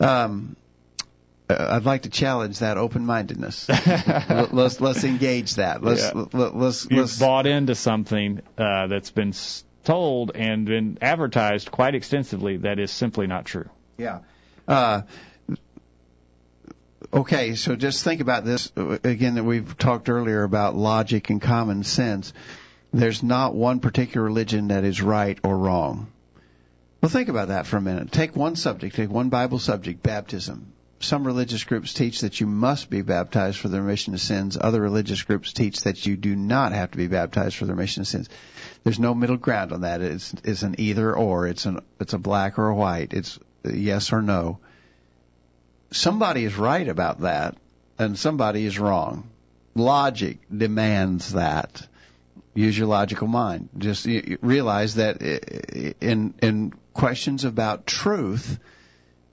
Um, 0.00 0.56
uh, 1.50 1.68
I'd 1.70 1.84
like 1.86 2.02
to 2.02 2.10
challenge 2.10 2.58
that 2.58 2.76
open-mindedness. 2.76 3.68
let's 4.52 4.80
let's 4.80 5.02
engage 5.04 5.54
that. 5.54 5.82
Let's 5.82 6.02
Yeah. 6.02 6.24
let, 6.32 6.54
let's 6.56 6.84
You've 6.90 7.00
let's 7.00 7.18
bought 7.18 7.46
into 7.46 7.74
something 7.74 8.42
uh, 8.58 8.86
that's 8.88 9.10
been 9.10 9.30
s- 9.30 9.64
told 9.84 10.32
and 10.34 10.66
been 10.66 10.98
advertised 11.00 11.70
quite 11.70 11.94
extensively 11.94 12.58
that 12.58 12.78
is 12.78 12.90
simply 12.90 13.26
not 13.26 13.44
true. 13.44 13.68
Yeah. 13.96 14.20
Uh, 14.66 15.02
okay, 17.12 17.54
so 17.54 17.76
just 17.76 18.04
think 18.04 18.20
about 18.20 18.44
this 18.44 18.70
uh, 18.76 18.98
again 19.04 19.36
that 19.36 19.44
we've 19.44 19.76
talked 19.78 20.08
earlier 20.08 20.42
about 20.42 20.76
logic 20.76 21.30
and 21.30 21.40
common 21.40 21.84
sense. 21.84 22.32
There's 22.92 23.22
not 23.22 23.54
one 23.54 23.80
particular 23.80 24.24
religion 24.26 24.68
that 24.68 24.84
is 24.84 25.02
right 25.02 25.38
or 25.42 25.56
wrong. 25.56 26.08
Well, 27.00 27.10
think 27.10 27.28
about 27.28 27.48
that 27.48 27.66
for 27.66 27.76
a 27.76 27.80
minute. 27.80 28.10
Take 28.10 28.34
one 28.34 28.56
subject, 28.56 28.96
take 28.96 29.10
one 29.10 29.28
Bible 29.28 29.58
subject, 29.58 30.02
baptism. 30.02 30.72
Some 31.00 31.24
religious 31.24 31.62
groups 31.62 31.94
teach 31.94 32.22
that 32.22 32.40
you 32.40 32.46
must 32.46 32.90
be 32.90 33.02
baptized 33.02 33.58
for 33.58 33.68
the 33.68 33.80
remission 33.80 34.14
of 34.14 34.20
sins. 34.20 34.58
Other 34.60 34.80
religious 34.80 35.22
groups 35.22 35.52
teach 35.52 35.82
that 35.82 36.04
you 36.04 36.16
do 36.16 36.34
not 36.34 36.72
have 36.72 36.90
to 36.90 36.98
be 36.98 37.06
baptized 37.06 37.56
for 37.56 37.66
the 37.66 37.74
remission 37.74 38.00
of 38.00 38.08
sins. 38.08 38.28
There's 38.82 38.98
no 38.98 39.14
middle 39.14 39.36
ground 39.36 39.72
on 39.72 39.82
that. 39.82 40.00
It's, 40.00 40.34
it's 40.42 40.62
an 40.62 40.74
either 40.78 41.14
or. 41.14 41.46
It's 41.46 41.66
an 41.66 41.80
it's 42.00 42.14
a 42.14 42.18
black 42.18 42.58
or 42.58 42.68
a 42.68 42.74
white. 42.74 43.12
It's 43.12 43.38
yes 43.64 44.12
or 44.12 44.22
no. 44.22 44.58
Somebody 45.92 46.44
is 46.44 46.56
right 46.56 46.88
about 46.88 47.20
that, 47.20 47.56
and 47.98 48.18
somebody 48.18 48.66
is 48.66 48.78
wrong. 48.78 49.30
Logic 49.74 50.38
demands 50.54 51.32
that. 51.32 51.86
Use 52.54 52.76
your 52.76 52.88
logical 52.88 53.28
mind. 53.28 53.68
Just 53.78 54.04
realize 54.42 54.96
that 54.96 55.22
in 55.22 56.34
in 56.42 56.72
questions 56.92 57.44
about 57.44 57.86
truth, 57.86 58.58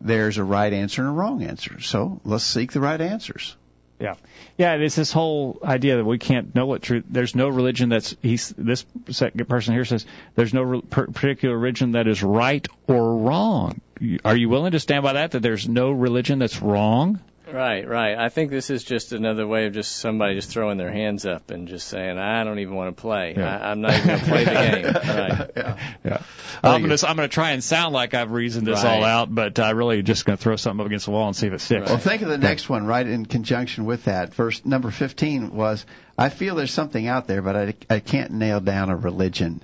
there's 0.02 0.38
a 0.38 0.44
right 0.44 0.72
answer 0.72 1.02
and 1.02 1.10
a 1.10 1.14
wrong 1.14 1.44
answer. 1.44 1.80
So 1.82 2.20
let's 2.24 2.44
seek 2.44 2.72
the 2.72 2.82
right 2.82 3.00
answers. 3.00 3.56
Yeah, 4.00 4.16
yeah. 4.58 4.74
It's 4.74 4.96
this 4.96 5.14
whole 5.14 5.58
idea 5.64 5.96
that 5.98 6.06
we 6.06 6.18
can't 6.18 6.54
know 6.54 6.66
what 6.66 6.82
truth. 6.82 7.06
There's 7.10 7.34
no 7.34 7.48
religion 7.48 7.88
that's 7.88 8.14
he's 8.22 8.50
this 8.50 8.86
second 9.10 9.48
person 9.48 9.74
here 9.74 9.86
says 9.86 10.06
there's 10.36 10.54
no 10.54 10.82
particular 10.82 11.58
religion 11.58 11.94
that 11.94 12.06
is 12.08 12.22
right 12.22 12.68
or 12.88 13.20
wrong. 13.20 13.80
Are 14.26 14.36
you 14.36 14.50
willing 14.50 14.74
to 14.74 14.82
stand 14.82 15.04
by 15.04 15.14
that? 15.14 15.32
That 15.32 15.42
there's 15.42 15.70
no 15.70 15.92
religion 15.92 16.40
that's 16.40 16.62
wrong? 16.62 17.22
Right, 17.56 17.88
right. 17.88 18.18
I 18.18 18.28
think 18.28 18.52
this 18.52 18.70
is 18.70 18.84
just 18.84 19.14
another 19.14 19.48
way 19.48 19.66
of 19.66 19.74
just 19.74 19.96
somebody 19.96 20.36
just 20.36 20.50
throwing 20.50 20.78
their 20.78 20.92
hands 20.92 21.26
up 21.26 21.52
and 21.52 21.70
just 21.70 21.88
saying, 21.88 22.18
"I 22.18 22.44
don't 22.44 22.60
even 22.60 22.76
want 22.76 22.98
to 22.98 23.02
play. 23.02 23.34
Yeah. 23.38 23.58
I, 23.58 23.72
I'm 23.72 23.80
not 23.80 23.94
even 23.94 24.08
going 24.08 24.20
to 24.20 24.26
play 24.26 24.44
the 24.44 24.52
game." 24.52 24.86
Right. 25.16 25.78
Yeah. 26.04 26.22
I'm 26.62 26.82
gonna 26.82 26.98
I'm 27.08 27.16
gonna 27.16 27.28
try 27.28 27.52
and 27.52 27.64
sound 27.64 27.94
like 27.94 28.14
I've 28.14 28.32
reasoned 28.32 28.68
this 28.68 28.84
all 28.84 29.04
out, 29.04 29.34
but 29.34 29.58
I 29.60 29.70
really 29.72 30.02
just 30.04 30.26
gonna 30.26 30.38
throw 30.38 30.56
something 30.56 30.82
up 30.82 30.88
against 30.88 31.06
the 31.06 31.12
wall 31.12 31.28
and 31.28 31.36
see 31.36 31.48
if 31.48 31.54
it 31.54 31.62
sticks. 31.62 31.90
Well, 31.90 31.98
think 31.98 32.22
of 32.22 32.28
the 32.28 32.38
next 32.38 32.68
one 32.68 32.86
right 32.86 33.06
in 33.06 33.26
conjunction 33.26 33.86
with 33.86 34.06
that. 34.06 34.34
Verse 34.34 34.66
number 34.66 34.92
15 34.92 35.52
was, 35.52 35.86
I 36.18 36.30
feel 36.30 36.56
there's 36.56 36.74
something 36.74 37.08
out 37.08 37.28
there, 37.28 37.42
but 37.42 37.56
I, 37.56 37.74
I 37.90 38.00
can't 38.00 38.32
nail 38.32 38.60
down 38.60 38.90
a 38.90 38.96
religion. 38.98 39.62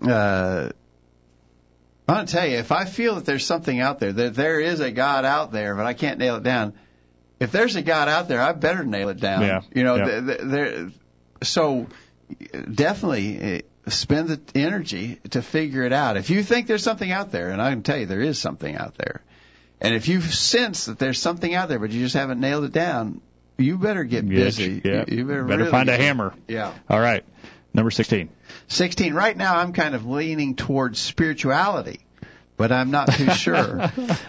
Uh, 0.00 0.70
I 2.10 2.14
want 2.14 2.28
to 2.28 2.34
tell 2.34 2.46
you, 2.46 2.56
if 2.58 2.72
I 2.72 2.84
feel 2.86 3.14
that 3.16 3.24
there's 3.24 3.46
something 3.46 3.78
out 3.80 4.00
there, 4.00 4.12
that 4.12 4.34
there 4.34 4.58
is 4.60 4.80
a 4.80 4.90
God 4.90 5.24
out 5.24 5.52
there, 5.52 5.74
but 5.76 5.86
I 5.86 5.94
can't 5.94 6.18
nail 6.18 6.36
it 6.36 6.42
down, 6.42 6.72
if 7.38 7.52
there's 7.52 7.76
a 7.76 7.82
God 7.82 8.08
out 8.08 8.28
there, 8.28 8.40
I 8.40 8.52
better 8.52 8.84
nail 8.84 9.08
it 9.10 9.20
down. 9.20 9.42
Yeah. 9.42 9.60
You 9.74 9.84
know, 9.84 9.96
Yeah. 9.96 10.04
th- 10.04 10.26
th- 10.26 10.40
there, 10.42 10.88
so 11.42 11.86
definitely 12.72 13.58
uh, 13.86 13.90
spend 13.90 14.28
the 14.28 14.40
energy 14.58 15.20
to 15.30 15.42
figure 15.42 15.82
it 15.84 15.92
out. 15.92 16.16
If 16.16 16.30
you 16.30 16.42
think 16.42 16.66
there's 16.66 16.82
something 16.82 17.10
out 17.10 17.32
there, 17.32 17.50
and 17.50 17.60
I 17.62 17.70
can 17.70 17.82
tell 17.82 17.96
you 17.98 18.06
there 18.06 18.20
is 18.20 18.38
something 18.38 18.74
out 18.76 18.96
there, 18.98 19.22
and 19.80 19.94
if 19.94 20.08
you 20.08 20.20
sense 20.20 20.86
that 20.86 20.98
there's 20.98 21.18
something 21.18 21.54
out 21.54 21.68
there, 21.68 21.78
but 21.78 21.90
you 21.90 22.00
just 22.02 22.14
haven't 22.14 22.40
nailed 22.40 22.64
it 22.64 22.72
down, 22.72 23.20
you 23.56 23.78
better 23.78 24.04
get 24.04 24.28
busy. 24.28 24.80
yeah. 24.84 25.04
You, 25.06 25.18
you 25.18 25.24
better, 25.24 25.44
Better 25.44 25.58
really 25.60 25.70
find 25.70 25.88
a 25.88 25.96
hammer. 25.96 26.34
Yeah. 26.48 26.72
All 26.88 27.00
right. 27.00 27.24
Number 27.72 27.90
16. 27.90 28.28
16. 28.70 29.14
Right 29.14 29.36
now, 29.36 29.56
I'm 29.56 29.72
kind 29.72 29.94
of 29.94 30.06
leaning 30.06 30.54
towards 30.54 30.98
spirituality, 31.00 32.00
but 32.56 32.70
I'm 32.70 32.90
not 32.90 33.12
too 33.12 33.30
sure. 33.30 33.80
uh, 33.82 33.88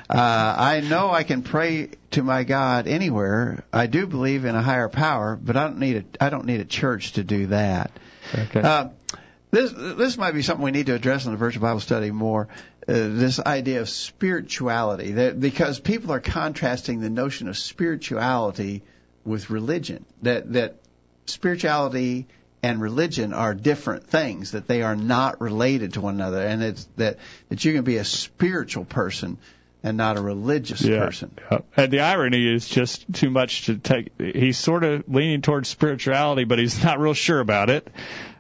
I 0.10 0.82
know 0.82 1.12
I 1.12 1.24
can 1.24 1.44
pray 1.44 1.92
to 2.12 2.24
my 2.24 2.44
God 2.44 2.88
anywhere. 2.88 3.64
I 3.72 3.86
do 3.86 4.08
believe 4.08 4.46
in 4.46 4.56
a 4.56 4.62
higher 4.62 4.90
power, 4.90 5.36
but 5.42 5.56
I 5.56 5.68
don't 5.68 5.80
need 5.80 5.98
a 5.98 6.24
I 6.24 6.30
don't 6.30 6.46
need 6.46 6.60
a 6.60 6.66
church 6.66 7.14
to 7.14 7.24
do 7.24 7.48
that. 7.48 7.92
Okay. 8.34 8.62
Uh, 8.62 8.90
this 9.52 9.72
this 9.76 10.18
might 10.18 10.34
be 10.34 10.42
something 10.42 10.64
we 10.64 10.72
need 10.72 10.88
to 10.88 10.96
address 10.96 11.26
in 11.26 11.32
the 11.32 11.38
virtual 11.38 11.62
Bible 11.62 11.80
study 11.80 12.10
more. 12.10 12.48
Uh, 12.88 12.94
this 12.94 13.40
idea 13.40 13.82
of 13.82 13.90
spirituality, 13.90 15.12
that, 15.12 15.40
because 15.40 15.80
people 15.80 16.12
are 16.12 16.20
contrasting 16.20 17.00
the 17.00 17.12
notion 17.12 17.48
of 17.48 17.56
spirituality 17.56 18.82
with 19.24 19.52
religion. 19.52 20.04
That 20.24 20.52
that 20.54 20.78
spirituality 21.28 22.28
and 22.64 22.82
religion 22.82 23.34
are 23.34 23.54
different 23.54 24.08
things. 24.08 24.52
That 24.52 24.68
they 24.68 24.82
are 24.82 24.96
not 24.96 25.42
related 25.42 25.94
to 25.94 26.02
one 26.02 26.16
another, 26.16 26.46
and 26.46 26.64
it's 26.64 26.88
that 26.98 27.18
that 27.50 27.66
you 27.66 27.74
can 27.74 27.84
be 27.84 27.98
a 27.98 28.06
spiritual 28.06 28.86
person 28.86 29.38
and 29.84 29.98
not 29.98 30.18
a 30.18 30.22
religious 30.22 30.82
person. 30.86 31.32
Yeah. 31.52 31.60
And 31.76 31.92
the 31.92 32.02
irony 32.02 32.48
is 32.48 32.68
just 32.68 33.12
too 33.14 33.30
much 33.30 33.66
to 33.66 33.78
take. 33.78 34.12
He's 34.18 34.58
sort 34.58 34.84
of 34.84 35.04
leaning 35.08 35.42
towards 35.42 35.70
spirituality, 35.70 36.44
but 36.44 36.60
he's 36.60 36.84
not 36.84 37.00
real 37.00 37.14
sure 37.14 37.40
about 37.40 37.70
it. 37.70 37.88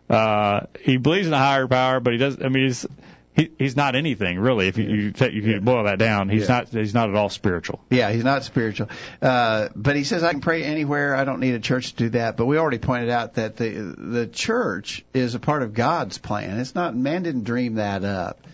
Uh, 0.10 0.62
he 0.82 0.98
believes 0.98 1.28
in 1.28 1.34
a 1.34 1.38
higher 1.38 1.68
power, 1.68 2.00
but 2.00 2.14
he 2.14 2.20
doesn't. 2.20 2.44
I 2.44 2.50
mean, 2.50 2.66
he's 2.66 2.86
he, 3.34 3.50
he's 3.58 3.76
not 3.78 3.96
anything 3.96 4.38
really. 4.40 4.68
If 4.68 4.78
you 4.78 4.86
you, 4.90 5.12
ta- 5.12 5.26
you 5.26 5.42
could 5.42 5.64
boil 5.64 5.86
that 5.86 5.98
down, 6.00 6.28
he's 6.30 6.50
Yeah. 6.50 6.56
not 6.60 6.70
he's 6.70 6.94
not 6.94 7.10
at 7.10 7.16
all 7.16 7.30
spiritual. 7.30 7.82
Yeah, 7.90 8.12
he's 8.12 8.24
not 8.26 8.44
spiritual. 8.44 8.90
Uh, 9.22 9.70
but 9.76 9.96
he 9.96 10.04
says 10.04 10.24
I 10.24 10.32
can 10.32 10.42
pray 10.42 10.64
anywhere. 10.64 11.16
I 11.16 11.24
don't 11.24 11.40
need 11.40 11.56
a 11.56 11.60
church 11.60 11.92
to 11.92 11.96
do 11.96 12.10
that. 12.10 12.36
But 12.38 12.46
we 12.46 12.58
already 12.58 12.80
pointed 12.80 13.10
out 13.10 13.36
that 13.36 13.56
the 13.56 13.70
the 13.98 14.28
church 14.28 15.06
is 15.14 15.34
a 15.36 15.40
part 15.40 15.64
of 15.64 15.74
God's 15.74 16.18
plan. 16.18 16.60
It's 16.60 16.76
not 16.76 16.96
man 16.96 17.24
didn't 17.24 17.44
dream 17.46 17.76
that 17.76 18.04
up. 18.04 18.46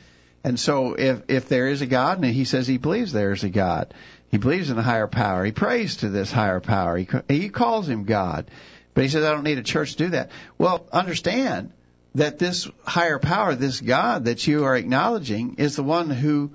And 0.43 0.59
so 0.59 0.93
if 0.93 1.23
if 1.27 1.49
there 1.49 1.67
is 1.67 1.81
a 1.81 1.87
God 1.87 2.17
and 2.17 2.25
he 2.33 2.45
says 2.45 2.67
he 2.67 2.77
believes 2.77 3.11
there 3.11 3.31
is 3.31 3.43
a 3.43 3.49
God, 3.49 3.93
he 4.29 4.37
believes 4.37 4.69
in 4.69 4.77
a 4.77 4.83
higher 4.83 5.07
power. 5.07 5.43
He 5.43 5.51
prays 5.51 5.97
to 5.97 6.09
this 6.09 6.31
higher 6.31 6.59
power. 6.59 6.97
He 6.97 7.07
he 7.27 7.49
calls 7.49 7.89
him 7.89 8.03
God. 8.03 8.49
But 8.93 9.03
he 9.03 9.09
says 9.09 9.23
I 9.25 9.31
don't 9.31 9.43
need 9.43 9.57
a 9.57 9.63
church 9.63 9.93
to 9.95 10.05
do 10.05 10.09
that. 10.11 10.29
Well, 10.57 10.85
understand 10.91 11.71
that 12.15 12.39
this 12.39 12.67
higher 12.85 13.19
power, 13.19 13.55
this 13.55 13.79
God 13.81 14.25
that 14.25 14.47
you 14.47 14.65
are 14.65 14.75
acknowledging, 14.75 15.55
is 15.55 15.75
the 15.75 15.83
one 15.83 16.09
who 16.09 16.51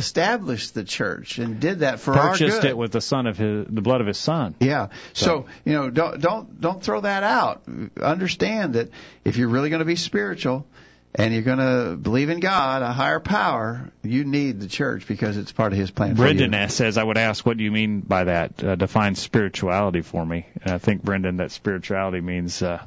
established 0.00 0.74
the 0.74 0.84
church 0.84 1.38
and 1.38 1.60
did 1.60 1.80
that 1.80 2.00
for 2.00 2.14
our 2.14 2.30
Purchased 2.30 2.62
good. 2.62 2.70
it 2.70 2.76
with 2.76 2.92
the 2.92 3.00
son 3.00 3.26
of 3.26 3.36
his 3.36 3.66
the 3.68 3.82
blood 3.82 4.00
of 4.00 4.06
his 4.06 4.18
son. 4.18 4.54
Yeah. 4.58 4.88
So, 5.12 5.46
you 5.64 5.74
know, 5.74 5.90
don't 5.90 6.20
don't 6.20 6.60
don't 6.60 6.82
throw 6.82 7.02
that 7.02 7.22
out. 7.22 7.62
Understand 8.00 8.74
that 8.74 8.90
if 9.24 9.36
you're 9.36 9.48
really 9.48 9.68
going 9.68 9.80
to 9.80 9.86
be 9.86 9.96
spiritual 9.96 10.66
and 11.14 11.34
you're 11.34 11.42
going 11.42 11.58
to 11.58 11.96
believe 11.96 12.30
in 12.30 12.40
God, 12.40 12.82
a 12.82 12.92
higher 12.92 13.20
power, 13.20 13.90
you 14.02 14.24
need 14.24 14.60
the 14.60 14.68
church 14.68 15.06
because 15.06 15.36
it's 15.36 15.52
part 15.52 15.72
of 15.72 15.78
His 15.78 15.90
plan. 15.90 16.14
for 16.14 16.22
Brendan 16.22 16.68
says, 16.68 16.96
I 16.96 17.02
would 17.02 17.18
ask, 17.18 17.44
what 17.44 17.56
do 17.56 17.64
you 17.64 17.72
mean 17.72 18.00
by 18.00 18.24
that? 18.24 18.62
Uh, 18.62 18.76
define 18.76 19.16
spirituality 19.16 20.02
for 20.02 20.24
me. 20.24 20.46
And 20.62 20.72
I 20.72 20.78
think, 20.78 21.02
Brendan, 21.02 21.38
that 21.38 21.50
spirituality 21.50 22.20
means 22.20 22.62
uh, 22.62 22.82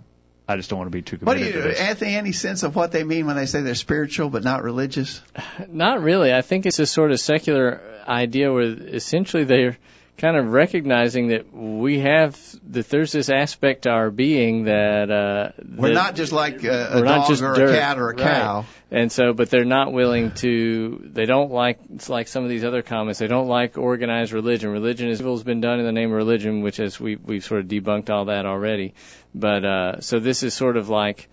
I 0.48 0.58
just 0.58 0.70
don't 0.70 0.80
want 0.80 0.92
to 0.92 0.98
be 0.98 1.02
too 1.02 1.18
What 1.18 1.36
committed 1.36 1.54
do 1.54 1.60
you, 1.60 1.64
to 1.64 1.70
this. 1.70 1.80
Anthony? 1.80 2.16
Any 2.16 2.34
sense 2.34 2.64
of 2.64 2.76
what 2.76 2.92
they 2.92 3.04
mean 3.04 3.26
when 3.26 3.36
they 3.38 3.46
say 3.46 3.62
they're 3.62 3.76
spiritual 3.76 4.30
but 4.30 4.44
not 4.44 4.64
religious? 4.64 5.22
Not 5.70 6.02
really. 6.02 6.34
I 6.34 6.42
think 6.42 6.66
it's 6.66 6.80
a 6.80 6.86
sort 6.86 7.12
of 7.12 7.20
secular 7.20 7.82
idea 8.08 8.52
where 8.52 8.64
essentially 8.64 9.46
they're 9.46 9.78
kind 10.18 10.38
of 10.38 10.52
recognizing 10.52 11.30
that 11.30 11.54
we 11.54 12.00
have 12.00 12.40
that 12.72 12.88
there's 12.90 13.12
this 13.12 13.30
aspect 13.30 13.84
to 13.84 13.90
our 13.90 14.12
being 14.12 14.66
that 14.66 15.10
uh 15.12 15.52
We're 15.76 15.90
that 15.90 15.94
not 15.94 16.16
just 16.16 16.32
like 16.32 16.64
a, 16.64 16.98
a 17.00 17.02
dog 17.04 17.32
or 17.42 17.54
dirt. 17.56 17.70
a 17.76 17.78
cat 17.80 17.98
or 17.98 18.10
a 18.12 18.16
Right. 18.16 18.20
cow. 18.24 18.66
And 18.92 19.12
so, 19.12 19.34
but 19.34 19.50
they're 19.50 19.66
not 19.66 19.92
willing 19.92 20.34
to. 20.36 21.10
They 21.12 21.26
don't 21.26 21.52
like. 21.52 21.80
It's 21.96 22.10
like 22.10 22.28
some 22.28 22.44
of 22.44 22.50
these 22.52 22.64
other 22.64 22.84
comments. 22.84 23.18
They 23.18 23.26
don't 23.26 23.48
like 23.48 23.76
organized 23.76 24.34
religion. 24.34 24.70
Religion 24.70 25.10
is 25.10 25.20
evil's 25.20 25.42
been 25.44 25.62
done 25.62 25.80
in 25.80 25.86
the 25.86 25.92
name 25.92 26.12
of 26.12 26.16
religion, 26.18 26.62
which 26.62 26.80
is 26.80 27.00
we 27.00 27.16
we've 27.16 27.44
sort 27.44 27.62
of 27.62 27.68
debunked 27.68 28.12
all 28.12 28.26
that 28.26 28.46
already. 28.46 28.94
But 29.34 29.66
uh, 29.66 30.02
so 30.02 30.20
this 30.20 30.44
is 30.44 30.54
sort 30.54 30.78
of 30.78 30.90
like, 30.90 31.28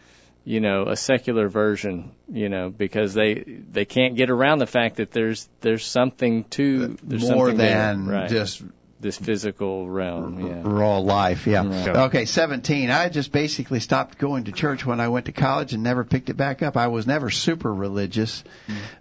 you 0.45 0.61
know, 0.61 0.87
a 0.89 0.97
secular 0.97 1.49
version. 1.49 2.13
You 2.29 2.49
know, 2.49 2.71
because 2.71 3.15
they 3.15 3.35
they 3.71 3.85
can't 3.85 4.17
get 4.17 4.31
around 4.31 4.59
the 4.59 4.67
fact 4.67 4.97
that 4.97 5.11
there's 5.11 5.49
there's 5.61 5.85
something 5.85 6.45
to 6.51 6.97
there's 7.03 7.23
More 7.23 7.49
something 7.49 7.57
there. 7.57 7.77
than 7.77 8.07
right. 8.07 8.31
just 8.31 8.63
this 9.01 9.17
physical 9.17 9.89
realm. 9.89 10.47
Yeah. 10.47 10.61
raw 10.63 10.99
life. 10.99 11.47
Yeah. 11.47 11.67
Right. 11.67 11.89
Okay, 11.89 12.25
17. 12.27 12.91
I 12.91 13.09
just 13.09 13.33
basically 13.33 13.81
stopped 13.81 14.19
going 14.19 14.45
to 14.45 14.53
church 14.53 14.85
when 14.85 15.01
I 15.01 15.09
went 15.09 15.27
to 15.27 15.33
college 15.33 15.73
and 15.73 15.83
never 15.83 16.05
picked 16.05 16.29
it 16.29 16.37
back 16.37 16.63
up. 16.63 16.77
I 16.77 16.89
was 16.89 17.07
never 17.07 17.31
super 17.31 17.73
religious. 17.73 18.45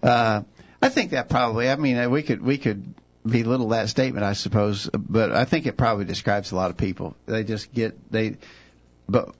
Uh, 0.02 0.44
I 0.82 0.90
think 0.90 1.12
that 1.12 1.30
probably. 1.30 1.70
I 1.70 1.76
mean, 1.76 2.10
we 2.12 2.24
could 2.24 2.42
we 2.42 2.58
could 2.58 2.94
belittle 3.26 3.70
that 3.70 3.90
statement, 3.90 4.24
I 4.26 4.34
suppose, 4.34 4.90
but 4.94 5.34
I 5.34 5.44
think 5.46 5.66
it 5.66 5.76
probably 5.76 6.06
describes 6.06 6.52
a 6.52 6.56
lot 6.56 6.72
of 6.72 6.78
people. 6.78 7.16
They 7.26 7.44
just 7.44 7.74
get 7.74 8.12
they, 8.12 8.38
but. 9.08 9.36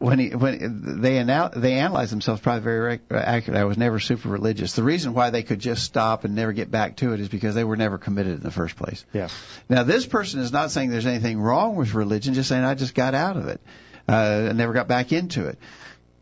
When 0.00 0.18
he 0.18 0.30
when 0.30 1.02
they 1.02 1.18
anal- 1.18 1.50
they 1.54 1.74
analyze 1.74 2.08
themselves 2.08 2.40
probably 2.40 2.62
very 2.62 2.80
rec- 2.80 3.12
accurate. 3.12 3.60
I 3.60 3.64
was 3.64 3.76
never 3.76 4.00
super 4.00 4.30
religious. 4.30 4.72
The 4.72 4.82
reason 4.82 5.12
why 5.12 5.28
they 5.28 5.42
could 5.42 5.58
just 5.58 5.84
stop 5.84 6.24
and 6.24 6.34
never 6.34 6.54
get 6.54 6.70
back 6.70 6.96
to 6.96 7.12
it 7.12 7.20
is 7.20 7.28
because 7.28 7.54
they 7.54 7.64
were 7.64 7.76
never 7.76 7.98
committed 7.98 8.32
in 8.32 8.40
the 8.40 8.50
first 8.50 8.76
place. 8.76 9.04
Yeah. 9.12 9.28
Now, 9.68 9.82
this 9.82 10.06
person 10.06 10.40
is 10.40 10.52
not 10.52 10.70
saying 10.70 10.88
there's 10.88 11.04
anything 11.04 11.38
wrong 11.38 11.76
with 11.76 11.92
religion, 11.92 12.32
just 12.32 12.48
saying 12.48 12.64
I 12.64 12.74
just 12.74 12.94
got 12.94 13.14
out 13.14 13.36
of 13.36 13.48
it, 13.48 13.60
uh, 14.08 14.46
and 14.48 14.56
never 14.56 14.72
got 14.72 14.88
back 14.88 15.12
into 15.12 15.46
it. 15.48 15.58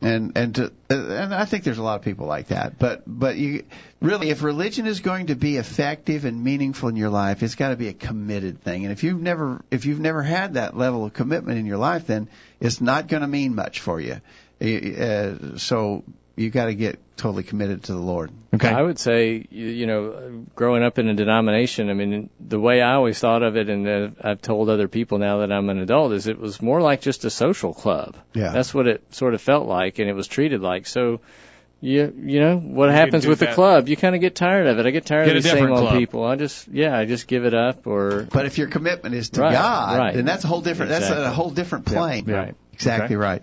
And 0.00 0.38
and 0.38 0.54
to, 0.54 0.72
and 0.90 1.34
I 1.34 1.44
think 1.44 1.64
there's 1.64 1.78
a 1.78 1.82
lot 1.82 1.96
of 1.96 2.02
people 2.02 2.26
like 2.26 2.48
that. 2.48 2.78
But 2.78 3.02
but 3.04 3.36
you 3.36 3.64
really, 4.00 4.30
if 4.30 4.44
religion 4.44 4.86
is 4.86 5.00
going 5.00 5.26
to 5.26 5.34
be 5.34 5.56
effective 5.56 6.24
and 6.24 6.44
meaningful 6.44 6.88
in 6.88 6.94
your 6.94 7.10
life, 7.10 7.42
it's 7.42 7.56
got 7.56 7.70
to 7.70 7.76
be 7.76 7.88
a 7.88 7.92
committed 7.92 8.62
thing. 8.62 8.84
And 8.84 8.92
if 8.92 9.02
you've 9.02 9.20
never 9.20 9.60
if 9.72 9.86
you've 9.86 9.98
never 9.98 10.22
had 10.22 10.54
that 10.54 10.76
level 10.76 11.04
of 11.04 11.14
commitment 11.14 11.58
in 11.58 11.66
your 11.66 11.78
life, 11.78 12.06
then 12.06 12.28
it's 12.60 12.80
not 12.80 13.08
going 13.08 13.22
to 13.22 13.26
mean 13.26 13.56
much 13.56 13.80
for 13.80 14.00
you. 14.00 14.20
Uh, 14.60 15.56
so 15.58 16.04
you 16.38 16.50
got 16.50 16.66
to 16.66 16.74
get 16.74 16.98
totally 17.16 17.42
committed 17.42 17.82
to 17.84 17.92
the 17.92 17.98
Lord. 17.98 18.30
Okay. 18.54 18.68
I 18.68 18.80
would 18.80 18.98
say, 18.98 19.44
you, 19.50 19.66
you 19.66 19.86
know, 19.86 20.44
growing 20.54 20.82
up 20.84 20.98
in 20.98 21.08
a 21.08 21.14
denomination, 21.14 21.90
I 21.90 21.94
mean, 21.94 22.30
the 22.40 22.60
way 22.60 22.80
I 22.80 22.94
always 22.94 23.18
thought 23.18 23.42
of 23.42 23.56
it, 23.56 23.68
and 23.68 23.86
uh, 23.88 24.08
I've 24.22 24.40
told 24.40 24.70
other 24.70 24.88
people 24.88 25.18
now 25.18 25.38
that 25.40 25.52
I'm 25.52 25.68
an 25.68 25.78
adult, 25.80 26.12
is 26.12 26.26
it 26.28 26.38
was 26.38 26.62
more 26.62 26.80
like 26.80 27.00
just 27.00 27.24
a 27.24 27.30
social 27.30 27.74
club. 27.74 28.16
Yeah. 28.34 28.50
That's 28.52 28.72
what 28.72 28.86
it 28.86 29.02
sort 29.14 29.34
of 29.34 29.42
felt 29.42 29.66
like, 29.66 29.98
and 29.98 30.08
it 30.08 30.14
was 30.14 30.28
treated 30.28 30.60
like. 30.62 30.86
So, 30.86 31.20
you 31.80 32.12
you 32.24 32.40
know, 32.40 32.56
what 32.58 32.86
You 32.86 32.92
happens 32.92 33.24
do 33.24 33.28
with 33.30 33.38
the 33.40 33.48
club? 33.52 33.88
You 33.88 33.96
kind 33.96 34.14
of 34.14 34.20
get 34.20 34.34
tired 34.34 34.66
of 34.66 34.78
it. 34.78 34.86
I 34.86 34.90
get 34.90 35.06
tired 35.06 35.26
Get 35.26 35.36
of 35.36 35.44
a 35.44 35.48
the 35.48 35.54
same 35.54 35.70
old 35.70 35.80
club. 35.80 35.98
people. 35.98 36.24
I 36.24 36.36
just, 36.36 36.66
yeah, 36.68 36.96
I 36.96 37.04
just 37.04 37.26
give 37.28 37.44
it 37.44 37.54
up, 37.54 37.86
or 37.86 38.26
But 38.32 38.46
if 38.46 38.58
your 38.58 38.68
commitment 38.68 39.14
is 39.14 39.30
to 39.30 39.42
Right, 39.42 39.52
God, 39.52 39.98
right. 39.98 40.14
then 40.14 40.24
that's 40.24 40.44
a 40.44 40.48
whole 40.48 40.60
different. 40.60 40.90
That's 40.90 41.10
a 41.10 41.30
whole 41.30 41.50
different 41.50 41.86
plane. 41.86 42.24
Yeah. 42.26 42.34
Right. 42.36 42.54
Exactly 42.72 43.06
Okay. 43.06 43.16
right. 43.16 43.42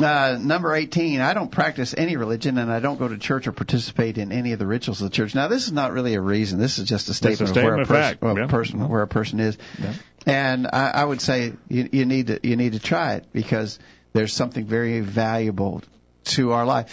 Uh, 0.00 0.38
number 0.40 0.74
18, 0.74 1.20
I 1.20 1.34
don't 1.34 1.50
practice 1.50 1.94
any 1.96 2.16
religion 2.16 2.56
and 2.56 2.72
I 2.72 2.80
don't 2.80 2.98
go 2.98 3.08
to 3.08 3.18
church 3.18 3.46
or 3.46 3.52
participate 3.52 4.16
in 4.16 4.32
any 4.32 4.52
of 4.52 4.58
the 4.58 4.66
rituals 4.66 5.02
of 5.02 5.10
the 5.10 5.14
church. 5.14 5.34
Now, 5.34 5.48
this 5.48 5.66
is 5.66 5.72
not 5.72 5.92
really 5.92 6.14
a 6.14 6.20
reason. 6.20 6.58
This 6.58 6.78
is 6.78 6.88
just 6.88 7.10
a 7.10 7.14
statement, 7.14 7.50
statement 7.50 7.82
of 7.82 7.90
where 7.90 7.98
a, 8.00 8.02
fact. 8.02 8.22
well, 8.22 8.38
Yeah. 8.38 8.46
person 8.46 8.88
where 8.88 9.02
a 9.02 9.06
person 9.06 9.38
is. 9.38 9.58
Yeah. 9.78 9.92
And 10.24 10.66
I, 10.66 10.90
I 10.94 11.04
would 11.04 11.20
say 11.20 11.52
you, 11.68 11.88
you 11.92 12.04
need 12.06 12.28
to 12.28 12.40
you 12.42 12.56
need 12.56 12.72
to 12.72 12.78
try 12.78 13.14
it 13.16 13.26
because 13.32 13.78
there's 14.14 14.32
something 14.32 14.64
very 14.64 15.00
valuable 15.00 15.82
to 16.24 16.52
our 16.52 16.64
life. 16.64 16.90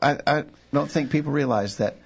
I, 0.00 0.18
I 0.26 0.44
don't 0.72 0.90
think 0.90 1.10
people 1.10 1.32
realize 1.32 1.76
that. 1.78 1.96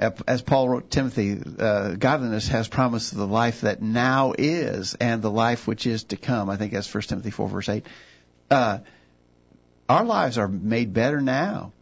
uh, 0.00 0.10
As 0.28 0.42
Paul 0.42 0.68
wrote 0.68 0.90
Timothy, 0.92 1.40
uh, 1.58 1.94
godliness 1.94 2.46
has 2.48 2.68
promised 2.68 3.16
the 3.16 3.26
life 3.26 3.62
that 3.62 3.82
now 3.82 4.32
is 4.38 4.94
and 4.94 5.22
the 5.22 5.30
life 5.30 5.66
which 5.66 5.86
is 5.88 6.04
to 6.04 6.16
come. 6.16 6.50
I 6.50 6.56
think 6.56 6.72
that's 6.72 6.92
1 6.94 7.02
Timothy 7.02 7.30
4 7.30 7.48
verse 7.48 7.68
8. 7.68 7.84
Uh, 8.50 8.78
our 9.88 10.04
lives 10.04 10.38
are 10.38 10.48
made 10.48 10.92
better 10.92 11.20
now 11.20 11.72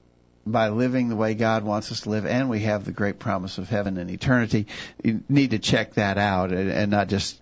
by 0.47 0.69
living 0.69 1.09
the 1.09 1.17
way 1.17 1.35
God 1.35 1.65
wants 1.65 1.91
us 1.91 2.03
to 2.03 2.11
live, 2.11 2.25
and 2.25 2.49
we 2.49 2.61
have 2.61 2.85
the 2.85 2.93
great 2.93 3.19
promise 3.19 3.59
of 3.59 3.69
heaven 3.69 3.99
and 3.99 4.11
eternity. 4.11 4.69
You 5.03 5.23
need 5.29 5.51
to 5.51 5.59
check 5.59 5.95
that 5.95 6.19
out 6.19 6.53
and, 6.53 6.71
and 6.71 6.91
not 6.91 7.09
just 7.09 7.41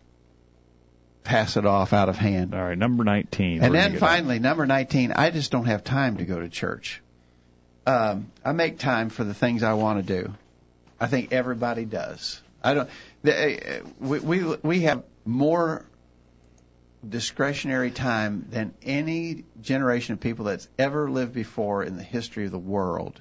pass 1.22 1.56
it 1.56 1.66
off 1.66 1.92
out 1.92 2.08
of 2.08 2.16
hand. 2.16 2.54
All 2.54 2.62
right, 2.62 2.78
number 2.78 3.04
19. 3.04 3.62
And 3.62 3.74
then 3.74 3.98
finally, 3.98 4.38
number 4.38 4.66
19, 4.66 5.12
I 5.12 5.30
just 5.30 5.50
don't 5.50 5.66
have 5.66 5.84
time 5.84 6.16
to 6.16 6.24
go 6.24 6.40
to 6.40 6.48
church. 6.48 7.02
Um, 7.86 8.30
I 8.42 8.52
make 8.52 8.78
time 8.78 9.10
for 9.10 9.24
the 9.24 9.34
things 9.34 9.62
I 9.62 9.74
want 9.74 10.06
to 10.06 10.22
do. 10.22 10.34
I 10.98 11.06
think 11.06 11.32
everybody 11.32 11.84
does. 11.84 12.40
I 12.62 12.74
don't. 12.74 12.90
The, 13.22 13.80
uh, 13.80 13.82
we, 14.00 14.20
we 14.20 14.56
we 14.62 14.80
have 14.82 15.02
more 15.26 15.84
discretionary 17.10 17.90
time 17.90 18.46
than 18.50 18.74
any 18.82 19.44
generation 19.60 20.14
of 20.14 20.20
people 20.20 20.46
that's 20.46 20.68
ever 20.78 21.10
lived 21.10 21.32
before 21.32 21.82
in 21.82 21.96
the 21.96 22.02
history 22.02 22.44
of 22.46 22.50
the 22.50 22.58
world. 22.58 23.20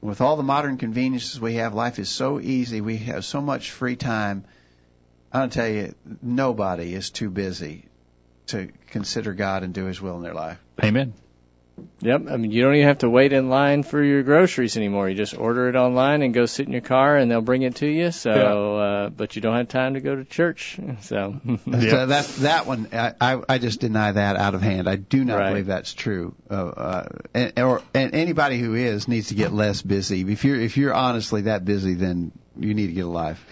With 0.00 0.20
all 0.20 0.36
the 0.36 0.42
modern 0.42 0.76
conveniences 0.76 1.40
we 1.40 1.54
have, 1.54 1.74
life 1.74 1.98
is 1.98 2.08
so 2.08 2.38
easy. 2.38 2.80
We 2.80 2.98
have 2.98 3.24
so 3.24 3.40
much 3.40 3.70
free 3.70 3.96
time. 3.96 4.44
I'll 5.32 5.48
tell 5.48 5.68
you, 5.68 5.94
nobody 6.22 6.94
is 6.94 7.10
too 7.10 7.30
busy 7.30 7.86
to 8.48 8.70
consider 8.88 9.34
God 9.34 9.62
and 9.62 9.74
do 9.74 9.86
His 9.86 10.00
will 10.00 10.16
in 10.16 10.22
their 10.22 10.34
life. 10.34 10.58
Amen. 10.82 11.14
Yep. 12.00 12.22
I 12.30 12.36
mean, 12.36 12.50
you 12.50 12.62
don't 12.62 12.74
even 12.74 12.86
have 12.88 12.98
to 12.98 13.10
wait 13.10 13.32
in 13.32 13.48
line 13.48 13.82
for 13.82 14.02
your 14.02 14.22
groceries 14.22 14.76
anymore. 14.76 15.08
You 15.08 15.14
just 15.14 15.36
order 15.36 15.68
it 15.68 15.76
online 15.76 16.22
and 16.22 16.32
go 16.32 16.46
sit 16.46 16.66
in 16.66 16.72
your 16.72 16.82
car, 16.82 17.16
and 17.16 17.30
they'll 17.30 17.40
bring 17.40 17.62
it 17.62 17.76
to 17.76 17.86
you. 17.86 18.10
So, 18.12 18.76
uh, 18.76 19.08
but 19.10 19.34
you 19.36 19.42
don't 19.42 19.56
have 19.56 19.68
time 19.68 19.94
to 19.94 20.00
go 20.00 20.14
to 20.14 20.24
church. 20.24 20.78
So, 21.02 21.40
So 21.66 22.06
that 22.06 22.26
that 22.40 22.66
one, 22.66 22.88
I, 22.92 23.12
I 23.20 23.40
I 23.48 23.58
just 23.58 23.80
deny 23.80 24.12
that 24.12 24.36
out 24.36 24.54
of 24.54 24.62
hand. 24.62 24.88
I 24.88 24.96
do 24.96 25.24
not 25.24 25.36
Right. 25.36 25.48
believe 25.50 25.66
that's 25.66 25.92
true. 25.92 26.34
Uh, 26.50 26.54
uh, 26.54 27.08
and, 27.34 27.58
or 27.58 27.82
and 27.94 28.14
anybody 28.14 28.58
who 28.58 28.74
is 28.74 29.08
needs 29.08 29.28
to 29.28 29.34
get 29.34 29.52
less 29.52 29.82
busy. 29.82 30.20
If 30.32 30.44
you're 30.44 30.60
if 30.60 30.76
you're 30.76 30.94
honestly 30.94 31.42
that 31.42 31.64
busy, 31.64 31.94
then 31.94 32.32
you 32.58 32.72
need 32.74 32.86
to 32.88 32.92
get 32.92 33.04
a 33.04 33.08
life. 33.08 33.44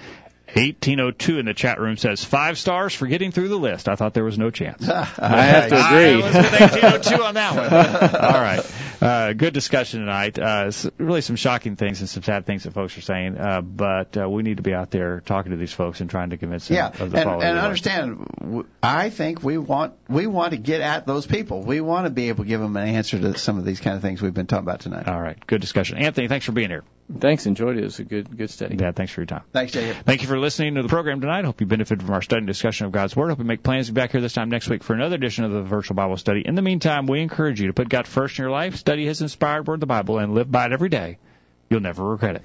1802 0.54 1.38
in 1.38 1.46
the 1.46 1.54
chat 1.54 1.80
room 1.80 1.96
says 1.96 2.24
five 2.24 2.58
stars 2.58 2.94
for 2.94 3.06
getting 3.06 3.32
through 3.32 3.48
the 3.48 3.58
list. 3.58 3.88
I 3.88 3.96
thought 3.96 4.14
there 4.14 4.24
was 4.24 4.38
no 4.38 4.50
chance. 4.50 4.88
I 4.88 5.04
have 5.04 5.68
to 5.70 5.86
agree. 5.86 6.12
I 6.12 6.16
was 6.16 6.24
with 6.24 6.60
1802 6.60 7.22
on 7.22 7.34
that 7.34 7.56
one. 7.56 8.24
All 8.34 8.40
right. 8.40 8.64
Uh, 9.02 9.32
good 9.32 9.52
discussion 9.52 10.00
tonight. 10.00 10.38
Uh, 10.38 10.70
really 10.98 11.20
some 11.20 11.36
shocking 11.36 11.76
things 11.76 12.00
and 12.00 12.08
some 12.08 12.22
sad 12.22 12.46
things 12.46 12.62
that 12.62 12.72
folks 12.72 12.96
are 12.96 13.02
saying. 13.02 13.36
Uh, 13.36 13.60
but 13.60 14.16
uh, 14.16 14.28
we 14.28 14.42
need 14.42 14.58
to 14.58 14.62
be 14.62 14.72
out 14.72 14.90
there 14.90 15.20
talking 15.20 15.50
to 15.50 15.56
these 15.56 15.72
folks 15.72 16.00
and 16.00 16.08
trying 16.08 16.30
to 16.30 16.36
convince 16.36 16.68
them 16.68 16.76
Yeah, 16.76 16.88
of 16.88 17.00
and, 17.00 17.12
the 17.12 17.22
follow 17.22 17.42
and 17.42 17.58
understand. 17.58 18.64
I 18.82 19.10
think 19.10 19.42
we 19.42 19.58
want 19.58 19.94
we 20.08 20.26
want 20.26 20.52
to 20.52 20.58
get 20.58 20.80
at 20.80 21.06
those 21.06 21.26
people. 21.26 21.62
We 21.62 21.80
want 21.80 22.06
to 22.06 22.10
be 22.10 22.28
able 22.28 22.44
to 22.44 22.48
give 22.48 22.60
them 22.60 22.76
an 22.76 22.88
answer 22.88 23.18
to 23.18 23.36
some 23.36 23.58
of 23.58 23.64
these 23.64 23.80
kind 23.80 23.96
of 23.96 24.02
things 24.02 24.22
we've 24.22 24.32
been 24.32 24.46
talking 24.46 24.64
about 24.64 24.80
tonight. 24.80 25.08
All 25.08 25.20
right. 25.20 25.38
Good 25.46 25.60
discussion. 25.60 25.98
Anthony, 25.98 26.28
thanks 26.28 26.46
for 26.46 26.52
being 26.52 26.70
here. 26.70 26.84
Thanks, 27.20 27.44
enjoyed 27.44 27.76
it. 27.76 27.80
It 27.80 27.84
was 27.84 27.98
a 27.98 28.04
good 28.04 28.34
good 28.36 28.50
study. 28.50 28.76
Yeah, 28.80 28.92
thanks 28.92 29.12
for 29.12 29.20
your 29.20 29.26
time. 29.26 29.42
Thanks, 29.52 29.72
Jacob. 29.72 30.04
Thank 30.04 30.22
you 30.22 30.28
for 30.28 30.38
listening 30.38 30.76
to 30.76 30.82
the 30.82 30.88
program 30.88 31.20
tonight. 31.20 31.44
Hope 31.44 31.60
you 31.60 31.66
benefited 31.66 32.02
from 32.02 32.14
our 32.14 32.22
study 32.22 32.38
and 32.38 32.46
discussion 32.46 32.86
of 32.86 32.92
God's 32.92 33.14
Word. 33.14 33.28
Hope 33.28 33.38
you 33.38 33.44
make 33.44 33.62
plans 33.62 33.86
to 33.86 33.92
be 33.92 34.00
back 34.00 34.12
here 34.12 34.22
this 34.22 34.32
time 34.32 34.48
next 34.48 34.70
week 34.70 34.82
for 34.82 34.94
another 34.94 35.16
edition 35.16 35.44
of 35.44 35.52
the 35.52 35.62
Virtual 35.62 35.94
Bible 35.96 36.16
Study. 36.16 36.42
In 36.46 36.54
the 36.54 36.62
meantime, 36.62 37.06
we 37.06 37.20
encourage 37.20 37.60
you 37.60 37.66
to 37.66 37.74
put 37.74 37.90
God 37.90 38.06
first 38.06 38.38
in 38.38 38.42
your 38.42 38.50
life, 38.50 38.76
study 38.76 39.04
His 39.04 39.20
inspired 39.20 39.66
Word, 39.66 39.80
the 39.80 39.86
Bible, 39.86 40.18
and 40.18 40.34
live 40.34 40.50
by 40.50 40.64
it 40.66 40.72
every 40.72 40.88
day. 40.88 41.18
You'll 41.68 41.80
never 41.80 42.04
regret 42.04 42.36
it. 42.36 42.44